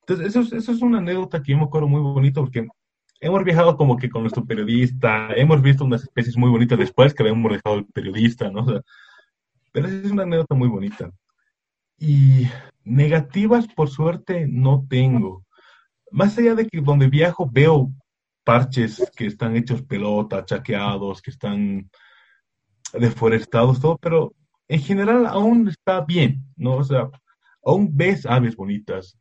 Entonces, 0.06 0.28
eso 0.28 0.42
es, 0.42 0.52
eso 0.54 0.72
es 0.72 0.82
una 0.82 0.98
anécdota 0.98 1.42
que 1.42 1.54
yo 1.54 1.58
me 1.58 1.64
acuerdo 1.64 1.88
muy 1.88 2.02
bonito 2.02 2.42
porque 2.42 2.68
hemos 3.22 3.44
viajado 3.44 3.78
como 3.78 3.98
que 3.98 4.10
con 4.10 4.24
nuestro 4.24 4.46
periodista, 4.46 5.34
hemos 5.34 5.62
visto 5.62 5.86
unas 5.86 6.04
especies 6.04 6.38
muy 6.38 6.50
bonitas 6.50 6.78
después 6.78 7.14
que 7.14 7.24
habíamos 7.24 7.52
dejado 7.54 7.78
el 7.78 7.86
periodista, 7.86 8.50
¿no? 8.52 8.62
O 8.62 8.66
sea, 8.66 8.82
pero 9.72 9.88
es 9.88 10.12
una 10.12 10.24
anécdota 10.24 10.56
muy 10.56 10.68
bonita. 10.68 11.10
Y 11.98 12.48
negativas, 12.84 13.68
por 13.68 13.90
suerte, 13.90 14.46
no 14.50 14.86
tengo. 14.90 15.46
Más 16.12 16.38
allá 16.38 16.54
de 16.54 16.68
que 16.68 16.82
donde 16.82 17.08
viajo 17.08 17.50
veo 17.50 17.92
parches 18.44 19.10
que 19.16 19.28
están 19.28 19.56
hechos 19.56 19.82
pelota, 19.84 20.44
chaqueados, 20.44 21.22
que 21.22 21.32
están 21.32 21.90
deforestados, 22.92 23.80
todo, 23.80 23.98
pero 23.98 24.34
en 24.68 24.82
general 24.82 25.26
aún 25.28 25.70
está 25.70 26.02
bien, 26.02 26.44
¿no? 26.56 26.76
O 26.76 26.84
sea, 26.84 27.10
aún 27.64 27.90
ves 27.96 28.26
aves 28.26 28.56
bonitas, 28.56 29.18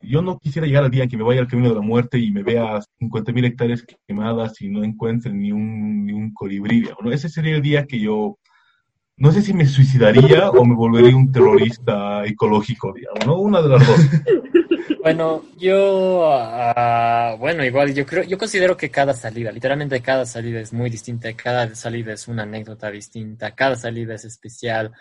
yo 0.00 0.22
no 0.22 0.38
quisiera 0.38 0.66
llegar 0.66 0.84
al 0.84 0.90
día 0.90 1.04
en 1.04 1.08
que 1.10 1.16
me 1.16 1.24
vaya 1.24 1.40
al 1.40 1.48
camino 1.48 1.68
de 1.68 1.74
la 1.74 1.80
muerte 1.80 2.18
y 2.18 2.30
me 2.30 2.42
vea 2.42 2.80
50.000 3.00 3.44
hectáreas 3.46 3.84
quemadas 4.06 4.60
y 4.60 4.68
no 4.68 4.84
encuentre 4.84 5.32
ni 5.32 5.52
un, 5.52 6.06
ni 6.06 6.12
un 6.12 6.32
colibrí. 6.32 6.88
¿no? 7.02 7.10
Ese 7.10 7.28
sería 7.28 7.56
el 7.56 7.62
día 7.62 7.86
que 7.86 7.98
yo, 7.98 8.38
no 9.16 9.32
sé 9.32 9.42
si 9.42 9.52
me 9.52 9.66
suicidaría 9.66 10.50
o 10.50 10.64
me 10.64 10.74
volvería 10.74 11.16
un 11.16 11.32
terrorista 11.32 12.24
ecológico, 12.24 12.92
digamos, 12.92 13.26
¿no? 13.26 13.38
Una 13.38 13.60
de 13.62 13.68
las 13.68 13.86
dos. 13.86 14.00
Bueno, 15.00 15.42
yo, 15.56 16.28
ah, 16.30 17.36
bueno, 17.38 17.64
igual 17.64 17.94
yo 17.94 18.04
creo, 18.04 18.24
yo 18.24 18.36
considero 18.36 18.76
que 18.76 18.90
cada 18.90 19.14
salida, 19.14 19.50
literalmente 19.50 20.02
cada 20.02 20.26
salida 20.26 20.60
es 20.60 20.72
muy 20.72 20.90
distinta, 20.90 21.32
cada 21.34 21.74
salida 21.74 22.12
es 22.12 22.28
una 22.28 22.42
anécdota 22.42 22.90
distinta, 22.90 23.54
cada 23.54 23.76
salida 23.76 24.16
es 24.16 24.26
especial, 24.26 24.92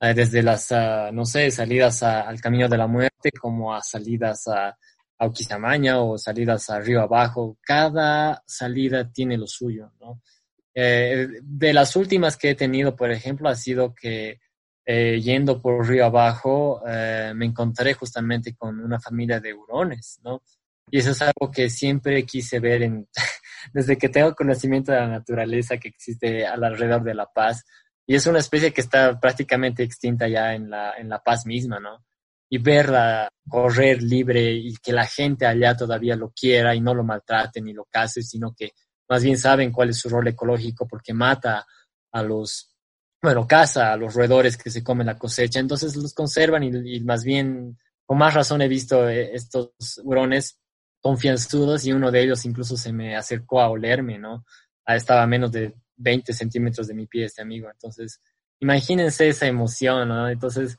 desde 0.00 0.42
las, 0.42 0.72
ah, 0.72 1.10
no 1.12 1.24
sé, 1.24 1.50
salidas 1.50 2.02
al 2.02 2.40
camino 2.40 2.68
de 2.68 2.78
la 2.78 2.86
muerte 2.86 3.30
como 3.32 3.74
a 3.74 3.82
salidas 3.82 4.46
a, 4.48 4.76
a 5.18 5.98
o 5.98 6.18
salidas 6.18 6.70
a 6.70 6.80
río 6.80 7.00
abajo, 7.00 7.58
cada 7.62 8.42
salida 8.46 9.10
tiene 9.10 9.38
lo 9.38 9.46
suyo, 9.46 9.92
¿no? 10.00 10.20
Eh, 10.74 11.26
de 11.42 11.72
las 11.72 11.96
últimas 11.96 12.36
que 12.36 12.50
he 12.50 12.54
tenido, 12.54 12.94
por 12.94 13.10
ejemplo, 13.10 13.48
ha 13.48 13.54
sido 13.54 13.94
que 13.94 14.40
eh, 14.84 15.20
yendo 15.22 15.60
por 15.60 15.88
río 15.88 16.04
abajo, 16.04 16.82
eh, 16.86 17.32
me 17.34 17.46
encontré 17.46 17.94
justamente 17.94 18.54
con 18.54 18.78
una 18.78 19.00
familia 19.00 19.40
de 19.40 19.54
hurones, 19.54 20.20
¿no? 20.22 20.42
Y 20.90 20.98
eso 20.98 21.12
es 21.12 21.22
algo 21.22 21.50
que 21.50 21.70
siempre 21.70 22.24
quise 22.24 22.60
ver 22.60 22.82
en, 22.82 23.08
desde 23.72 23.96
que 23.96 24.10
tengo 24.10 24.34
conocimiento 24.34 24.92
de 24.92 25.00
la 25.00 25.08
naturaleza 25.08 25.78
que 25.78 25.88
existe 25.88 26.46
alrededor 26.46 27.02
de 27.02 27.14
La 27.14 27.26
Paz. 27.26 27.64
Y 28.06 28.14
es 28.14 28.26
una 28.26 28.38
especie 28.38 28.72
que 28.72 28.80
está 28.80 29.18
prácticamente 29.18 29.82
extinta 29.82 30.28
ya 30.28 30.54
en 30.54 30.70
La, 30.70 30.94
en 30.96 31.08
la 31.08 31.22
Paz 31.22 31.44
misma, 31.46 31.80
¿no? 31.80 32.04
Y 32.48 32.58
verla 32.58 33.28
correr 33.48 34.02
libre 34.02 34.52
y 34.52 34.76
que 34.76 34.92
la 34.92 35.06
gente 35.06 35.46
allá 35.46 35.76
todavía 35.76 36.14
lo 36.14 36.30
quiera 36.30 36.74
y 36.74 36.80
no 36.80 36.94
lo 36.94 37.02
maltrate 37.02 37.60
ni 37.60 37.72
lo 37.72 37.84
case, 37.90 38.22
sino 38.22 38.54
que 38.54 38.72
más 39.08 39.22
bien 39.22 39.38
saben 39.38 39.72
cuál 39.72 39.90
es 39.90 39.98
su 39.98 40.08
rol 40.08 40.28
ecológico 40.28 40.86
porque 40.86 41.12
mata 41.12 41.66
a 42.12 42.22
los 42.22 42.76
bueno, 43.22 43.46
caza 43.46 43.92
a 43.92 43.96
los 43.96 44.14
roedores 44.14 44.56
que 44.56 44.70
se 44.70 44.84
comen 44.84 45.06
la 45.06 45.18
cosecha, 45.18 45.58
entonces 45.58 45.96
los 45.96 46.14
conservan 46.14 46.62
y, 46.62 47.00
más 47.00 47.24
bien, 47.24 47.76
con 48.04 48.18
más 48.18 48.34
razón 48.34 48.62
he 48.62 48.68
visto 48.68 49.08
eh, 49.08 49.34
estos 49.34 49.70
hurones 50.04 50.60
confianzudos 51.00 51.84
y 51.86 51.92
uno 51.92 52.10
de 52.10 52.22
ellos 52.22 52.44
incluso 52.44 52.76
se 52.76 52.92
me 52.92 53.16
acercó 53.16 53.60
a 53.60 53.68
olerme, 53.68 54.18
¿no? 54.18 54.44
Ah, 54.84 54.96
estaba 54.96 55.22
a 55.22 55.26
menos 55.26 55.50
de 55.50 55.74
20 55.96 56.32
centímetros 56.32 56.86
de 56.86 56.94
mi 56.94 57.06
pie 57.06 57.24
este 57.24 57.42
amigo, 57.42 57.70
entonces 57.70 58.20
imagínense 58.60 59.28
esa 59.28 59.46
emoción, 59.46 60.08
¿no? 60.08 60.28
Entonces, 60.28 60.76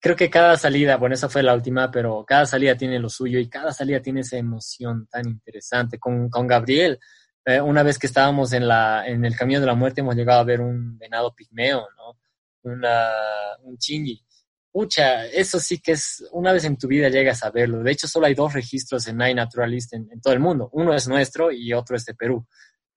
creo 0.00 0.16
que 0.16 0.30
cada 0.30 0.56
salida, 0.56 0.96
bueno, 0.96 1.14
esa 1.14 1.28
fue 1.28 1.42
la 1.42 1.54
última, 1.54 1.90
pero 1.90 2.24
cada 2.26 2.46
salida 2.46 2.76
tiene 2.76 2.98
lo 2.98 3.08
suyo 3.08 3.38
y 3.38 3.48
cada 3.48 3.72
salida 3.72 4.00
tiene 4.00 4.20
esa 4.20 4.36
emoción 4.36 5.06
tan 5.06 5.28
interesante. 5.28 5.98
Con, 5.98 6.28
con 6.30 6.46
Gabriel, 6.46 6.98
eh, 7.44 7.60
una 7.60 7.82
vez 7.82 7.98
que 7.98 8.06
estábamos 8.06 8.52
en, 8.52 8.66
la, 8.66 9.06
en 9.06 9.24
el 9.24 9.36
camino 9.36 9.60
de 9.60 9.66
la 9.66 9.74
muerte 9.74 10.00
hemos 10.00 10.16
llegado 10.16 10.40
a 10.40 10.44
ver 10.44 10.60
un 10.60 10.98
venado 10.98 11.34
pigmeo, 11.34 11.86
¿no? 11.96 12.18
Una, 12.62 13.08
un 13.62 13.76
chingi. 13.78 14.24
Pucha, 14.72 15.26
eso 15.26 15.58
sí 15.58 15.80
que 15.80 15.92
es, 15.92 16.24
una 16.32 16.52
vez 16.52 16.64
en 16.64 16.76
tu 16.76 16.86
vida 16.86 17.08
llegas 17.08 17.42
a 17.42 17.50
verlo. 17.50 17.82
De 17.82 17.90
hecho, 17.90 18.06
solo 18.06 18.26
hay 18.26 18.34
dos 18.34 18.52
registros 18.52 19.06
en 19.08 19.20
iNaturalist 19.20 19.94
en, 19.94 20.08
en 20.12 20.20
todo 20.20 20.32
el 20.32 20.40
mundo. 20.40 20.70
Uno 20.72 20.94
es 20.94 21.08
nuestro 21.08 21.50
y 21.50 21.72
otro 21.72 21.96
es 21.96 22.04
de 22.04 22.14
Perú, 22.14 22.46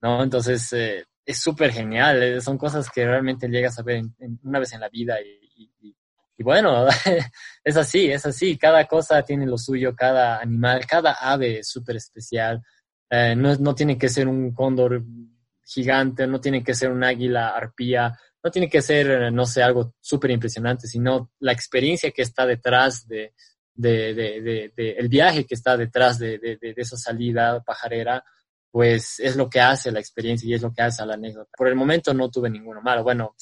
¿no? 0.01 0.23
Entonces, 0.23 0.71
eh, 0.73 1.03
es 1.25 1.39
súper 1.39 1.71
genial. 1.71 2.21
Eh, 2.21 2.41
son 2.41 2.57
cosas 2.57 2.89
que 2.89 3.05
realmente 3.05 3.47
llegas 3.47 3.77
a 3.79 3.83
ver 3.83 4.03
una 4.43 4.59
vez 4.59 4.73
en 4.73 4.81
la 4.81 4.89
vida 4.89 5.15
y, 5.21 6.43
bueno, 6.43 6.87
es 7.63 7.77
así, 7.77 8.11
es 8.11 8.25
así. 8.25 8.57
Cada 8.57 8.85
cosa 8.85 9.23
tiene 9.23 9.45
lo 9.45 9.57
suyo, 9.57 9.95
cada 9.95 10.39
animal, 10.39 10.85
cada 10.85 11.13
ave 11.13 11.59
es 11.59 11.69
súper 11.69 11.95
especial. 11.95 12.61
Eh, 13.09 13.35
no, 13.35 13.55
no 13.55 13.73
tiene 13.73 13.97
que 13.97 14.09
ser 14.09 14.27
un 14.27 14.53
cóndor 14.53 15.03
gigante, 15.65 16.27
no 16.27 16.41
tiene 16.41 16.63
que 16.63 16.73
ser 16.73 16.91
un 16.91 17.03
águila 17.03 17.49
arpía, 17.49 18.17
no 18.43 18.51
tiene 18.51 18.69
que 18.69 18.81
ser, 18.81 19.09
eh, 19.09 19.31
no 19.31 19.45
sé, 19.45 19.63
algo 19.63 19.95
súper 20.01 20.31
impresionante, 20.31 20.87
sino 20.87 21.31
la 21.39 21.53
experiencia 21.53 22.11
que 22.11 22.23
está 22.23 22.45
detrás 22.45 23.07
de, 23.07 23.33
de, 23.73 24.13
de, 24.13 24.71
de, 24.75 24.91
el 24.91 25.07
viaje 25.07 25.45
que 25.45 25.55
está 25.55 25.77
detrás 25.77 26.19
de, 26.19 26.59
esa 26.75 26.97
salida 26.97 27.63
pajarera, 27.63 28.23
pues 28.73 29.19
es 29.19 29.35
lo 29.35 29.47
que 29.51 29.61
hace 29.61 29.91
la 29.91 29.99
experiencia 29.99 30.49
y 30.49 30.55
es 30.55 30.63
lo 30.63 30.73
que 30.73 30.81
hace 30.81 31.05
la 31.05 31.13
anécdota. 31.13 31.51
Por 31.55 31.67
el 31.67 31.75
momento 31.75 32.11
no 32.11 32.31
tuve 32.31 32.49
ninguno 32.49 32.81
malo. 32.81 33.03
Bueno, 33.03 33.35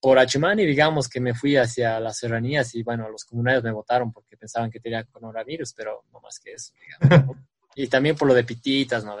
por 0.00 0.18
Achumani, 0.18 0.66
digamos 0.66 1.08
que 1.08 1.20
me 1.20 1.34
fui 1.34 1.56
hacia 1.56 2.00
las 2.00 2.18
serranías 2.18 2.74
y 2.74 2.82
bueno, 2.82 3.08
los 3.08 3.24
comunarios 3.24 3.62
me 3.62 3.70
votaron 3.70 4.12
porque 4.12 4.36
pensaban 4.36 4.68
que 4.68 4.80
tenía 4.80 5.04
coronavirus, 5.04 5.72
pero 5.74 6.02
no 6.12 6.18
más 6.18 6.40
que 6.40 6.54
eso, 6.54 6.72
digamos. 6.74 7.36
Y 7.76 7.86
también 7.86 8.16
por 8.16 8.26
lo 8.26 8.34
de 8.34 8.42
pititas, 8.42 9.04
¿no? 9.04 9.20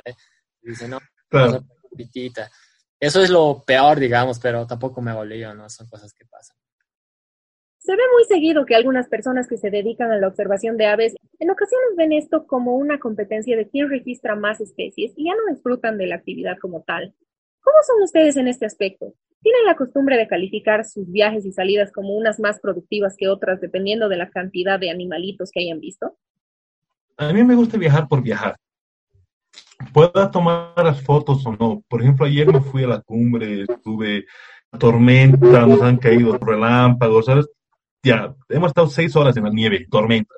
Dice, 0.60 0.88
no, 0.88 0.98
pitita. 1.96 2.50
Eso 2.98 3.22
es 3.22 3.30
lo 3.30 3.62
peor, 3.64 4.00
digamos, 4.00 4.40
pero 4.40 4.66
tampoco 4.66 5.00
me 5.00 5.14
volvió, 5.14 5.54
¿no? 5.54 5.70
Son 5.70 5.86
cosas 5.86 6.12
que 6.12 6.26
pasan. 6.26 6.56
Se 7.90 7.96
ve 7.96 8.02
muy 8.12 8.24
seguido 8.24 8.66
que 8.66 8.76
algunas 8.76 9.08
personas 9.08 9.48
que 9.48 9.56
se 9.56 9.68
dedican 9.68 10.12
a 10.12 10.16
la 10.16 10.28
observación 10.28 10.76
de 10.76 10.86
aves 10.86 11.16
en 11.40 11.50
ocasiones 11.50 11.96
ven 11.96 12.12
esto 12.12 12.46
como 12.46 12.76
una 12.76 13.00
competencia 13.00 13.56
de 13.56 13.68
quién 13.68 13.90
registra 13.90 14.36
más 14.36 14.60
especies 14.60 15.12
y 15.16 15.24
ya 15.24 15.32
no 15.34 15.52
disfrutan 15.52 15.98
de 15.98 16.06
la 16.06 16.14
actividad 16.14 16.56
como 16.60 16.82
tal. 16.82 17.12
¿Cómo 17.60 17.76
son 17.84 18.00
ustedes 18.04 18.36
en 18.36 18.46
este 18.46 18.64
aspecto? 18.64 19.14
¿Tienen 19.42 19.64
la 19.64 19.74
costumbre 19.74 20.16
de 20.16 20.28
calificar 20.28 20.84
sus 20.84 21.10
viajes 21.10 21.44
y 21.44 21.50
salidas 21.50 21.90
como 21.90 22.16
unas 22.16 22.38
más 22.38 22.60
productivas 22.60 23.16
que 23.18 23.26
otras 23.26 23.60
dependiendo 23.60 24.08
de 24.08 24.18
la 24.18 24.30
cantidad 24.30 24.78
de 24.78 24.90
animalitos 24.90 25.50
que 25.50 25.58
hayan 25.58 25.80
visto? 25.80 26.16
A 27.16 27.32
mí 27.32 27.42
me 27.42 27.56
gusta 27.56 27.76
viajar 27.76 28.06
por 28.06 28.22
viajar. 28.22 28.54
Pueda 29.92 30.30
tomar 30.30 30.74
las 30.76 31.02
fotos 31.02 31.44
o 31.44 31.56
no. 31.56 31.82
Por 31.88 32.02
ejemplo, 32.02 32.24
ayer 32.24 32.46
me 32.46 32.60
fui 32.60 32.84
a 32.84 32.86
la 32.86 33.00
cumbre, 33.00 33.62
estuve 33.62 34.26
tormenta, 34.78 35.66
nos 35.66 35.82
han 35.82 35.96
caído 35.96 36.38
relámpagos, 36.38 37.26
¿sabes? 37.26 37.48
Ya, 38.02 38.34
hemos 38.48 38.68
estado 38.68 38.86
seis 38.88 39.14
horas 39.14 39.36
en 39.36 39.44
la 39.44 39.50
nieve, 39.50 39.86
tormenta. 39.90 40.34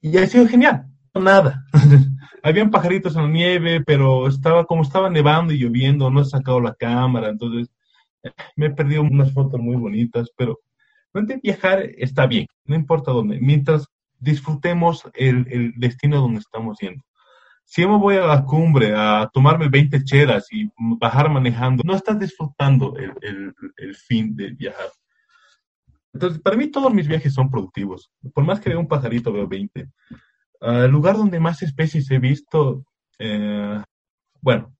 Y 0.00 0.16
ha 0.18 0.26
sido 0.26 0.48
genial, 0.48 0.86
nada. 1.14 1.64
Habían 2.42 2.70
pajaritos 2.70 3.14
en 3.16 3.22
la 3.22 3.28
nieve, 3.28 3.82
pero 3.84 4.26
estaba 4.26 4.66
como 4.66 4.82
estaba 4.82 5.08
nevando 5.08 5.52
y 5.52 5.58
lloviendo, 5.58 6.10
no 6.10 6.20
he 6.20 6.24
sacado 6.24 6.60
la 6.60 6.74
cámara, 6.74 7.28
entonces 7.28 7.70
eh, 8.22 8.32
me 8.56 8.66
he 8.66 8.70
perdido 8.70 9.02
unas 9.02 9.32
fotos 9.32 9.60
muy 9.60 9.76
bonitas, 9.76 10.30
pero 10.36 10.58
viajar 11.42 11.80
está 11.98 12.26
bien, 12.26 12.48
no 12.64 12.74
importa 12.74 13.12
dónde, 13.12 13.38
mientras 13.40 13.86
disfrutemos 14.18 15.04
el, 15.14 15.46
el 15.50 15.72
destino 15.76 16.20
donde 16.20 16.40
estamos 16.40 16.78
yendo. 16.80 17.04
Si 17.64 17.86
me 17.86 17.96
voy 17.96 18.16
a 18.16 18.26
la 18.26 18.44
cumbre 18.44 18.92
a 18.94 19.30
tomarme 19.32 19.68
20 19.68 20.04
chelas 20.04 20.48
y 20.52 20.68
bajar 20.76 21.30
manejando, 21.30 21.82
no 21.84 21.94
estás 21.94 22.18
disfrutando 22.18 22.94
el, 22.96 23.12
el, 23.22 23.54
el 23.76 23.94
fin 23.94 24.36
de 24.36 24.50
viajar. 24.50 24.88
Entonces, 26.14 26.40
para 26.40 26.56
mí 26.56 26.68
todos 26.68 26.94
mis 26.94 27.08
viajes 27.08 27.34
son 27.34 27.50
productivos. 27.50 28.10
Por 28.32 28.44
más 28.44 28.60
que 28.60 28.70
vea 28.70 28.78
un 28.78 28.86
pajarito, 28.86 29.32
veo 29.32 29.48
20. 29.48 29.88
el 30.60 30.90
lugar 30.90 31.16
donde 31.16 31.40
más 31.40 31.60
especies 31.62 32.10
he 32.10 32.18
visto, 32.18 32.84
eh, 33.18 33.82
bueno, 34.40 34.74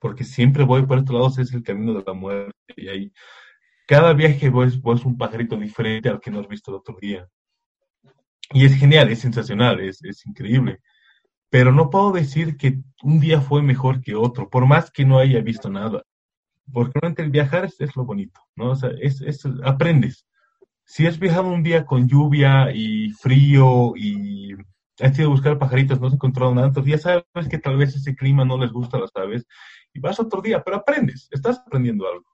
porque 0.00 0.24
siempre 0.24 0.64
voy 0.64 0.84
por 0.84 0.98
estos 0.98 1.14
lados, 1.14 1.38
es 1.38 1.52
el 1.54 1.62
camino 1.62 1.94
de 1.94 2.02
la 2.04 2.12
muerte. 2.12 2.52
Y 2.76 2.88
ahí, 2.88 3.12
cada 3.86 4.12
viaje 4.12 4.50
vos 4.50 4.74
es 4.74 5.04
un 5.04 5.16
pajarito 5.16 5.56
diferente 5.56 6.08
al 6.08 6.20
que 6.20 6.30
no 6.32 6.40
has 6.40 6.48
visto 6.48 6.72
el 6.72 6.78
otro 6.78 6.96
día. 7.00 7.28
Y 8.52 8.66
es 8.66 8.74
genial, 8.74 9.08
es 9.08 9.20
sensacional, 9.20 9.80
es, 9.80 10.02
es 10.04 10.26
increíble. 10.26 10.80
Pero 11.48 11.70
no 11.70 11.90
puedo 11.90 12.12
decir 12.12 12.56
que 12.56 12.80
un 13.04 13.20
día 13.20 13.40
fue 13.40 13.62
mejor 13.62 14.00
que 14.00 14.16
otro, 14.16 14.50
por 14.50 14.66
más 14.66 14.90
que 14.90 15.04
no 15.04 15.18
haya 15.18 15.40
visto 15.42 15.70
nada. 15.70 16.02
Porque 16.72 16.98
realmente 17.00 17.22
el 17.22 17.30
viajar 17.30 17.66
es, 17.66 17.80
es 17.80 17.94
lo 17.94 18.04
bonito, 18.04 18.40
¿no? 18.56 18.70
O 18.72 18.76
sea, 18.76 18.90
es, 19.00 19.20
es, 19.20 19.44
aprendes. 19.62 20.26
Si 20.84 21.06
has 21.06 21.18
viajado 21.18 21.48
un 21.48 21.62
día 21.62 21.86
con 21.86 22.08
lluvia 22.08 22.70
y 22.72 23.10
frío 23.12 23.94
y 23.96 24.54
has 25.00 25.18
ido 25.18 25.28
a 25.28 25.30
buscar 25.32 25.58
pajaritos, 25.58 26.00
no 26.00 26.08
has 26.08 26.14
encontrado 26.14 26.54
nada, 26.54 26.68
entonces 26.68 26.92
ya 26.92 26.98
sabes 26.98 27.48
que 27.48 27.58
tal 27.58 27.76
vez 27.76 27.94
ese 27.94 28.14
clima 28.14 28.44
no 28.44 28.58
les 28.58 28.70
gusta 28.70 28.96
a 28.96 29.00
las 29.00 29.10
aves 29.14 29.46
y 29.92 30.00
vas 30.00 30.20
otro 30.20 30.40
día, 30.40 30.62
pero 30.62 30.76
aprendes, 30.76 31.28
estás 31.30 31.58
aprendiendo 31.58 32.06
algo. 32.08 32.26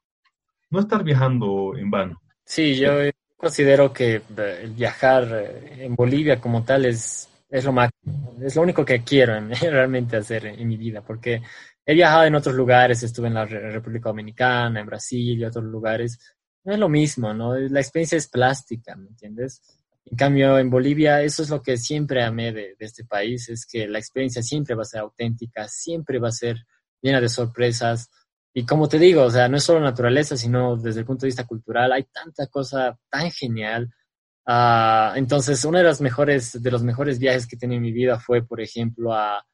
No 0.69 0.79
estar 0.79 1.03
viajando 1.03 1.73
en 1.77 1.89
vano. 1.89 2.21
Sí, 2.45 2.75
yo 2.75 2.91
considero 3.37 3.91
que 3.93 4.21
eh, 4.37 4.71
viajar 4.75 5.27
eh, 5.31 5.85
en 5.85 5.95
Bolivia 5.95 6.39
como 6.39 6.63
tal 6.63 6.85
es, 6.85 7.29
es 7.49 7.63
lo 7.63 7.71
máximo, 7.71 8.35
es 8.41 8.55
lo 8.55 8.61
único 8.61 8.85
que 8.85 9.03
quiero 9.03 9.39
realmente 9.61 10.17
hacer 10.17 10.45
en, 10.45 10.67
mi 10.67 10.77
vida, 10.77 11.01
porque 11.01 11.41
he 11.85 11.93
viajado 11.93 12.25
en 12.25 12.35
otros 12.35 12.55
lugares, 12.55 13.01
estuve 13.01 13.27
en 13.27 13.35
la 13.35 13.45
República 13.45 14.09
Dominicana, 14.09 14.79
en 14.79 14.85
Brasil 14.85 15.39
y 15.39 15.45
otros 15.45 15.63
lugares, 15.65 16.19
no 16.63 16.73
es 16.73 16.79
lo 16.79 16.89
mismo, 16.89 17.33
¿no? 17.33 17.55
La 17.55 17.79
experiencia 17.79 18.17
es 18.17 18.27
plástica, 18.27 18.95
¿me 18.95 19.07
entiendes? 19.07 19.61
En 20.05 20.17
cambio, 20.17 20.57
en 20.57 20.69
Bolivia, 20.69 21.21
eso 21.21 21.43
es 21.43 21.49
lo 21.49 21.61
que 21.61 21.77
siempre 21.77 22.23
amé 22.23 22.51
de, 22.51 22.75
este 22.79 23.05
país, 23.05 23.49
es 23.49 23.65
que 23.65 23.87
la 23.87 23.99
experiencia 23.99 24.41
siempre 24.41 24.75
va 24.75 24.81
a 24.81 24.85
ser 24.85 25.01
auténtica, 25.01 25.67
siempre 25.67 26.19
va 26.19 26.29
a 26.29 26.31
ser 26.31 26.65
llena 27.01 27.21
de 27.21 27.29
sorpresas, 27.29 28.09
y 28.53 28.65
como 28.65 28.89
te 28.89 28.97
digo, 28.97 29.23
o 29.23 29.31
sea, 29.31 29.47
no 29.47 29.57
es 29.57 29.63
solo 29.63 29.79
naturaleza, 29.79 30.35
sino 30.35 30.75
desde 30.75 31.01
el 31.01 31.05
punto 31.05 31.21
de 31.21 31.27
vista 31.27 31.45
cultural, 31.45 31.91
hay 31.91 32.03
tanta 32.05 32.47
cosa 32.47 32.97
tan 33.09 33.31
genial. 33.31 33.93
Ah, 34.45 35.13
entonces, 35.15 35.63
uno 35.65 35.77
de 35.77 35.83
los 35.83 36.01
mejores, 36.01 36.61
de 36.61 36.71
los 36.71 36.83
mejores 36.83 37.19
viajes 37.19 37.45
que 37.45 37.55
he 37.55 37.59
tenido 37.59 37.77
en 37.77 37.83
mi 37.83 37.91
vida 37.91 38.19
fue, 38.19 38.43
por 38.43 38.59
ejemplo, 38.59 39.13
a, 39.13 39.45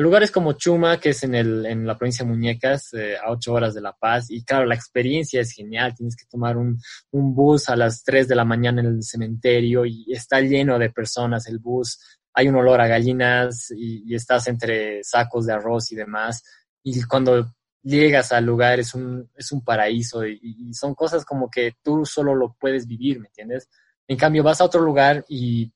lugares 0.00 0.30
como 0.30 0.52
Chuma, 0.52 1.00
que 1.00 1.10
es 1.10 1.22
en, 1.24 1.34
el, 1.34 1.66
en 1.66 1.86
la 1.86 1.98
provincia 1.98 2.24
de 2.24 2.30
Muñecas, 2.30 2.92
eh, 2.94 3.16
a 3.16 3.30
ocho 3.30 3.52
horas 3.52 3.74
de 3.74 3.80
La 3.80 3.92
Paz. 3.92 4.30
Y 4.30 4.44
claro, 4.44 4.66
la 4.66 4.74
experiencia 4.74 5.40
es 5.40 5.52
genial. 5.52 5.94
Tienes 5.94 6.16
que 6.16 6.26
tomar 6.26 6.56
un, 6.56 6.78
un 7.10 7.34
bus 7.34 7.68
a 7.68 7.76
las 7.76 8.02
tres 8.02 8.28
de 8.28 8.36
la 8.36 8.44
mañana 8.44 8.80
en 8.80 8.86
el 8.86 9.02
cementerio 9.02 9.84
y 9.84 10.12
está 10.12 10.40
lleno 10.40 10.78
de 10.78 10.90
personas 10.90 11.46
el 11.48 11.58
bus. 11.58 11.98
Hay 12.34 12.48
un 12.48 12.56
olor 12.56 12.80
a 12.80 12.86
gallinas 12.86 13.72
y, 13.76 14.14
estás 14.14 14.46
entre 14.48 15.02
sacos 15.02 15.46
de 15.46 15.52
arroz 15.52 15.90
y 15.92 15.96
demás. 15.96 16.42
Y 16.82 17.02
cuando 17.04 17.52
llegas 17.82 18.32
al 18.32 18.44
lugar 18.44 18.80
es 18.80 18.94
un, 18.94 19.30
es 19.34 19.50
un 19.52 19.64
paraíso 19.64 20.26
y, 20.26 20.38
y 20.42 20.74
son 20.74 20.94
cosas 20.94 21.24
como 21.24 21.50
que 21.50 21.76
tú 21.82 22.04
solo 22.04 22.34
lo 22.34 22.54
puedes 22.58 22.86
vivir, 22.86 23.20
¿me 23.20 23.28
entiendes? 23.28 23.68
En 24.06 24.16
cambio, 24.16 24.42
vas 24.42 24.60
a 24.60 24.64
otro 24.64 24.80
lugar 24.80 25.24
y 25.28 25.72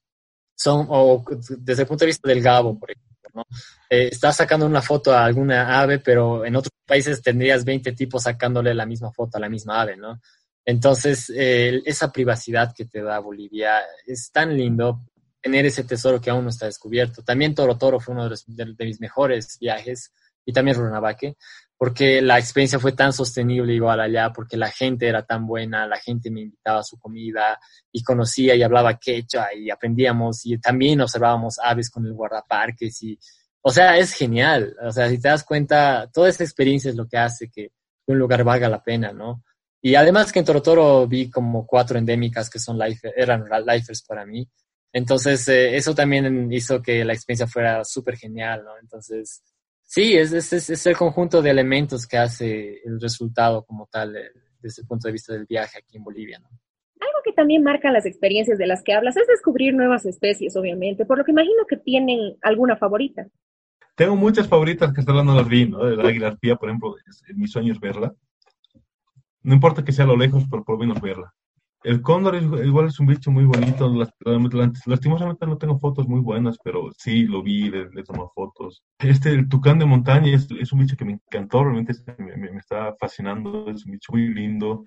son, 0.54 0.86
o 0.88 1.24
desde 1.58 1.82
el 1.82 1.88
punto 1.88 2.04
de 2.04 2.06
vista 2.06 2.28
del 2.28 2.42
Gabo, 2.42 2.78
por 2.78 2.90
ejemplo, 2.90 3.11
¿no? 3.34 3.46
Eh, 3.88 4.08
estás 4.12 4.36
sacando 4.36 4.66
una 4.66 4.82
foto 4.82 5.12
a 5.12 5.24
alguna 5.24 5.80
ave, 5.80 5.98
pero 5.98 6.44
en 6.44 6.56
otros 6.56 6.72
países 6.86 7.22
tendrías 7.22 7.64
20 7.64 7.92
tipos 7.92 8.24
sacándole 8.24 8.74
la 8.74 8.86
misma 8.86 9.12
foto 9.12 9.36
a 9.36 9.40
la 9.40 9.48
misma 9.48 9.80
ave, 9.80 9.96
¿no? 9.96 10.20
Entonces, 10.64 11.32
esa 11.34 12.12
privacidad 12.12 12.72
que 12.72 12.84
te 12.84 13.02
da 13.02 13.18
Bolivia 13.18 13.80
es 14.06 14.30
tan 14.30 14.56
lindo 14.56 15.00
tener 15.40 15.66
ese 15.66 15.82
tesoro 15.82 16.20
que 16.20 16.30
aún 16.30 16.44
no 16.44 16.50
está 16.50 16.66
descubierto. 16.66 17.22
También 17.24 17.54
Toro 17.54 17.76
Toro 17.76 17.98
fue 17.98 18.14
uno 18.14 18.28
de, 18.28 18.36
de 18.46 18.84
mis 18.84 19.00
mejores 19.00 19.58
viajes 19.58 20.12
y 20.44 20.52
también 20.52 20.76
Runavaque 20.76 21.36
porque 21.82 22.22
la 22.22 22.38
experiencia 22.38 22.78
fue 22.78 22.92
tan 22.92 23.12
sostenible 23.12 23.74
igual 23.74 23.98
allá, 23.98 24.32
porque 24.32 24.56
la 24.56 24.70
gente 24.70 25.08
era 25.08 25.26
tan 25.26 25.48
buena, 25.48 25.84
la 25.84 25.96
gente 25.96 26.30
me 26.30 26.42
invitaba 26.42 26.78
a 26.78 26.84
su 26.84 26.96
comida 26.96 27.58
y 27.90 28.04
conocía 28.04 28.54
y 28.54 28.62
hablaba 28.62 29.00
quechua 29.00 29.52
y 29.52 29.68
aprendíamos 29.68 30.46
y 30.46 30.58
también 30.58 31.00
observábamos 31.00 31.58
aves 31.58 31.90
con 31.90 32.06
el 32.06 32.12
guardaparques 32.12 33.02
y, 33.02 33.18
o 33.62 33.72
sea, 33.72 33.98
es 33.98 34.12
genial. 34.12 34.76
O 34.80 34.92
sea, 34.92 35.08
si 35.08 35.20
te 35.20 35.26
das 35.26 35.42
cuenta, 35.42 36.08
toda 36.12 36.28
esa 36.28 36.44
experiencia 36.44 36.88
es 36.88 36.94
lo 36.94 37.08
que 37.08 37.16
hace 37.16 37.50
que 37.50 37.72
un 38.06 38.16
lugar 38.16 38.44
valga 38.44 38.68
la 38.68 38.80
pena, 38.80 39.12
¿no? 39.12 39.42
Y 39.80 39.96
además 39.96 40.30
que 40.30 40.38
en 40.38 40.44
Torotoro 40.44 41.08
vi 41.08 41.28
como 41.30 41.66
cuatro 41.66 41.98
endémicas 41.98 42.48
que 42.48 42.60
son 42.60 42.78
life, 42.78 43.12
eran 43.16 43.44
lifers 43.66 44.04
para 44.04 44.24
mí. 44.24 44.48
Entonces, 44.92 45.48
eh, 45.48 45.76
eso 45.76 45.96
también 45.96 46.52
hizo 46.52 46.80
que 46.80 47.04
la 47.04 47.12
experiencia 47.12 47.48
fuera 47.48 47.84
súper 47.84 48.16
genial, 48.16 48.62
¿no? 48.62 48.78
Entonces, 48.80 49.42
Sí, 49.94 50.14
es, 50.14 50.32
es, 50.32 50.70
es, 50.70 50.86
el 50.86 50.96
conjunto 50.96 51.42
de 51.42 51.50
elementos 51.50 52.06
que 52.06 52.16
hace 52.16 52.80
el 52.82 52.98
resultado 52.98 53.62
como 53.62 53.86
tal 53.92 54.16
eh, 54.16 54.30
desde 54.58 54.80
el 54.80 54.88
punto 54.88 55.06
de 55.06 55.12
vista 55.12 55.34
del 55.34 55.44
viaje 55.44 55.80
aquí 55.80 55.98
en 55.98 56.02
Bolivia. 56.02 56.38
¿no? 56.38 56.48
Algo 56.48 57.18
que 57.22 57.34
también 57.34 57.62
marca 57.62 57.92
las 57.92 58.06
experiencias 58.06 58.56
de 58.56 58.66
las 58.66 58.82
que 58.82 58.94
hablas 58.94 59.18
es 59.18 59.26
descubrir 59.26 59.74
nuevas 59.74 60.06
especies, 60.06 60.56
obviamente, 60.56 61.04
por 61.04 61.18
lo 61.18 61.26
que 61.26 61.32
imagino 61.32 61.66
que 61.68 61.76
tienen 61.76 62.38
alguna 62.40 62.78
favorita. 62.78 63.26
Tengo 63.94 64.16
muchas 64.16 64.48
favoritas 64.48 64.94
que 64.94 65.00
hasta 65.00 65.12
ahora 65.12 65.24
no 65.24 65.34
las 65.34 65.46
vi, 65.46 65.68
¿no? 65.68 65.86
El 65.86 66.00
águila 66.00 66.28
arpía, 66.28 66.56
por 66.56 66.70
ejemplo, 66.70 66.96
mi 67.34 67.46
sueño 67.46 67.74
es 67.74 67.78
verla. 67.78 68.14
No 69.42 69.52
importa 69.52 69.84
que 69.84 69.92
sea 69.92 70.06
a 70.06 70.08
lo 70.08 70.16
lejos, 70.16 70.44
pero 70.50 70.64
por 70.64 70.76
lo 70.76 70.86
menos 70.86 71.02
verla. 71.02 71.34
El 71.84 72.00
cóndor 72.00 72.36
igual 72.36 72.86
es 72.86 73.00
un 73.00 73.06
bicho 73.06 73.30
muy 73.30 73.44
bonito. 73.44 73.92
Lastimosamente 74.86 75.46
no 75.46 75.58
tengo 75.58 75.78
fotos 75.78 76.06
muy 76.06 76.20
buenas, 76.20 76.56
pero 76.62 76.90
sí 76.96 77.24
lo 77.24 77.42
vi, 77.42 77.70
le, 77.70 77.90
le 77.90 78.04
fotos. 78.34 78.82
Este, 78.98 79.30
el 79.30 79.48
tucán 79.48 79.78
de 79.78 79.86
montaña 79.86 80.34
es, 80.34 80.48
es 80.60 80.72
un 80.72 80.80
bicho 80.80 80.96
que 80.96 81.04
me 81.04 81.12
encantó, 81.12 81.64
realmente 81.64 81.92
me, 82.18 82.36
me, 82.36 82.58
está 82.58 82.94
fascinando. 83.00 83.68
Es 83.70 83.84
un 83.84 83.92
bicho 83.92 84.12
muy 84.12 84.32
lindo. 84.32 84.86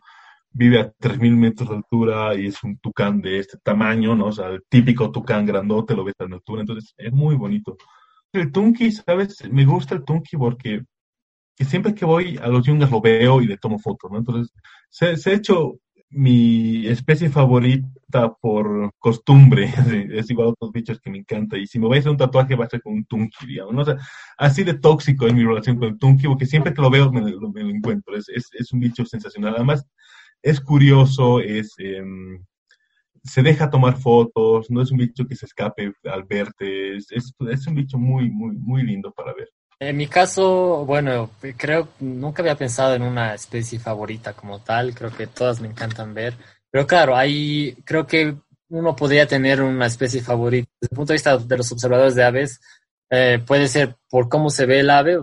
Vive 0.51 0.79
a 0.79 0.93
3.000 0.93 1.35
metros 1.35 1.69
de 1.69 1.75
altura 1.75 2.33
y 2.35 2.47
es 2.47 2.63
un 2.63 2.77
tucán 2.77 3.21
de 3.21 3.39
este 3.39 3.57
tamaño, 3.57 4.15
¿no? 4.15 4.27
O 4.27 4.31
sea, 4.31 4.47
el 4.47 4.63
típico 4.69 5.11
tucán 5.11 5.45
grandote 5.45 5.95
lo 5.95 6.05
ves 6.05 6.15
a 6.19 6.25
la 6.25 6.35
altura, 6.35 6.61
entonces 6.61 6.93
es 6.97 7.11
muy 7.11 7.35
bonito. 7.35 7.75
El 8.31 8.53
tunki, 8.53 8.91
¿sabes? 8.91 9.43
Me 9.51 9.65
gusta 9.65 9.95
el 9.95 10.05
tunki 10.05 10.37
porque 10.37 10.81
siempre 11.59 11.93
que 11.93 12.05
voy 12.05 12.37
a 12.41 12.47
los 12.47 12.65
yungas 12.65 12.89
lo 12.89 13.01
veo 13.01 13.41
y 13.41 13.47
le 13.47 13.57
tomo 13.57 13.79
fotos, 13.79 14.09
¿no? 14.11 14.17
Entonces, 14.17 14.53
se 14.89 15.29
ha 15.29 15.33
hecho 15.33 15.75
mi 16.15 16.87
especie 16.87 17.29
favorita 17.29 18.33
por 18.41 18.91
costumbre, 18.99 19.65
es 20.13 20.29
igual 20.29 20.47
a 20.47 20.51
otros 20.51 20.71
bichos 20.71 20.99
que 21.01 21.09
me 21.09 21.17
encanta, 21.19 21.57
y 21.57 21.67
si 21.67 21.77
me 21.77 21.87
voy 21.87 22.01
a 22.03 22.09
un 22.09 22.15
tatuaje 22.15 22.55
va 22.55 22.65
a 22.65 22.69
ser 22.69 22.81
con 22.81 22.93
un 22.93 23.05
tunki, 23.05 23.45
digamos, 23.45 23.87
¿no? 23.87 23.95
así 24.37 24.63
de 24.63 24.75
tóxico 24.75 25.27
es 25.27 25.33
mi 25.33 25.43
relación 25.43 25.77
con 25.77 25.89
el 25.89 25.99
tunki, 25.99 26.27
porque 26.27 26.45
siempre 26.45 26.73
que 26.73 26.81
lo 26.81 26.89
veo 26.89 27.11
me, 27.11 27.31
lo 27.31 27.69
encuentro, 27.69 28.15
es, 28.15 28.29
es, 28.29 28.71
un 28.71 28.79
bicho 28.79 29.05
sensacional, 29.05 29.55
además 29.55 29.85
es 30.41 30.61
curioso, 30.61 31.39
es... 31.41 31.73
Eh, 31.79 32.03
se 33.23 33.41
deja 33.41 33.71
tomar 33.71 33.97
fotos, 33.97 34.69
no 34.69 34.83
es 34.83 34.91
un 34.91 34.99
bicho 34.99 35.25
que 35.25 35.35
se 35.35 35.47
escape 35.47 35.91
al 36.03 36.25
verte, 36.25 36.95
es, 36.95 37.07
es 37.11 37.67
un 37.67 37.73
bicho 37.73 37.97
muy, 37.97 38.29
muy, 38.29 38.55
muy 38.55 38.83
lindo 38.83 39.11
para 39.11 39.33
ver. 39.33 39.49
En 39.79 39.97
mi 39.97 40.07
caso, 40.07 40.85
bueno, 40.85 41.31
creo 41.57 41.89
nunca 41.99 42.41
había 42.41 42.55
pensado 42.55 42.95
en 42.95 43.01
una 43.01 43.33
especie 43.33 43.77
favorita 43.77 44.33
como 44.33 44.61
tal, 44.61 44.95
creo 44.95 45.11
que 45.11 45.27
todas 45.27 45.59
me 45.59 45.67
encantan 45.67 46.13
ver, 46.13 46.35
pero 46.71 46.87
claro, 46.87 47.15
ahí 47.15 47.75
creo 47.83 48.07
que 48.07 48.35
uno 48.69 48.95
podría 48.95 49.27
tener 49.27 49.61
una 49.61 49.85
especie 49.85 50.21
favorita. 50.21 50.69
Desde 50.79 50.93
el 50.93 50.95
punto 50.95 51.13
de 51.13 51.15
vista 51.15 51.37
de 51.37 51.57
los 51.57 51.71
observadores 51.71 52.15
de 52.15 52.23
aves, 52.23 52.61
eh, 53.09 53.39
puede 53.45 53.67
ser 53.67 53.95
por 54.09 54.29
cómo 54.29 54.49
se 54.49 54.65
ve 54.65 54.79
el 54.79 54.89
ave, 54.89 55.19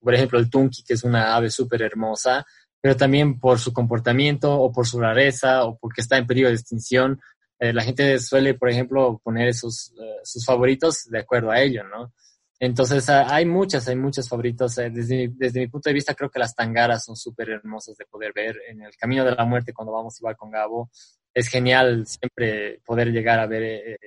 por 0.00 0.14
ejemplo 0.14 0.38
el 0.38 0.50
tunki, 0.50 0.84
que 0.84 0.94
es 0.94 1.04
una 1.04 1.34
ave 1.34 1.50
súper 1.50 1.82
hermosa, 1.82 2.46
pero 2.80 2.96
también 2.96 3.40
por 3.40 3.58
su 3.58 3.72
comportamiento 3.72 4.52
o 4.60 4.70
por 4.70 4.86
su 4.86 5.00
rareza 5.00 5.64
o 5.64 5.78
porque 5.78 6.02
está 6.02 6.18
en 6.18 6.26
periodo 6.26 6.50
de 6.50 6.56
extinción. 6.56 7.20
Eh, 7.58 7.72
la 7.72 7.82
gente 7.82 8.18
suele, 8.18 8.54
por 8.54 8.68
ejemplo, 8.68 9.20
poner 9.24 9.48
esos, 9.48 9.92
eh, 9.98 10.20
sus 10.22 10.44
favoritos 10.44 11.04
de 11.04 11.20
acuerdo 11.20 11.50
a 11.50 11.60
ello, 11.60 11.84
¿no? 11.84 12.12
Entonces, 12.60 13.08
ah, 13.08 13.26
hay 13.28 13.44
muchas, 13.44 13.88
hay 13.88 13.96
muchos 13.96 14.28
favoritos. 14.28 14.78
Eh, 14.78 14.90
desde, 14.90 15.60
mi 15.60 15.66
punto 15.66 15.90
de 15.90 15.94
vista, 15.94 16.14
creo 16.14 16.30
que 16.30 16.38
las 16.38 16.54
tangaras 16.54 17.04
son 17.04 17.16
súper 17.16 17.50
hermosas 17.50 17.96
de 17.96 18.06
poder 18.06 18.32
ver. 18.32 18.56
En 18.68 18.82
el 18.82 18.96
camino 18.96 19.24
de 19.24 19.32
la 19.32 19.44
muerte, 19.44 19.72
cuando 19.72 19.92
vamos 19.92 20.18
igual 20.20 20.36
con 20.36 20.50
Gabo, 20.50 20.90
es 21.32 21.48
genial 21.48 22.06
siempre 22.06 22.80
poder 22.84 23.08
llegar 23.08 23.40
a 23.40 23.46
ver 23.46 23.62
eh, 23.62 23.98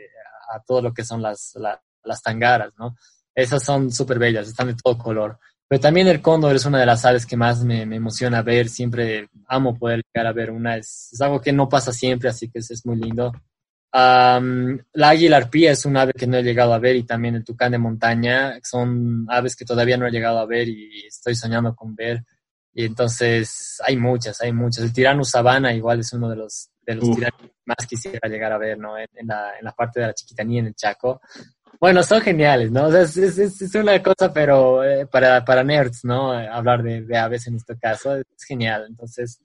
a 0.54 0.62
todo 0.62 0.82
lo 0.82 0.94
que 0.94 1.04
son 1.04 1.22
las, 1.22 1.56
las 2.04 2.22
tangaras, 2.22 2.74
¿no? 2.78 2.96
Esas 3.36 3.64
son 3.64 3.92
súper 3.92 4.18
bellas, 4.18 4.48
están 4.48 4.68
de 4.68 4.76
todo 4.76 4.98
color. 4.98 5.38
Pero 5.68 5.82
también 5.82 6.08
el 6.08 6.22
cóndor 6.22 6.56
es 6.56 6.66
una 6.66 6.80
de 6.80 6.86
las 6.86 7.04
aves 7.04 7.26
que 7.26 7.36
más 7.36 7.64
me, 7.64 7.82
emociona 7.82 8.42
ver. 8.42 8.70
Siempre 8.70 9.30
amo 9.48 9.78
poder 9.78 10.02
llegar 10.02 10.28
a 10.28 10.34
ver 10.34 10.50
una. 10.50 10.78
Es, 10.78 11.10
es 11.12 11.22
algo 11.22 11.42
que 11.42 11.52
no 11.52 11.68
pasa 11.68 11.92
siempre, 11.92 12.30
así 12.30 12.50
que 12.50 12.60
es 12.60 12.86
muy 12.86 12.96
lindo 12.96 13.34
la 13.98 15.10
águila 15.10 15.38
arpía 15.38 15.72
es 15.72 15.86
un 15.86 15.98
ave 15.98 16.14
que 16.14 16.28
no 16.28 16.38
he 16.38 16.44
llegado 16.44 16.74
a 16.74 16.80
ver 16.80 16.96
y 16.96 17.04
también 17.04 17.36
el 17.36 17.44
tucán 17.44 17.72
de 17.72 17.78
montaña 17.78 18.60
son 18.62 19.26
aves 19.30 19.56
que 19.56 19.66
todavía 19.66 19.98
no 19.98 20.06
he 20.08 20.12
llegado 20.12 20.40
a 20.40 20.46
ver 20.46 20.68
y 20.68 21.06
estoy 21.08 21.36
soñando 21.36 21.76
con 21.76 21.96
ver. 21.96 22.24
Y 22.74 22.86
entonces 22.86 23.82
hay 23.86 23.98
muchas, 23.98 24.40
hay 24.42 24.52
muchas. 24.52 24.84
El 24.84 24.94
tirano 24.94 25.24
sabana 25.24 25.74
igual 25.74 26.02
es 26.02 26.14
uno 26.14 26.30
de 26.30 26.36
los, 26.36 26.70
de 26.86 26.94
los 26.94 27.10
tiranos 27.10 27.42
que 27.42 27.52
más 27.66 27.88
quisiera 27.88 28.30
llegar 28.30 28.52
a 28.52 28.60
ver, 28.60 28.78
¿no? 28.78 28.96
En, 29.00 29.08
la, 29.26 29.58
en 29.58 29.66
la 29.66 29.72
parte 29.72 30.00
de 30.00 30.08
la 30.08 30.14
chiquitanía, 30.14 30.60
en 30.60 30.68
el 30.68 30.76
Chaco. 30.76 31.20
Bueno, 31.80 32.04
son 32.04 32.22
geniales, 32.22 32.72
¿no? 32.72 32.86
O 32.86 32.92
sea, 32.92 33.02
es, 33.02 33.18
es, 33.18 33.62
es 33.62 33.74
una 33.76 34.02
cosa, 34.04 34.32
pero 34.32 34.84
eh, 34.84 35.08
para, 35.08 35.44
para 35.44 35.64
nerds, 35.64 36.06
¿no? 36.06 36.32
Hablar 36.32 36.84
de, 36.84 37.02
de 37.02 37.18
aves 37.18 37.48
en 37.48 37.56
este 37.56 37.80
caso 37.80 38.16
es 38.16 38.44
genial. 38.48 38.86
Entonces, 38.88 39.40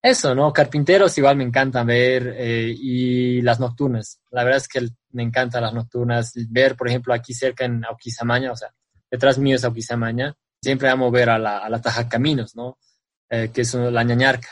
eso, 0.00 0.34
¿no? 0.34 0.52
Carpinteros 0.52 1.18
igual 1.18 1.36
me 1.36 1.44
encanta 1.44 1.82
ver 1.82 2.34
eh, 2.36 2.72
y 2.76 3.42
las 3.42 3.58
nocturnas. 3.58 4.20
La 4.30 4.44
verdad 4.44 4.58
es 4.58 4.68
que 4.68 4.88
me 5.10 5.22
encantan 5.22 5.62
las 5.62 5.74
nocturnas. 5.74 6.32
Ver, 6.48 6.76
por 6.76 6.88
ejemplo, 6.88 7.12
aquí 7.12 7.34
cerca 7.34 7.64
en 7.64 7.84
Auquisamaña, 7.84 8.52
o 8.52 8.56
sea, 8.56 8.72
detrás 9.10 9.38
mío 9.38 9.56
es 9.56 9.64
Auquisamaña. 9.64 10.34
Siempre 10.62 10.88
amo 10.88 11.10
ver 11.10 11.30
a 11.30 11.38
la, 11.38 11.58
a 11.58 11.68
la 11.68 11.80
Taja 11.80 12.08
Caminos, 12.08 12.54
¿no? 12.54 12.78
Eh, 13.28 13.50
que 13.52 13.62
es 13.62 13.74
la 13.74 14.04
ñañarca. 14.04 14.48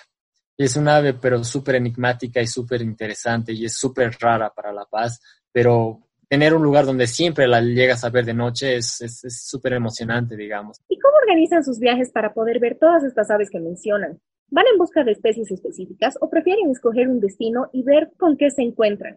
Es 0.58 0.76
un 0.76 0.88
ave, 0.88 1.14
pero 1.14 1.44
súper 1.44 1.76
enigmática 1.76 2.40
y 2.40 2.46
súper 2.46 2.82
interesante 2.82 3.52
y 3.52 3.66
es 3.66 3.76
súper 3.76 4.16
rara 4.20 4.50
para 4.50 4.72
La 4.72 4.84
Paz. 4.86 5.20
Pero 5.52 6.00
tener 6.28 6.54
un 6.54 6.62
lugar 6.62 6.86
donde 6.86 7.06
siempre 7.06 7.46
la 7.46 7.60
llegas 7.60 8.04
a 8.04 8.10
ver 8.10 8.24
de 8.24 8.34
noche 8.34 8.76
es 8.76 8.98
súper 9.28 9.74
emocionante, 9.74 10.36
digamos. 10.36 10.80
¿Y 10.88 10.98
cómo 10.98 11.16
organizan 11.18 11.62
sus 11.62 11.78
viajes 11.78 12.10
para 12.10 12.34
poder 12.34 12.58
ver 12.58 12.78
todas 12.78 13.04
estas 13.04 13.30
aves 13.30 13.48
que 13.50 13.60
mencionan? 13.60 14.18
¿Van 14.48 14.64
en 14.72 14.78
busca 14.78 15.04
de 15.04 15.12
especies 15.12 15.50
específicas 15.50 16.16
o 16.20 16.30
prefieren 16.30 16.70
escoger 16.70 17.08
un 17.08 17.20
destino 17.20 17.68
y 17.72 17.82
ver 17.82 18.12
con 18.16 18.36
qué 18.36 18.50
se 18.50 18.62
encuentran? 18.62 19.16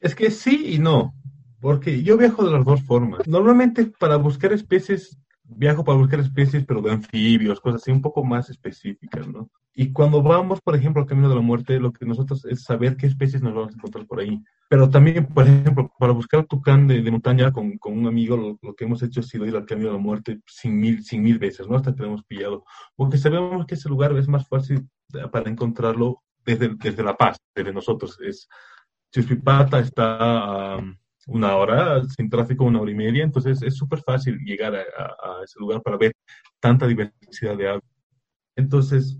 Es 0.00 0.14
que 0.14 0.30
sí 0.30 0.74
y 0.74 0.78
no, 0.78 1.14
porque 1.60 2.02
yo 2.02 2.16
viajo 2.18 2.44
de 2.44 2.52
las 2.52 2.64
dos 2.64 2.82
formas. 2.82 3.26
Normalmente 3.26 3.86
para 3.86 4.16
buscar 4.16 4.52
especies 4.52 5.18
viajo 5.44 5.84
para 5.84 5.98
buscar 5.98 6.20
especies, 6.20 6.64
pero 6.64 6.80
de 6.82 6.92
anfibios, 6.92 7.60
cosas 7.60 7.82
así 7.82 7.92
un 7.92 8.02
poco 8.02 8.24
más 8.24 8.50
específicas, 8.50 9.28
¿no? 9.28 9.50
Y 9.76 9.92
cuando 9.92 10.22
vamos, 10.22 10.60
por 10.60 10.76
ejemplo, 10.76 11.02
al 11.02 11.08
camino 11.08 11.28
de 11.28 11.34
la 11.34 11.40
muerte, 11.40 11.80
lo 11.80 11.92
que 11.92 12.06
nosotros 12.06 12.44
es 12.44 12.62
saber 12.62 12.96
qué 12.96 13.06
especies 13.06 13.42
nos 13.42 13.54
vamos 13.54 13.72
a 13.72 13.76
encontrar 13.76 14.06
por 14.06 14.20
ahí. 14.20 14.40
Pero 14.68 14.88
también, 14.88 15.26
por 15.26 15.44
ejemplo, 15.44 15.92
para 15.98 16.12
buscar 16.12 16.46
tucán 16.46 16.86
de, 16.86 17.02
de 17.02 17.10
montaña 17.10 17.50
con, 17.50 17.76
con, 17.78 17.98
un 17.98 18.06
amigo, 18.06 18.58
lo, 18.62 18.74
que 18.74 18.84
hemos 18.84 19.02
hecho 19.02 19.20
ha 19.20 19.24
sido 19.24 19.46
ir 19.46 19.56
al 19.56 19.66
camino 19.66 19.88
de 19.88 19.94
la 19.94 20.00
muerte 20.00 20.40
sin 20.46 20.78
mil, 20.78 21.04
sin 21.04 21.22
mil 21.22 21.38
veces, 21.38 21.68
¿no? 21.68 21.76
Hasta 21.76 21.92
que 21.92 22.02
lo 22.02 22.08
hemos 22.08 22.24
pillado. 22.24 22.64
Porque 22.94 23.18
sabemos 23.18 23.66
que 23.66 23.74
ese 23.74 23.88
lugar 23.88 24.16
es 24.16 24.28
más 24.28 24.46
fácil 24.46 24.88
para 25.32 25.50
encontrarlo 25.50 26.22
desde, 26.44 26.68
desde 26.76 27.02
La 27.02 27.16
Paz, 27.16 27.36
desde 27.52 27.72
nosotros. 27.72 28.16
Es, 28.20 28.48
Chispipata 29.12 29.80
está 29.80 30.78
una 31.26 31.56
hora, 31.56 32.02
sin 32.04 32.28
tráfico 32.28 32.64
una 32.64 32.80
hora 32.80 32.90
y 32.90 32.94
media, 32.94 33.24
entonces 33.24 33.62
es 33.62 33.76
súper 33.76 34.00
fácil 34.00 34.38
llegar 34.44 34.74
a, 34.74 35.42
ese 35.42 35.58
lugar 35.58 35.82
para 35.82 35.96
ver 35.96 36.12
tanta 36.60 36.86
diversidad 36.86 37.56
de 37.56 37.68
aves. 37.68 37.82
Entonces, 38.56 39.18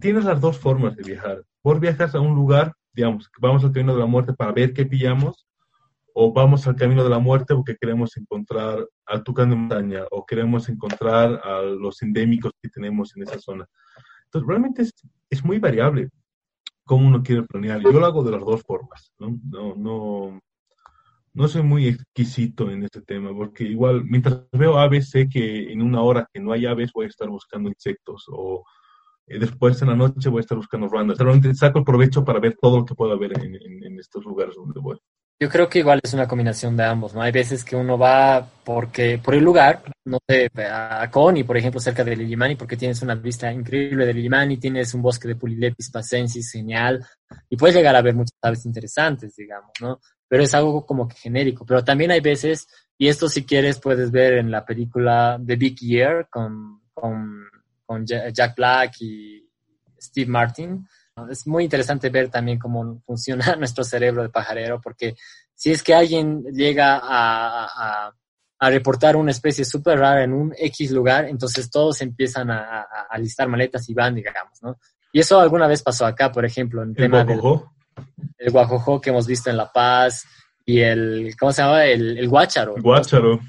tienes 0.00 0.24
las 0.24 0.40
dos 0.40 0.58
formas 0.58 0.96
de 0.96 1.02
viajar. 1.02 1.42
Por 1.62 1.80
viajar 1.80 2.10
a 2.14 2.20
un 2.20 2.34
lugar, 2.34 2.72
digamos, 2.92 3.30
vamos 3.40 3.64
al 3.64 3.72
camino 3.72 3.94
de 3.94 4.00
la 4.00 4.06
muerte 4.06 4.32
para 4.32 4.52
ver 4.52 4.72
qué 4.72 4.86
pillamos, 4.86 5.46
o 6.14 6.32
vamos 6.32 6.66
al 6.66 6.76
camino 6.76 7.02
de 7.02 7.10
la 7.10 7.18
muerte 7.18 7.54
porque 7.54 7.76
queremos 7.76 8.16
encontrar 8.16 8.86
al 9.04 9.24
tucán 9.24 9.50
de 9.50 9.56
montaña 9.56 10.04
o 10.12 10.24
queremos 10.24 10.68
encontrar 10.68 11.40
a 11.42 11.60
los 11.62 12.00
endémicos 12.02 12.52
que 12.62 12.68
tenemos 12.68 13.16
en 13.16 13.24
esa 13.24 13.38
zona. 13.40 13.66
Entonces, 14.26 14.48
realmente 14.48 14.82
es, 14.82 14.92
es 15.28 15.44
muy 15.44 15.58
variable 15.58 16.08
cómo 16.84 17.08
uno 17.08 17.22
quiere 17.22 17.42
planear. 17.42 17.80
Yo 17.80 17.92
lo 17.92 18.06
hago 18.06 18.22
de 18.22 18.30
las 18.30 18.40
dos 18.40 18.62
formas. 18.62 19.12
No, 19.18 19.74
no, 19.76 20.40
no 21.34 21.48
soy 21.48 21.62
muy 21.62 21.88
exquisito 21.88 22.70
en 22.70 22.84
este 22.84 23.02
tema, 23.02 23.34
porque 23.34 23.64
igual, 23.64 24.04
mientras 24.04 24.44
veo 24.52 24.78
aves, 24.78 25.10
sé 25.10 25.28
que 25.28 25.72
en 25.72 25.82
una 25.82 26.00
hora 26.00 26.28
que 26.32 26.40
no 26.40 26.52
hay 26.52 26.64
aves 26.64 26.92
voy 26.94 27.06
a 27.06 27.08
estar 27.08 27.28
buscando 27.28 27.68
insectos, 27.68 28.24
o 28.28 28.64
eh, 29.26 29.38
después 29.38 29.80
en 29.82 29.88
la 29.88 29.96
noche 29.96 30.28
voy 30.28 30.38
a 30.38 30.42
estar 30.42 30.56
buscando 30.56 30.88
randas. 30.88 31.18
Realmente 31.18 31.54
saco 31.54 31.80
el 31.80 31.84
provecho 31.84 32.24
para 32.24 32.38
ver 32.38 32.56
todo 32.60 32.78
lo 32.78 32.84
que 32.84 32.94
pueda 32.94 33.14
haber 33.14 33.32
en, 33.42 33.98
estos 33.98 34.24
lugares 34.24 34.54
donde 34.54 34.80
voy. 34.80 34.98
Yo 35.40 35.48
creo 35.48 35.68
que 35.68 35.80
igual 35.80 36.00
es 36.02 36.14
una 36.14 36.28
combinación 36.28 36.76
de 36.76 36.84
ambos, 36.84 37.14
¿no? 37.14 37.22
Hay 37.22 37.32
veces 37.32 37.64
que 37.64 37.74
uno 37.74 37.98
va 37.98 38.46
porque 38.64 39.18
por 39.18 39.34
el 39.34 39.42
lugar, 39.42 39.82
no 40.04 40.18
sé, 40.28 40.50
a 40.70 41.08
Coni, 41.10 41.42
por 41.42 41.56
ejemplo, 41.56 41.80
cerca 41.80 42.04
de 42.04 42.14
Lilimani, 42.14 42.54
porque 42.54 42.76
tienes 42.76 43.02
una 43.02 43.14
vista 43.14 43.52
increíble 43.52 44.06
de 44.06 44.14
Lilimani, 44.14 44.58
tienes 44.58 44.94
un 44.94 45.02
bosque 45.02 45.26
de 45.26 45.36
Pulilepis 45.36 45.90
pacensis 45.90 46.52
genial, 46.52 47.04
y 47.48 47.56
puedes 47.56 47.74
llegar 47.74 47.96
a 47.96 48.02
ver 48.02 48.14
muchas 48.14 48.38
aves 48.42 48.64
interesantes, 48.66 49.34
digamos, 49.34 49.72
¿no? 49.80 50.00
Pero 50.28 50.42
es 50.42 50.54
algo 50.54 50.86
como 50.86 51.08
que 51.08 51.16
genérico. 51.16 51.64
Pero 51.66 51.84
también 51.84 52.10
hay 52.10 52.20
veces, 52.20 52.66
y 52.98 53.08
esto 53.08 53.28
si 53.28 53.44
quieres 53.44 53.80
puedes 53.80 54.10
ver 54.10 54.34
en 54.34 54.50
la 54.50 54.64
película 54.64 55.40
The 55.44 55.56
Big 55.56 55.78
Year 55.78 56.28
con, 56.30 56.80
con, 56.92 57.44
con 57.84 58.06
Jack 58.06 58.56
Black 58.56 59.00
y 59.00 59.48
Steve 59.98 60.30
Martin, 60.30 60.86
es 61.30 61.46
muy 61.46 61.64
interesante 61.64 62.10
ver 62.10 62.28
también 62.28 62.58
cómo 62.58 63.00
funciona 63.06 63.54
nuestro 63.58 63.84
cerebro 63.84 64.22
de 64.22 64.28
pajarero, 64.28 64.80
porque 64.80 65.14
si 65.54 65.70
es 65.70 65.82
que 65.82 65.94
alguien 65.94 66.42
llega 66.52 67.00
a, 67.02 68.12
a, 68.58 68.70
reportar 68.70 69.14
una 69.14 69.30
especie 69.30 69.62
súper 69.62 69.98
rara 69.98 70.24
en 70.24 70.32
un 70.32 70.54
X 70.56 70.90
lugar, 70.90 71.26
entonces 71.26 71.70
todos 71.70 72.00
empiezan 72.00 72.50
a, 72.50 72.86
a, 73.10 73.18
listar 73.18 73.46
maletas 73.46 73.86
y 73.90 73.94
van, 73.94 74.14
digamos, 74.14 74.62
¿no? 74.62 74.78
Y 75.12 75.20
eso 75.20 75.38
alguna 75.38 75.68
vez 75.68 75.82
pasó 75.82 76.06
acá, 76.06 76.32
por 76.32 76.46
ejemplo, 76.46 76.82
en 76.82 76.88
el 76.88 76.96
tema 76.96 77.24
del 77.24 77.40
el 78.38 78.52
guajojo 78.52 79.00
que 79.00 79.10
hemos 79.10 79.26
visto 79.26 79.50
en 79.50 79.56
La 79.56 79.70
Paz 79.70 80.24
y 80.64 80.80
el, 80.80 81.34
¿cómo 81.38 81.52
se 81.52 81.62
llama? 81.62 81.84
El, 81.84 82.18
el 82.18 82.28
guácharo. 82.28 82.74
Guácharo. 82.80 83.40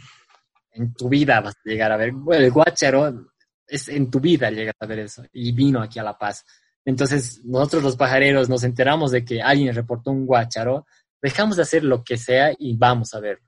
En 0.72 0.94
tu 0.94 1.08
vida 1.08 1.40
vas 1.40 1.56
a 1.56 1.70
llegar 1.70 1.92
a 1.92 1.98
ver, 1.98 2.12
el 2.32 2.52
guácharo 2.52 3.32
es 3.68 3.88
en 3.88 4.12
tu 4.12 4.20
vida 4.20 4.52
llegas 4.52 4.76
a 4.80 4.86
ver 4.86 5.00
eso 5.00 5.24
y 5.32 5.52
vino 5.52 5.82
aquí 5.82 6.00
a 6.00 6.04
La 6.04 6.18
Paz. 6.18 6.46
Entonces, 6.84 7.42
nosotros 7.44 7.84
los 7.84 7.96
pajareros 7.96 8.48
nos 8.48 8.64
enteramos 8.64 9.12
de 9.12 9.26
que 9.26 9.42
alguien 9.42 9.74
reportó 9.74 10.12
un 10.12 10.26
guácharo, 10.26 10.86
dejamos 11.22 11.58
de 11.58 11.64
hacer 11.64 11.84
lo 11.84 12.04
que 12.04 12.18
sea 12.18 12.54
y 12.58 12.78
vamos 12.78 13.14
a 13.14 13.20
verlo. 13.20 13.46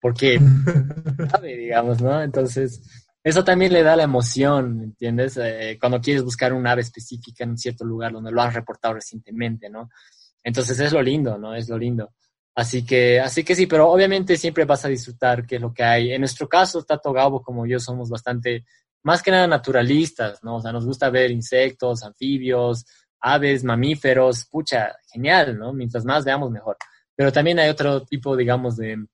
Porque, 0.00 0.38
sabe, 1.30 1.56
digamos, 1.56 2.02
¿no? 2.02 2.22
Entonces, 2.22 2.82
eso 3.22 3.42
también 3.42 3.72
le 3.72 3.82
da 3.82 3.96
la 3.96 4.02
emoción, 4.02 4.82
¿entiendes? 4.82 5.38
Eh, 5.38 5.78
cuando 5.80 5.98
quieres 5.98 6.22
buscar 6.22 6.52
un 6.52 6.66
ave 6.66 6.82
específica 6.82 7.44
en 7.44 7.50
un 7.50 7.58
cierto 7.58 7.86
lugar 7.86 8.12
donde 8.12 8.30
lo 8.30 8.42
han 8.42 8.52
reportado 8.52 8.94
recientemente, 8.94 9.70
¿no? 9.70 9.88
Entonces, 10.44 10.78
es 10.78 10.92
lo 10.92 11.02
lindo, 11.02 11.38
¿no? 11.38 11.54
Es 11.54 11.68
lo 11.68 11.78
lindo. 11.78 12.12
Así 12.54 12.84
que, 12.84 13.18
así 13.18 13.42
que 13.42 13.56
sí, 13.56 13.66
pero 13.66 13.90
obviamente 13.90 14.36
siempre 14.36 14.64
vas 14.64 14.84
a 14.84 14.88
disfrutar 14.88 15.44
qué 15.46 15.56
es 15.56 15.60
lo 15.62 15.72
que 15.72 15.82
hay. 15.82 16.12
En 16.12 16.20
nuestro 16.20 16.48
caso, 16.48 16.84
Tato 16.84 17.12
Gabo, 17.12 17.42
como 17.42 17.66
yo, 17.66 17.80
somos 17.80 18.08
bastante 18.10 18.64
más 19.02 19.22
que 19.22 19.30
nada 19.30 19.46
naturalistas, 19.46 20.42
¿no? 20.44 20.56
O 20.56 20.60
sea, 20.60 20.72
nos 20.72 20.86
gusta 20.86 21.10
ver 21.10 21.30
insectos, 21.30 22.04
anfibios, 22.04 22.84
aves, 23.20 23.64
mamíferos, 23.64 24.46
pucha, 24.46 24.94
genial, 25.12 25.58
¿no? 25.58 25.72
Mientras 25.72 26.04
más 26.04 26.24
veamos, 26.24 26.50
mejor. 26.50 26.76
Pero 27.16 27.32
también 27.32 27.58
hay 27.58 27.70
otro 27.70 28.04
tipo, 28.04 28.36
digamos, 28.36 28.76
de, 28.76 29.04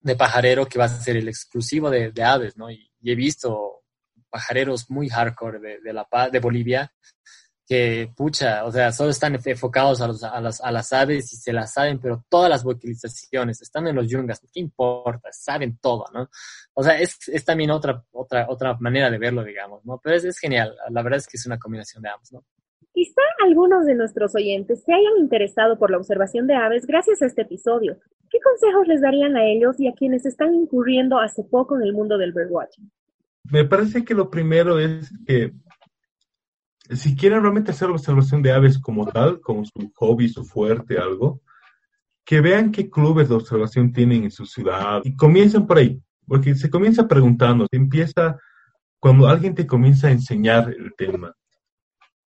de 0.00 0.16
pajarero 0.16 0.66
que 0.66 0.78
va 0.78 0.86
a 0.86 0.88
ser 0.88 1.16
el 1.16 1.28
exclusivo 1.28 1.90
de, 1.90 2.10
de 2.10 2.24
aves, 2.24 2.56
¿no? 2.56 2.70
Y, 2.70 2.90
he 3.02 3.14
visto 3.14 3.82
pajareros 4.28 4.90
muy 4.90 5.08
hardcore 5.08 5.58
de, 5.58 5.80
de, 5.80 5.92
la, 5.92 6.06
de 6.30 6.38
Bolivia 6.38 6.92
que, 7.70 8.10
pucha, 8.16 8.64
o 8.64 8.72
sea, 8.72 8.90
solo 8.90 9.10
están 9.10 9.38
enfocados 9.44 10.00
a, 10.00 10.08
los, 10.08 10.24
a, 10.24 10.40
las, 10.40 10.60
a 10.60 10.72
las 10.72 10.92
aves 10.92 11.32
y 11.32 11.36
se 11.36 11.52
las 11.52 11.72
saben, 11.72 12.00
pero 12.00 12.24
todas 12.28 12.50
las 12.50 12.64
vocalizaciones 12.64 13.62
están 13.62 13.86
en 13.86 13.94
los 13.94 14.08
yungas, 14.08 14.40
¿qué 14.52 14.58
importa? 14.58 15.28
Saben 15.30 15.78
todo, 15.80 16.04
¿no? 16.12 16.28
O 16.74 16.82
sea, 16.82 16.98
es, 16.98 17.16
es 17.28 17.44
también 17.44 17.70
otra, 17.70 18.04
otra, 18.10 18.46
otra 18.48 18.76
manera 18.80 19.08
de 19.08 19.18
verlo, 19.18 19.44
digamos, 19.44 19.84
¿no? 19.84 20.00
Pero 20.02 20.16
es, 20.16 20.24
es 20.24 20.36
genial, 20.40 20.74
la 20.90 21.00
verdad 21.00 21.18
es 21.18 21.28
que 21.28 21.36
es 21.36 21.46
una 21.46 21.60
combinación 21.60 22.02
de 22.02 22.08
ambos, 22.08 22.32
¿no? 22.32 22.44
Quizá 22.92 23.22
algunos 23.46 23.86
de 23.86 23.94
nuestros 23.94 24.34
oyentes 24.34 24.82
se 24.82 24.92
hayan 24.92 25.18
interesado 25.20 25.78
por 25.78 25.92
la 25.92 25.98
observación 25.98 26.48
de 26.48 26.56
aves 26.56 26.86
gracias 26.86 27.22
a 27.22 27.26
este 27.26 27.42
episodio. 27.42 27.98
¿Qué 28.30 28.40
consejos 28.40 28.88
les 28.88 29.00
darían 29.00 29.36
a 29.36 29.44
ellos 29.44 29.78
y 29.78 29.86
a 29.86 29.92
quienes 29.92 30.26
están 30.26 30.56
incurriendo 30.56 31.20
hace 31.20 31.44
poco 31.44 31.76
en 31.76 31.82
el 31.82 31.92
mundo 31.92 32.18
del 32.18 32.32
birdwatching? 32.32 32.90
Me 33.44 33.64
parece 33.64 34.04
que 34.04 34.14
lo 34.14 34.28
primero 34.28 34.80
es 34.80 35.12
que 35.24 35.52
si 36.96 37.16
quieren 37.16 37.42
realmente 37.42 37.70
hacer 37.70 37.88
observación 37.88 38.42
de 38.42 38.52
aves 38.52 38.78
como 38.78 39.06
tal, 39.06 39.40
como 39.40 39.64
su 39.64 39.92
hobby, 39.94 40.28
su 40.28 40.44
fuerte, 40.44 40.98
algo, 40.98 41.40
que 42.24 42.40
vean 42.40 42.72
qué 42.72 42.90
clubes 42.90 43.28
de 43.28 43.34
observación 43.34 43.92
tienen 43.92 44.24
en 44.24 44.30
su 44.30 44.46
ciudad 44.46 45.00
y 45.04 45.16
comiencen 45.16 45.66
por 45.66 45.78
ahí, 45.78 46.00
porque 46.26 46.54
se 46.54 46.70
comienza 46.70 47.08
preguntando, 47.08 47.66
se 47.70 47.76
empieza 47.76 48.38
cuando 48.98 49.28
alguien 49.28 49.54
te 49.54 49.66
comienza 49.66 50.08
a 50.08 50.12
enseñar 50.12 50.70
el 50.70 50.94
tema. 50.96 51.34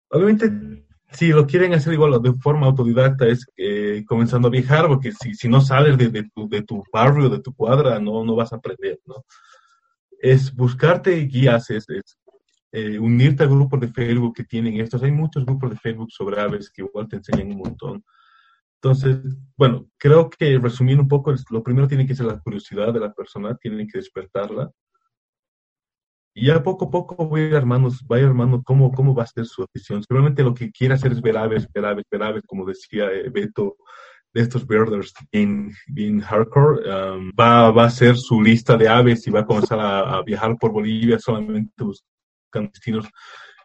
Obviamente, 0.10 0.86
si 1.12 1.28
lo 1.28 1.46
quieren 1.46 1.74
hacer 1.74 1.94
igual 1.94 2.22
de 2.22 2.34
forma 2.34 2.68
autodidacta, 2.68 3.28
es 3.28 3.46
eh, 3.56 4.04
comenzando 4.08 4.48
a 4.48 4.52
viajar, 4.52 4.88
porque 4.88 5.12
si, 5.12 5.34
si 5.34 5.48
no 5.48 5.62
sales 5.62 5.98
de, 5.98 6.10
de, 6.10 6.30
tu, 6.34 6.50
de 6.50 6.62
tu 6.64 6.84
barrio, 6.92 7.30
de 7.30 7.40
tu 7.40 7.54
cuadra, 7.54 8.00
no, 8.00 8.24
no 8.26 8.36
vas 8.36 8.52
a 8.52 8.58
aprender, 8.58 9.00
¿no? 9.06 9.24
Es 10.20 10.54
buscarte 10.54 11.16
guías, 11.22 11.70
es, 11.70 11.88
es 11.90 12.18
eh, 12.76 13.00
unirte 13.00 13.44
a 13.44 13.48
grupos 13.48 13.80
de 13.80 13.88
Facebook 13.88 14.36
que 14.36 14.44
tienen 14.44 14.80
estos. 14.82 15.02
Hay 15.04 15.12
muchos 15.12 15.46
grupos 15.46 15.70
de 15.70 15.78
Facebook 15.78 16.12
sobre 16.12 16.42
aves 16.42 16.70
que 16.70 16.82
igual 16.82 17.08
te 17.08 17.16
enseñan 17.16 17.52
un 17.52 17.58
montón. 17.60 18.04
Entonces, 18.82 19.18
bueno, 19.58 19.88
creo 19.98 20.30
que 20.30 20.60
resumiendo 20.60 21.02
un 21.04 21.10
poco, 21.10 21.34
lo 21.50 21.64
primero 21.64 21.88
tiene 21.88 22.06
que 22.06 22.14
ser 22.16 22.28
la 22.28 22.40
curiosidad 22.40 22.94
de 22.94 23.00
la 23.00 23.14
persona, 23.14 23.56
tienen 23.56 23.88
que 23.88 23.98
despertarla. 23.98 24.72
Y 26.36 26.48
ya 26.48 26.62
poco 26.62 26.86
a 26.86 26.92
poco 26.92 27.16
voy 27.28 27.56
armando, 27.56 27.90
vaya 28.08 28.28
armando 28.28 28.62
cómo, 28.62 28.92
cómo 28.92 29.16
va 29.16 29.24
a 29.24 29.28
ser 29.28 29.46
su 29.46 29.64
afición. 29.64 30.04
Seguramente 30.04 30.44
lo 30.44 30.54
que 30.54 30.70
quiere 30.70 30.94
hacer 30.94 31.14
es 31.14 31.22
ver 31.22 31.38
aves, 31.38 31.68
ver 31.74 31.86
aves, 31.86 32.06
ver 32.12 32.24
aves, 32.24 32.44
como 32.46 32.66
decía 32.66 33.10
eh, 33.12 33.30
Beto, 33.30 33.78
de 34.34 34.42
estos 34.42 34.68
birders 34.68 35.14
bien, 35.32 35.72
bien 35.88 36.20
hardcore. 36.20 36.82
Um, 36.90 37.32
va, 37.40 37.72
va 37.72 37.86
a 37.86 37.90
ser 37.90 38.18
su 38.18 38.42
lista 38.42 38.76
de 38.76 38.90
aves 38.90 39.26
y 39.26 39.32
va 39.32 39.40
a 39.40 39.46
comenzar 39.46 39.80
a, 39.80 40.18
a 40.18 40.24
viajar 40.24 40.58
por 40.60 40.74
Bolivia 40.74 41.18
solamente 41.18 41.84
destinos 42.62 43.08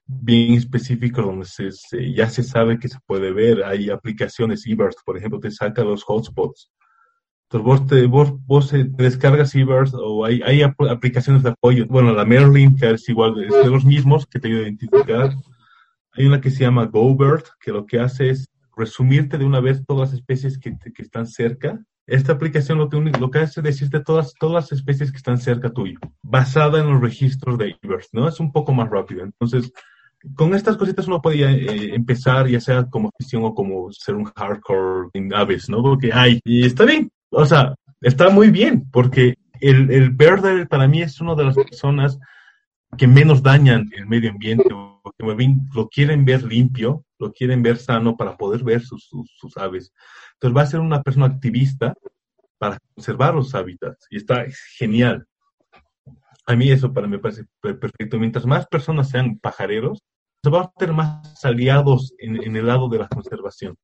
bien 0.06 0.54
específicos 0.54 1.24
donde 1.24 1.46
se, 1.46 1.70
ya 2.12 2.28
se 2.28 2.42
sabe 2.42 2.78
que 2.78 2.88
se 2.88 2.98
puede 3.06 3.32
ver. 3.32 3.64
Hay 3.64 3.90
aplicaciones 3.90 4.66
eBirds, 4.66 5.02
por 5.04 5.16
ejemplo, 5.16 5.40
te 5.40 5.50
saca 5.50 5.84
los 5.84 6.04
hotspots. 6.06 6.72
Entonces 7.44 7.66
vos, 7.66 7.86
te, 7.86 8.06
vos, 8.06 8.46
vos 8.46 8.72
descargas 8.72 9.54
eBirds 9.54 9.92
o 9.94 10.24
hay, 10.24 10.40
hay 10.42 10.62
aplicaciones 10.62 11.42
de 11.42 11.50
apoyo. 11.50 11.86
Bueno, 11.86 12.12
la 12.12 12.24
Merlin, 12.24 12.76
que 12.76 12.90
es 12.90 13.08
igual, 13.08 13.42
es 13.42 13.52
de 13.52 13.70
los 13.70 13.84
mismos, 13.84 14.26
que 14.26 14.38
te 14.38 14.48
ayuda 14.48 14.60
a 14.60 14.64
identificar. 14.64 15.34
Hay 16.12 16.26
una 16.26 16.40
que 16.40 16.50
se 16.50 16.60
llama 16.60 16.86
GoBird, 16.86 17.44
que 17.60 17.72
lo 17.72 17.86
que 17.86 18.00
hace 18.00 18.30
es 18.30 18.50
resumirte 18.76 19.36
de 19.36 19.44
una 19.44 19.60
vez 19.60 19.84
todas 19.84 20.10
las 20.10 20.18
especies 20.18 20.58
que, 20.58 20.76
que 20.78 21.02
están 21.02 21.26
cerca 21.26 21.84
esta 22.10 22.32
aplicación 22.32 22.78
lo 22.78 23.30
que, 23.30 23.38
hace 23.38 23.60
es 23.60 23.64
decirte 23.64 24.00
todas, 24.00 24.34
todas 24.34 24.54
las 24.54 24.72
especies 24.72 25.10
que 25.10 25.16
están 25.16 25.38
cerca 25.38 25.70
tuyo, 25.70 25.98
basada 26.22 26.80
en 26.80 26.90
los 26.92 27.00
registros 27.00 27.56
de 27.56 27.76
IBERS, 27.82 28.08
¿no? 28.12 28.28
Es 28.28 28.40
un 28.40 28.50
poco 28.50 28.72
más 28.72 28.90
rápido. 28.90 29.22
Entonces, 29.22 29.72
con 30.34 30.54
estas 30.54 30.76
cositas 30.76 31.06
uno 31.06 31.22
podía 31.22 31.50
eh, 31.52 31.94
empezar, 31.94 32.48
ya 32.48 32.60
sea 32.60 32.84
como 32.86 33.08
afición 33.08 33.44
o 33.44 33.54
como 33.54 33.92
ser 33.92 34.16
un 34.16 34.24
hardcore 34.24 35.10
en 35.14 35.32
aves, 35.32 35.68
¿no? 35.68 35.82
Porque 35.82 36.12
hay, 36.12 36.40
y 36.44 36.66
está 36.66 36.84
bien, 36.84 37.10
o 37.30 37.46
sea, 37.46 37.74
está 38.00 38.28
muy 38.28 38.50
bien, 38.50 38.90
porque 38.90 39.36
el, 39.60 39.90
el 39.90 40.10
verde 40.10 40.66
para 40.66 40.88
mí 40.88 41.02
es 41.02 41.20
una 41.20 41.34
de 41.36 41.44
las 41.44 41.54
personas 41.54 42.18
que 42.98 43.06
menos 43.06 43.42
dañan 43.42 43.88
el 43.96 44.06
medio 44.06 44.30
ambiente, 44.30 44.64
que 45.16 45.56
lo 45.74 45.88
quieren 45.88 46.24
ver 46.24 46.42
limpio, 46.42 47.04
lo 47.18 47.32
quieren 47.32 47.62
ver 47.62 47.76
sano 47.76 48.16
para 48.16 48.36
poder 48.36 48.64
ver 48.64 48.82
sus, 48.82 49.08
sus 49.36 49.56
aves. 49.56 49.92
Entonces 50.40 50.56
va 50.56 50.62
a 50.62 50.66
ser 50.66 50.80
una 50.80 51.02
persona 51.02 51.26
activista 51.26 51.92
para 52.56 52.78
conservar 52.94 53.34
los 53.34 53.54
hábitats 53.54 54.06
y 54.08 54.16
está 54.16 54.46
genial. 54.78 55.26
A 56.46 56.56
mí 56.56 56.70
eso 56.70 56.94
para 56.94 57.06
mí 57.06 57.12
me 57.12 57.18
parece 57.18 57.44
perfecto. 57.60 58.18
Mientras 58.18 58.46
más 58.46 58.66
personas 58.66 59.10
sean 59.10 59.38
pajareros, 59.38 59.98
se 60.42 60.48
van 60.48 60.62
a 60.62 60.72
tener 60.78 60.94
más 60.94 61.44
aliados 61.44 62.14
en, 62.18 62.56
el 62.56 62.66
lado 62.66 62.88
de 62.88 62.98
la 62.98 63.08
conservación. 63.08 63.76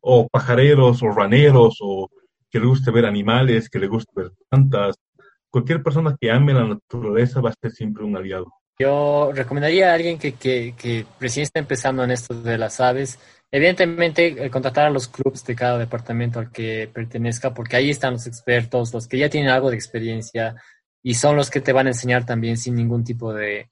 o 0.00 0.28
pajareros, 0.28 1.02
o 1.02 1.08
raneros, 1.10 1.78
o 1.80 2.08
que 2.48 2.60
le 2.60 2.66
guste 2.66 2.92
ver 2.92 3.04
animales, 3.04 3.68
que 3.68 3.80
le 3.80 3.88
guste 3.88 4.12
ver 4.14 4.30
plantas. 4.48 4.94
Cualquier 5.50 5.82
persona 5.82 6.16
que 6.20 6.30
ame 6.30 6.54
la 6.54 6.64
naturaleza 6.64 7.40
va 7.40 7.50
a 7.50 7.54
ser 7.60 7.72
siempre 7.72 8.04
un 8.04 8.16
aliado. 8.16 8.52
Yo 8.78 9.32
recomendaría 9.32 9.90
a 9.90 9.94
alguien 9.94 10.18
que, 10.18 10.34
que, 10.34 10.74
que 10.78 11.04
recién 11.18 11.42
está 11.42 11.58
empezando 11.58 12.04
en 12.04 12.12
esto 12.12 12.40
de 12.40 12.56
las 12.56 12.78
aves, 12.78 13.18
evidentemente 13.50 14.44
eh, 14.46 14.50
contratar 14.50 14.86
a 14.86 14.90
los 14.90 15.08
clubes 15.08 15.44
de 15.44 15.54
cada 15.54 15.78
departamento 15.78 16.38
al 16.38 16.50
que 16.50 16.90
pertenezca, 16.92 17.54
porque 17.54 17.76
ahí 17.76 17.90
están 17.90 18.14
los 18.14 18.26
expertos, 18.26 18.92
los 18.92 19.08
que 19.08 19.18
ya 19.18 19.28
tienen 19.28 19.50
algo 19.50 19.70
de 19.70 19.76
experiencia 19.76 20.54
y 21.02 21.14
son 21.14 21.36
los 21.36 21.50
que 21.50 21.60
te 21.60 21.72
van 21.72 21.86
a 21.86 21.90
enseñar 21.90 22.26
también 22.26 22.56
sin 22.56 22.74
ningún 22.74 23.04
tipo 23.04 23.32
de 23.32 23.68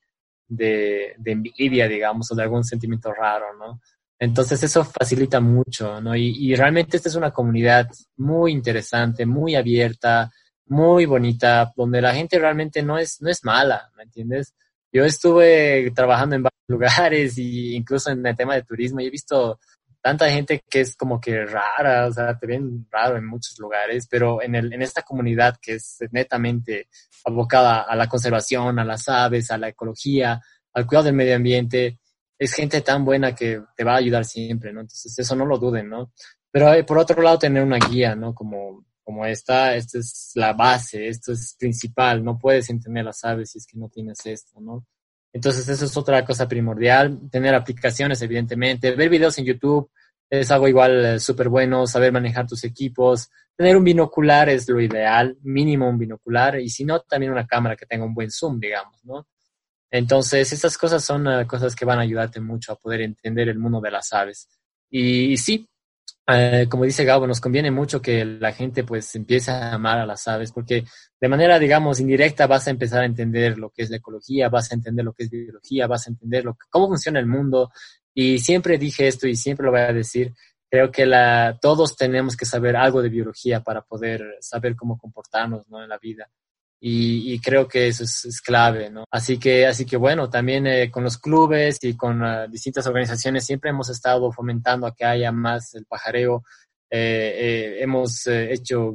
envidia, 1.25 1.89
digamos, 1.89 2.31
o 2.31 2.35
de 2.35 2.43
algún 2.43 2.65
sentimiento 2.65 3.13
raro, 3.13 3.57
¿no? 3.59 3.81
Entonces 4.19 4.63
eso 4.63 4.85
facilita 4.85 5.41
mucho, 5.41 6.01
¿no? 6.01 6.17
Y, 6.17 6.35
y, 6.39 6.55
realmente 6.57 6.97
esta 6.97 7.09
es 7.09 7.17
una 7.17 7.33
comunidad 7.33 7.89
muy 8.17 8.53
interesante, 8.53 9.27
muy 9.27 9.55
abierta, 9.55 10.31
muy 10.67 11.05
bonita, 11.05 11.73
donde 11.77 12.01
la 12.01 12.15
gente 12.15 12.39
realmente 12.39 12.83
no 12.83 12.99
es, 12.99 13.21
no 13.21 13.29
es 13.31 13.45
mala, 13.45 13.91
¿me 13.97 14.05
entiendes? 14.05 14.55
Yo 14.93 15.05
estuve 15.05 15.91
trabajando 15.95 16.37
en 16.37 16.43
varios 16.43 16.63
lugares 16.69 17.39
y 17.39 17.75
incluso 17.75 18.11
en 18.11 18.27
el 18.27 18.37
tema 18.37 18.55
de 18.55 18.63
turismo 18.63 19.01
y 19.01 19.07
he 19.07 19.11
visto 19.11 19.59
tanta 20.01 20.31
gente 20.31 20.63
que 20.71 20.83
es 20.83 20.95
como 20.95 21.21
que 21.21 21.45
rara, 21.45 22.07
o 22.07 22.13
sea, 22.13 22.39
te 22.39 22.47
ven 22.47 22.87
raro 22.91 23.17
en 23.17 23.27
muchos 23.27 23.59
lugares, 23.59 24.07
pero 24.09 24.41
en, 24.41 24.55
el, 24.55 24.73
en 24.73 24.83
esta 24.83 25.03
comunidad 25.03 25.57
que 25.61 25.75
es 25.75 25.99
netamente 26.13 26.89
abocada 27.25 27.83
a 27.83 27.97
la 27.97 28.09
conservación, 28.09 28.79
a 28.79 28.85
las 28.85 29.09
aves, 29.09 29.51
a 29.51 29.59
la 29.59 29.69
ecología, 29.69 30.41
al 30.75 30.87
cuidado 30.87 31.07
del 31.07 31.15
medio 31.15 31.35
ambiente, 31.35 31.99
es 32.39 32.53
gente 32.53 32.83
tan 32.83 33.05
buena 33.05 33.35
que 33.35 33.63
te 33.77 33.83
va 33.83 33.95
a 33.95 33.99
ayudar 33.99 34.25
siempre, 34.25 34.73
¿no? 34.73 34.83
Entonces 34.83 35.19
eso 35.19 35.35
no 35.35 35.45
lo 35.45 35.59
duden, 35.59 35.89
¿no? 35.89 36.13
Pero 36.51 36.73
eh, 36.73 36.85
por 36.85 36.99
otro 36.99 37.21
lado, 37.21 37.39
tener 37.39 37.63
una 37.63 37.79
guía, 37.79 38.15
¿no? 38.15 38.35
Como, 38.35 38.85
como 39.07 39.25
esta, 39.25 39.77
esta 39.77 40.01
es 40.01 40.33
la 40.35 40.53
base, 40.53 41.07
esto 41.07 41.33
es 41.33 41.55
principal, 41.57 42.25
no 42.25 42.37
puedes 42.37 42.69
entender 42.71 43.05
las 43.05 43.25
aves 43.25 43.53
si 43.53 43.59
es 43.59 43.67
que 43.67 43.79
no 43.79 43.89
tienes 43.89 44.27
esto, 44.27 44.61
¿no? 44.61 44.85
Entonces, 45.37 45.69
eso 45.69 45.85
es 45.85 45.95
otra 45.99 46.25
cosa 46.25 46.49
primordial. 46.49 47.21
Tener 47.31 47.55
aplicaciones, 47.55 48.23
evidentemente. 48.23 48.97
Ver 48.97 49.11
videos 49.11 49.37
en 49.37 49.45
YouTube 49.45 49.91
es 50.31 50.51
algo 50.51 50.67
igual 50.67 51.05
eh, 51.05 51.21
súper 51.21 51.51
bueno. 51.51 51.87
Saber 51.87 52.11
manejar 52.11 52.47
tus 52.47 52.65
equipos. 52.65 53.29
Tener 53.55 53.77
un 53.77 53.85
binocular 53.85 54.49
es 54.49 54.67
lo 54.67 54.81
ideal. 54.81 55.37
Mínimo 55.43 55.91
un 55.91 55.99
binocular. 55.99 56.59
Y 56.59 56.71
si 56.71 56.87
no, 56.87 57.01
también 57.01 57.33
una 57.33 57.47
cámara 57.47 57.77
que 57.77 57.85
tenga 57.85 58.07
un 58.07 58.15
buen 58.15 58.31
zoom, 58.31 58.59
digamos, 58.59 59.05
¿no? 59.05 59.29
Entonces, 59.91 60.51
estas 60.55 60.79
cosas 60.79 61.05
son 61.05 61.27
uh, 61.27 61.47
cosas 61.47 61.77
que 61.77 61.85
van 61.85 61.99
a 61.99 62.03
ayudarte 62.03 62.41
mucho 62.41 62.73
a 62.73 62.77
poder 62.77 63.03
entender 63.03 63.51
el 63.51 63.59
mundo 63.59 63.83
de 63.83 63.91
las 63.91 64.15
aves. 64.15 64.49
Y 64.89 65.37
sí, 65.37 65.69
eh, 66.29 66.67
como 66.69 66.85
dice 66.85 67.05
Gabo, 67.05 67.27
nos 67.27 67.41
conviene 67.41 67.71
mucho 67.71 68.03
que 68.03 68.25
la 68.25 68.53
gente 68.53 68.83
pues 68.85 69.15
empiece 69.15 69.51
a 69.51 69.75
amar 69.75 69.99
a 69.99 70.07
las 70.07 70.27
aves, 70.27 70.51
porque 70.53 70.85
de 71.21 71.29
manera, 71.29 71.59
digamos, 71.59 72.01
indirecta 72.01 72.47
vas 72.47 72.67
a 72.67 72.71
empezar 72.71 73.03
a 73.03 73.07
entender 73.07 73.59
lo 73.59 73.71
que 73.71 73.83
es 73.83 73.91
la 73.91 73.99
ecología, 73.99 74.49
vas 74.49 74.71
a 74.73 74.75
entender 74.75 75.05
lo 75.05 75.13
que 75.13 75.25
es 75.25 75.31
biología, 75.31 75.87
vas 75.87 76.07
a 76.07 76.11
entender 76.11 76.45
lo 76.45 76.57
cómo 76.71 76.89
funciona 76.89 77.21
el 77.21 77.27
mundo. 77.27 77.71
Y 78.13 78.39
siempre 78.39 78.79
dije 78.79 79.07
esto 79.07 79.29
y 79.29 79.37
siempre 79.37 79.67
lo 79.67 79.73
voy 79.73 79.83
a 79.83 79.93
decir, 79.93 80.33
creo 80.69 80.91
que 80.91 81.07
todos 81.61 81.97
tenemos 81.97 82.37
que 82.37 82.45
saber 82.45 82.77
algo 82.77 83.03
de 83.03 83.09
biología 83.09 83.61
para 83.63 83.83
poder 83.83 84.39
saber 84.41 84.75
cómo 84.75 84.99
comportarnos 84.99 85.69
¿no? 85.69 85.83
en 85.83 85.89
la 85.89 85.99
vida. 85.99 86.29
Y, 86.79 87.41
creo 87.41 87.67
que 87.67 87.89
eso 87.89 88.05
es, 88.05 88.41
clave, 88.43 88.91
¿no? 88.91 89.05
Así 89.11 89.39
que, 89.39 89.67
así 89.67 89.87
que 89.87 89.97
bueno, 89.97 90.29
también 90.29 90.67
eh, 90.67 90.91
con 90.91 91.05
los 91.05 91.19
clubes 91.19 91.79
y 91.83 91.97
con 91.97 92.23
uh, 92.23 92.49
distintas 92.49 92.87
organizaciones 92.87 93.47
siempre 93.47 93.71
hemos 93.71 93.89
estado 93.89 94.31
fomentando 94.31 94.87
a 94.87 94.95
que 94.95 95.05
haya 95.05 95.33
más 95.33 95.75
el 95.75 95.87
pajareo. 95.87 96.45
Eh, 96.91 97.33
eh, 97.35 97.83
hemos 97.83 98.27
hecho, 98.27 98.95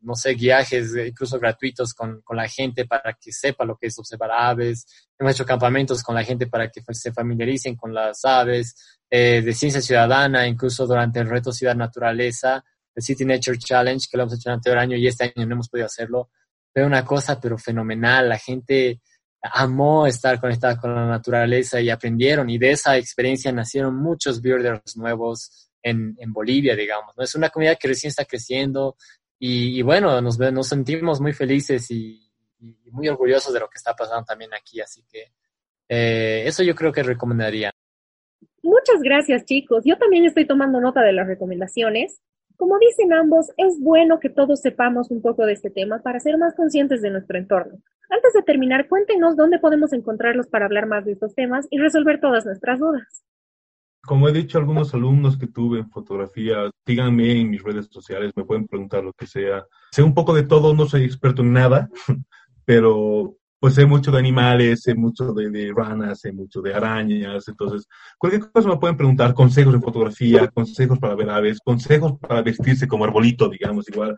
no 0.00 0.14
sé, 0.16 0.34
guiajes 0.34 0.96
incluso 1.06 1.38
gratuitos 1.38 1.94
con, 1.94 2.22
con, 2.22 2.36
la 2.36 2.48
gente 2.48 2.86
para 2.86 3.12
que 3.12 3.30
sepa 3.30 3.64
lo 3.64 3.76
que 3.76 3.88
es 3.88 3.98
observar 3.98 4.30
aves. 4.32 4.86
Hemos 5.18 5.34
hecho 5.34 5.44
campamentos 5.44 6.02
con 6.02 6.14
la 6.14 6.24
gente 6.24 6.46
para 6.46 6.68
que 6.70 6.82
se 6.92 7.12
familiaricen 7.12 7.76
con 7.76 7.94
las 7.94 8.24
aves, 8.24 8.74
de 9.08 9.52
ciencia 9.52 9.82
ciudadana, 9.82 10.48
incluso 10.48 10.86
durante 10.86 11.20
el 11.20 11.28
reto 11.28 11.52
Ciudad 11.52 11.76
Naturaleza, 11.76 12.64
el 12.94 13.02
City 13.02 13.26
Nature 13.26 13.58
Challenge, 13.58 14.08
que 14.10 14.16
lo 14.16 14.24
hemos 14.24 14.34
hecho 14.34 14.48
el 14.48 14.54
anterior 14.54 14.78
año 14.78 14.96
y 14.96 15.06
este 15.06 15.24
año 15.24 15.46
no 15.46 15.52
hemos 15.52 15.68
podido 15.68 15.86
hacerlo 15.86 16.30
fue 16.72 16.84
una 16.84 17.04
cosa 17.04 17.40
pero 17.40 17.58
fenomenal. 17.58 18.28
La 18.28 18.38
gente 18.38 19.00
amó 19.42 20.06
estar 20.06 20.40
conectada 20.40 20.78
con 20.78 20.94
la 20.94 21.06
naturaleza 21.06 21.80
y 21.80 21.90
aprendieron 21.90 22.48
y 22.48 22.58
de 22.58 22.70
esa 22.70 22.96
experiencia 22.96 23.50
nacieron 23.52 23.96
muchos 23.96 24.40
birders 24.40 24.96
nuevos 24.96 25.70
en, 25.82 26.14
en 26.18 26.32
Bolivia, 26.32 26.76
digamos. 26.76 27.16
¿no? 27.16 27.24
Es 27.24 27.34
una 27.34 27.50
comunidad 27.50 27.78
que 27.78 27.88
recién 27.88 28.10
está 28.10 28.24
creciendo 28.24 28.96
y, 29.44 29.82
bueno, 29.82 30.20
nos, 30.20 30.38
nos 30.38 30.68
sentimos 30.68 31.20
muy 31.20 31.32
felices 31.32 31.90
y, 31.90 32.20
muy 32.92 33.08
orgullosos 33.08 33.52
de 33.52 33.58
lo 33.58 33.68
que 33.68 33.78
está 33.78 33.92
pasando 33.92 34.24
también 34.24 34.54
aquí. 34.54 34.80
Así 34.80 35.02
que 35.10 35.32
eh, 35.88 36.44
eso 36.46 36.62
yo 36.62 36.76
creo 36.76 36.92
que 36.92 37.02
recomendaría. 37.02 37.72
Muchas 38.62 39.02
gracias 39.02 39.44
chicos. 39.44 39.82
Yo 39.84 39.98
también 39.98 40.26
estoy 40.26 40.46
tomando 40.46 40.80
nota 40.80 41.00
de 41.00 41.12
las 41.12 41.26
recomendaciones 41.26 42.20
como 42.56 42.78
dicen 42.78 43.12
ambos, 43.12 43.50
es 43.56 43.80
bueno 43.80 44.20
que 44.20 44.28
todos 44.28 44.60
sepamos 44.60 45.10
un 45.10 45.22
poco 45.22 45.46
de 45.46 45.52
este 45.52 45.70
tema 45.70 46.00
para 46.00 46.20
ser 46.20 46.38
más 46.38 46.54
conscientes 46.54 47.02
de 47.02 47.10
nuestro 47.10 47.38
entorno. 47.38 47.78
Antes 48.10 48.32
de 48.34 48.42
terminar, 48.42 48.88
cuéntenos 48.88 49.36
dónde 49.36 49.58
podemos 49.58 49.92
encontrarlos 49.92 50.46
para 50.46 50.66
hablar 50.66 50.86
más 50.86 51.04
de 51.04 51.12
estos 51.12 51.34
temas 51.34 51.66
y 51.70 51.78
resolver 51.78 52.20
todas 52.20 52.44
nuestras 52.44 52.78
dudas. 52.78 53.24
Como 54.04 54.28
he 54.28 54.32
dicho 54.32 54.58
algunos 54.58 54.92
alumnos 54.94 55.38
que 55.38 55.46
tuve 55.46 55.78
en 55.78 55.88
fotografía, 55.88 56.70
síganme 56.84 57.40
en 57.40 57.50
mis 57.50 57.62
redes 57.62 57.86
sociales, 57.90 58.32
me 58.34 58.44
pueden 58.44 58.66
preguntar 58.66 59.04
lo 59.04 59.12
que 59.12 59.26
sea. 59.26 59.64
Sé 59.92 60.02
un 60.02 60.12
poco 60.12 60.34
de 60.34 60.42
todo, 60.42 60.74
no 60.74 60.86
soy 60.86 61.04
experto 61.04 61.42
en 61.42 61.52
nada, 61.52 61.88
pero 62.64 63.36
pues 63.62 63.74
sé 63.74 63.86
mucho 63.86 64.10
de 64.10 64.18
animales, 64.18 64.82
sé 64.82 64.92
mucho 64.96 65.32
de, 65.32 65.72
ranas, 65.72 66.18
sé 66.18 66.32
mucho 66.32 66.60
de 66.60 66.74
arañas, 66.74 67.46
entonces 67.46 67.86
cualquier 68.18 68.50
cosa 68.50 68.68
me 68.68 68.76
pueden 68.76 68.96
preguntar, 68.96 69.34
consejos 69.34 69.72
de 69.72 69.78
fotografía, 69.78 70.48
consejos 70.48 70.98
para 70.98 71.14
ver 71.14 71.30
aves, 71.30 71.60
consejos 71.64 72.18
para 72.18 72.42
vestirse 72.42 72.88
como 72.88 73.04
arbolito, 73.04 73.48
digamos, 73.48 73.88
igual. 73.88 74.16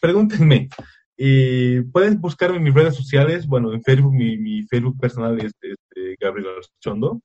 pregúntenme. 0.00 0.70
Y 1.14 1.82
pueden 1.82 2.18
buscarme 2.22 2.56
en 2.56 2.62
mis 2.62 2.72
redes 2.72 2.96
sociales, 2.96 3.46
bueno, 3.46 3.70
en 3.70 3.82
Facebook, 3.82 4.14
mi, 4.14 4.62
Facebook 4.62 4.98
personal 4.98 5.38
es, 5.40 5.52
es 5.60 5.76
Gabriel 6.18 6.48
Archondo, 6.56 7.20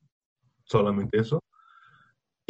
solamente 0.66 1.22
eso. 1.22 1.42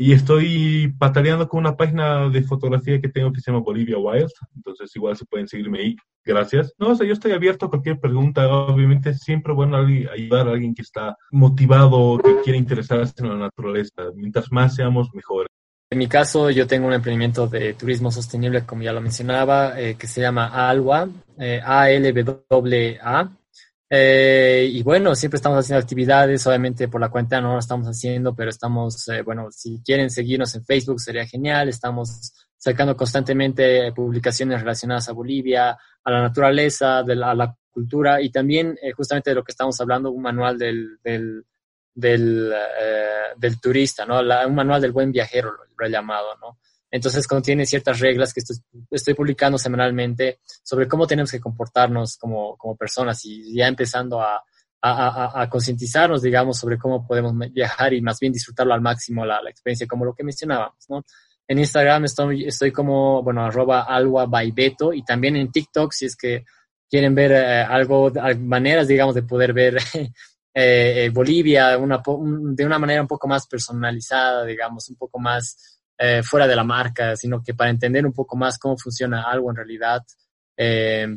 Y 0.02 0.14
estoy 0.14 0.94
pataleando 0.98 1.50
con 1.50 1.60
una 1.60 1.76
página 1.76 2.30
de 2.30 2.42
fotografía 2.44 3.02
que 3.02 3.10
tengo 3.10 3.34
que 3.34 3.42
se 3.42 3.52
llama 3.52 3.66
Bolivia 3.66 3.98
Wild. 3.98 4.32
Entonces 4.56 4.96
igual 4.96 5.18
se 5.18 5.26
pueden 5.26 5.46
seguirme 5.46 5.80
ahí. 5.80 5.96
Gracias. 6.24 6.74
No, 6.78 6.92
o 6.92 6.96
sea, 6.96 7.06
yo 7.06 7.12
estoy 7.12 7.34
abierto 7.34 7.66
a 7.66 7.70
cualquier 7.70 8.00
pregunta. 8.00 8.48
Obviamente 8.48 9.14
siempre 9.14 9.52
bueno 9.52 9.76
ayudar 9.76 10.48
a 10.48 10.52
alguien 10.52 10.74
que 10.74 10.84
está 10.84 11.18
motivado, 11.32 12.18
que 12.20 12.38
quiere 12.46 12.58
interesarse 12.58 13.14
en 13.18 13.28
la 13.28 13.36
naturaleza. 13.36 14.04
Mientras 14.16 14.50
más 14.54 14.74
seamos, 14.74 15.10
mejor. 15.14 15.48
En 15.90 15.98
mi 15.98 16.08
caso, 16.08 16.50
yo 16.50 16.66
tengo 16.66 16.88
un 16.88 16.94
emprendimiento 16.94 17.48
de 17.48 17.74
turismo 17.74 18.10
sostenible, 18.10 18.66
como 18.66 18.84
ya 18.84 18.94
lo 18.94 19.02
mencionaba, 19.02 19.82
eh, 19.82 19.96
que 19.96 20.08
se 20.08 20.22
llama 20.22 20.70
ALWA, 20.70 21.10
eh, 21.38 21.60
A-L-W-A. 21.62 23.32
Eh, 23.92 24.70
y 24.72 24.84
bueno, 24.84 25.16
siempre 25.16 25.38
estamos 25.38 25.60
haciendo 25.60 25.82
actividades, 25.82 26.46
obviamente 26.46 26.88
por 26.88 27.02
la 27.02 27.10
cuenta 27.10 27.42
no 27.42 27.54
lo 27.54 27.60
estamos 27.60 27.88
haciendo, 27.88 28.36
pero 28.36 28.52
estamos, 28.52 29.08
eh, 29.08 29.24
bueno, 29.24 29.48
si 29.52 29.82
quieren 29.84 30.12
seguirnos 30.12 30.54
en 30.54 30.64
Facebook 30.64 31.00
sería 31.00 31.26
genial, 31.26 31.70
estamos 31.70 32.32
sacando 32.56 32.96
constantemente 32.96 33.92
publicaciones 33.94 34.60
relacionadas 34.60 35.10
a 35.10 35.14
Bolivia, 35.14 35.72
a 36.04 36.12
la 36.12 36.22
naturaleza, 36.22 37.02
de 37.02 37.14
a 37.14 37.34
la 37.34 37.56
cultura 37.72 38.22
y 38.22 38.30
también 38.30 38.78
eh, 38.82 38.92
justamente 38.92 39.32
de 39.32 39.36
lo 39.36 39.44
que 39.44 39.54
estamos 39.54 39.80
hablando, 39.82 40.12
un 40.12 40.22
manual 40.22 40.60
del, 40.60 41.00
del, 41.04 41.44
del, 41.96 42.54
del 43.38 43.60
turista, 43.60 44.06
¿no? 44.06 44.20
un 44.20 44.56
manual 44.56 44.82
del 44.82 44.92
buen 44.92 45.12
viajero, 45.12 45.52
lo 45.76 45.86
he 45.86 45.90
llamado, 45.90 46.38
¿no? 46.40 46.60
Entonces 46.92 47.28
contiene 47.28 47.66
ciertas 47.66 48.00
reglas 48.00 48.34
que 48.34 48.42
estoy, 48.92 49.14
publicando 49.14 49.58
semanalmente 49.58 50.40
sobre 50.64 50.88
cómo 50.88 51.06
tenemos 51.06 51.32
que 51.32 51.40
comportarnos 51.40 52.18
como, 52.18 52.58
como 52.58 52.76
personas 52.76 53.24
y 53.26 53.56
ya 53.56 53.68
empezando 53.68 54.22
a, 54.22 54.44
a, 54.82 55.42
a, 55.42 55.50
concientizarnos, 55.50 56.22
digamos, 56.22 56.58
sobre 56.58 56.78
cómo 56.78 57.06
podemos 57.06 57.34
viajar 57.52 57.94
y 57.94 58.02
más 58.02 58.20
bien 58.20 58.34
disfrutarlo 58.34 58.74
al 58.74 58.82
máximo 58.82 59.26
la, 59.26 59.42
la 59.42 59.50
experiencia, 59.50 59.88
como 59.88 60.06
lo 60.06 60.14
que 60.14 60.24
mencionábamos, 60.24 60.86
¿no? 60.90 61.04
En 61.50 61.58
Instagram 61.58 62.06
estoy, 62.06 62.46
estoy 62.46 62.72
como, 62.72 63.24
bueno, 63.24 63.44
arroba 63.44 63.82
alwa 63.82 64.28
beto 64.54 64.94
y 64.94 65.04
también 65.04 65.36
en 65.36 65.52
TikTok, 65.52 65.92
si 65.92 66.06
es 66.06 66.16
que 66.16 66.46
quieren 66.88 67.16
ver 67.16 67.32
eh, 67.32 67.62
algo, 67.64 68.12
maneras, 68.40 68.88
digamos, 68.88 69.16
de 69.16 69.24
poder 69.24 69.52
ver 69.52 69.78
eh, 69.94 70.12
eh, 70.54 71.10
Bolivia 71.12 71.76
una, 71.80 72.04
de 72.06 72.66
una 72.66 72.78
manera 72.78 73.02
un 73.02 73.08
poco 73.08 73.28
más 73.28 73.48
personalizada, 73.48 74.46
digamos, 74.46 74.90
un 74.90 74.96
poco 74.96 75.20
más 75.20 75.79
eh, 76.02 76.24
fuera 76.24 76.48
de 76.48 76.56
la 76.56 76.64
marca, 76.64 77.16
sino 77.18 77.44
que 77.44 77.54
para 77.54 77.70
entender 77.70 78.06
un 78.06 78.14
poco 78.14 78.38
más 78.38 78.58
cómo 78.58 78.78
funciona 78.78 79.24
algo 79.24 79.50
en 79.50 79.58
realidad. 79.58 80.02
Eh, 80.56 81.08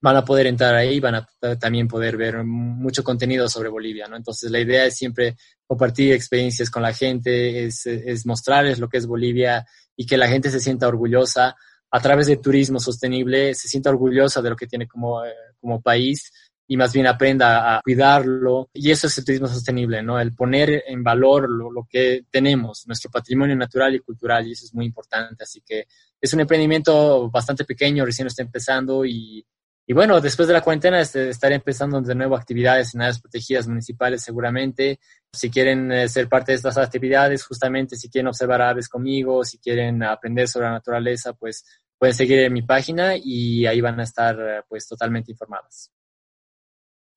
van 0.00 0.16
a 0.16 0.24
poder 0.24 0.46
entrar 0.46 0.74
ahí, 0.74 0.98
van 0.98 1.14
a 1.14 1.28
también 1.60 1.86
poder 1.86 2.16
ver 2.16 2.42
mucho 2.44 3.04
contenido 3.04 3.48
sobre 3.48 3.68
Bolivia, 3.68 4.08
¿no? 4.08 4.16
Entonces 4.16 4.50
la 4.50 4.58
idea 4.58 4.84
es 4.84 4.96
siempre 4.96 5.36
compartir 5.64 6.12
experiencias 6.12 6.70
con 6.70 6.82
la 6.82 6.92
gente, 6.92 7.66
es, 7.66 7.86
es 7.86 8.26
mostrarles 8.26 8.80
lo 8.80 8.88
que 8.88 8.98
es 8.98 9.06
Bolivia 9.06 9.64
y 9.96 10.04
que 10.06 10.16
la 10.16 10.28
gente 10.28 10.50
se 10.50 10.58
sienta 10.58 10.88
orgullosa 10.88 11.56
a 11.90 12.00
través 12.00 12.26
de 12.26 12.38
turismo 12.38 12.80
sostenible, 12.80 13.54
se 13.54 13.68
sienta 13.68 13.90
orgullosa 13.90 14.40
de 14.40 14.50
lo 14.50 14.56
que 14.56 14.66
tiene 14.66 14.88
como, 14.88 15.24
eh, 15.24 15.32
como 15.60 15.82
país 15.82 16.32
y 16.72 16.76
más 16.78 16.90
bien 16.94 17.06
aprenda 17.06 17.76
a 17.76 17.82
cuidarlo. 17.82 18.70
Y 18.72 18.90
eso 18.90 19.06
es 19.06 19.18
el 19.18 19.26
turismo 19.26 19.46
sostenible, 19.46 20.02
¿no? 20.02 20.18
El 20.18 20.34
poner 20.34 20.84
en 20.86 21.04
valor 21.04 21.46
lo, 21.50 21.70
lo, 21.70 21.86
que 21.86 22.24
tenemos, 22.30 22.86
nuestro 22.86 23.10
patrimonio 23.10 23.54
natural 23.54 23.94
y 23.94 24.00
cultural, 24.00 24.46
y 24.46 24.52
eso 24.52 24.64
es 24.64 24.72
muy 24.72 24.86
importante. 24.86 25.44
Así 25.44 25.60
que 25.60 25.86
es 26.18 26.32
un 26.32 26.40
emprendimiento 26.40 27.30
bastante 27.30 27.66
pequeño, 27.66 28.06
recién 28.06 28.26
está 28.26 28.40
empezando 28.40 29.04
y, 29.04 29.44
y 29.86 29.92
bueno, 29.92 30.18
después 30.18 30.48
de 30.48 30.54
la 30.54 30.62
cuarentena 30.62 30.98
este, 30.98 31.28
estaré 31.28 31.56
empezando 31.56 32.00
de 32.00 32.14
nuevo 32.14 32.36
actividades 32.36 32.94
en 32.94 33.02
áreas 33.02 33.20
protegidas 33.20 33.68
municipales 33.68 34.22
seguramente. 34.22 34.98
Si 35.30 35.50
quieren 35.50 35.92
eh, 35.92 36.08
ser 36.08 36.26
parte 36.26 36.52
de 36.52 36.56
estas 36.56 36.78
actividades, 36.78 37.44
justamente 37.44 37.96
si 37.96 38.08
quieren 38.08 38.28
observar 38.28 38.62
aves 38.62 38.88
conmigo, 38.88 39.44
si 39.44 39.58
quieren 39.58 40.02
aprender 40.02 40.48
sobre 40.48 40.68
la 40.68 40.72
naturaleza, 40.72 41.34
pues 41.34 41.66
pueden 41.98 42.14
seguir 42.14 42.38
en 42.38 42.54
mi 42.54 42.62
página 42.62 43.14
y 43.14 43.66
ahí 43.66 43.82
van 43.82 44.00
a 44.00 44.04
estar 44.04 44.40
eh, 44.40 44.62
pues 44.66 44.88
totalmente 44.88 45.32
informadas. 45.32 45.90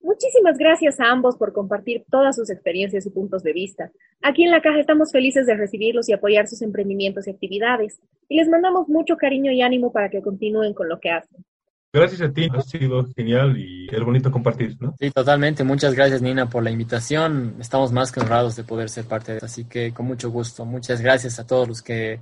Muchísimas 0.05 0.59
gracias 0.59 0.99
a 0.99 1.09
ambos 1.09 1.35
por 1.35 1.51
compartir 1.51 2.05
todas 2.11 2.35
sus 2.35 2.51
experiencias 2.51 3.07
y 3.07 3.09
puntos 3.09 3.41
de 3.41 3.53
vista. 3.53 3.91
Aquí 4.21 4.43
en 4.43 4.51
la 4.51 4.61
caja 4.61 4.79
estamos 4.79 5.11
felices 5.11 5.47
de 5.47 5.55
recibirlos 5.55 6.07
y 6.07 6.13
apoyar 6.13 6.47
sus 6.47 6.61
emprendimientos 6.61 7.25
y 7.25 7.31
actividades. 7.31 7.99
Y 8.29 8.37
les 8.37 8.47
mandamos 8.47 8.87
mucho 8.87 9.17
cariño 9.17 9.51
y 9.51 9.63
ánimo 9.63 9.91
para 9.91 10.11
que 10.11 10.21
continúen 10.21 10.75
con 10.75 10.89
lo 10.89 10.99
que 10.99 11.09
hacen. 11.09 11.43
Gracias 11.91 12.21
a 12.21 12.31
ti, 12.31 12.47
ha 12.53 12.61
sido 12.61 13.03
genial 13.15 13.57
y 13.57 13.87
es 13.91 14.03
bonito 14.03 14.29
compartir, 14.29 14.77
¿no? 14.79 14.93
Sí, 14.99 15.09
totalmente. 15.09 15.63
Muchas 15.63 15.95
gracias, 15.95 16.21
Nina, 16.21 16.47
por 16.47 16.63
la 16.63 16.69
invitación. 16.69 17.55
Estamos 17.59 17.91
más 17.91 18.11
que 18.11 18.19
honrados 18.19 18.55
de 18.55 18.63
poder 18.63 18.89
ser 18.89 19.05
parte 19.05 19.31
de 19.31 19.37
esto, 19.39 19.47
así 19.47 19.65
que 19.65 19.91
con 19.91 20.05
mucho 20.05 20.29
gusto. 20.29 20.65
Muchas 20.65 21.01
gracias 21.01 21.39
a 21.39 21.47
todos 21.47 21.67
los 21.67 21.81
que 21.81 22.19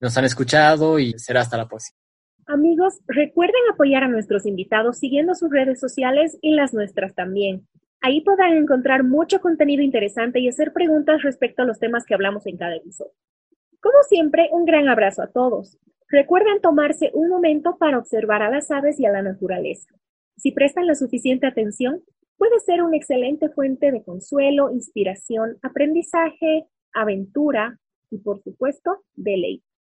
nos 0.00 0.16
han 0.16 0.24
escuchado 0.24 0.98
y 0.98 1.12
será 1.18 1.42
hasta 1.42 1.58
la 1.58 1.68
próxima. 1.68 1.98
Amigos, 2.48 3.00
recuerden 3.08 3.60
apoyar 3.72 4.04
a 4.04 4.08
nuestros 4.08 4.46
invitados 4.46 4.98
siguiendo 4.98 5.34
sus 5.34 5.50
redes 5.50 5.80
sociales 5.80 6.38
y 6.40 6.54
las 6.54 6.72
nuestras 6.72 7.12
también. 7.12 7.66
Ahí 8.00 8.20
podrán 8.20 8.56
encontrar 8.56 9.02
mucho 9.02 9.40
contenido 9.40 9.82
interesante 9.82 10.38
y 10.38 10.48
hacer 10.48 10.72
preguntas 10.72 11.22
respecto 11.22 11.62
a 11.62 11.64
los 11.64 11.80
temas 11.80 12.04
que 12.04 12.14
hablamos 12.14 12.46
en 12.46 12.56
cada 12.56 12.76
episodio. 12.76 13.10
Como 13.80 14.00
siempre, 14.08 14.48
un 14.52 14.64
gran 14.64 14.88
abrazo 14.88 15.22
a 15.22 15.32
todos. 15.32 15.76
Recuerden 16.08 16.60
tomarse 16.60 17.10
un 17.14 17.28
momento 17.28 17.78
para 17.78 17.98
observar 17.98 18.42
a 18.42 18.50
las 18.50 18.70
aves 18.70 19.00
y 19.00 19.06
a 19.06 19.10
la 19.10 19.22
naturaleza. 19.22 19.88
Si 20.36 20.52
prestan 20.52 20.86
la 20.86 20.94
suficiente 20.94 21.48
atención, 21.48 22.00
puede 22.36 22.60
ser 22.60 22.80
una 22.82 22.96
excelente 22.96 23.48
fuente 23.48 23.90
de 23.90 24.04
consuelo, 24.04 24.70
inspiración, 24.70 25.58
aprendizaje, 25.62 26.66
aventura 26.92 27.80
y, 28.08 28.18
por 28.18 28.40
supuesto, 28.40 29.02
deleite. 29.14 29.75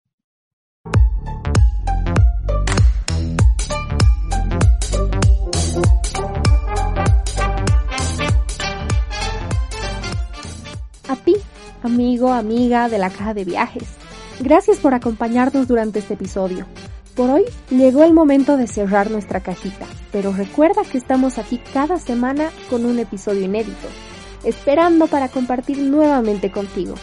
Amigo, 11.86 12.34
amiga 12.34 12.90
de 12.90 12.98
la 12.98 13.10
caja 13.10 13.34
de 13.34 13.46
viajes. 13.46 13.84
Gracias 14.40 14.80
por 14.80 14.94
acompañarnos 14.94 15.68
durante 15.68 16.00
este 16.00 16.16
episodio. 16.16 16.66
Por 17.16 17.30
hoy 17.30 17.46
llegó 17.70 18.04
el 18.04 18.14
momento 18.14 18.58
de 18.58 18.68
cerrar 18.68 19.10
nuestra 19.10 19.40
cajita, 19.40 19.86
pero 20.12 20.34
recuerda 20.34 20.82
que 20.84 20.98
estamos 20.98 21.38
aquí 21.38 21.62
cada 21.74 21.98
semana 21.98 22.50
con 22.70 22.86
un 22.86 23.00
episodio 23.00 23.46
inédito, 23.46 23.88
esperando 24.44 25.08
para 25.08 25.30
compartir 25.30 25.78
nuevamente 25.78 26.52
contigo. 26.52 26.96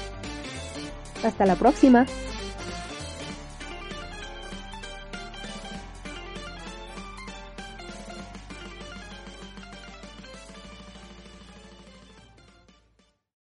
Hasta 1.25 1.47
la 1.47 1.55
próxima. 1.55 2.05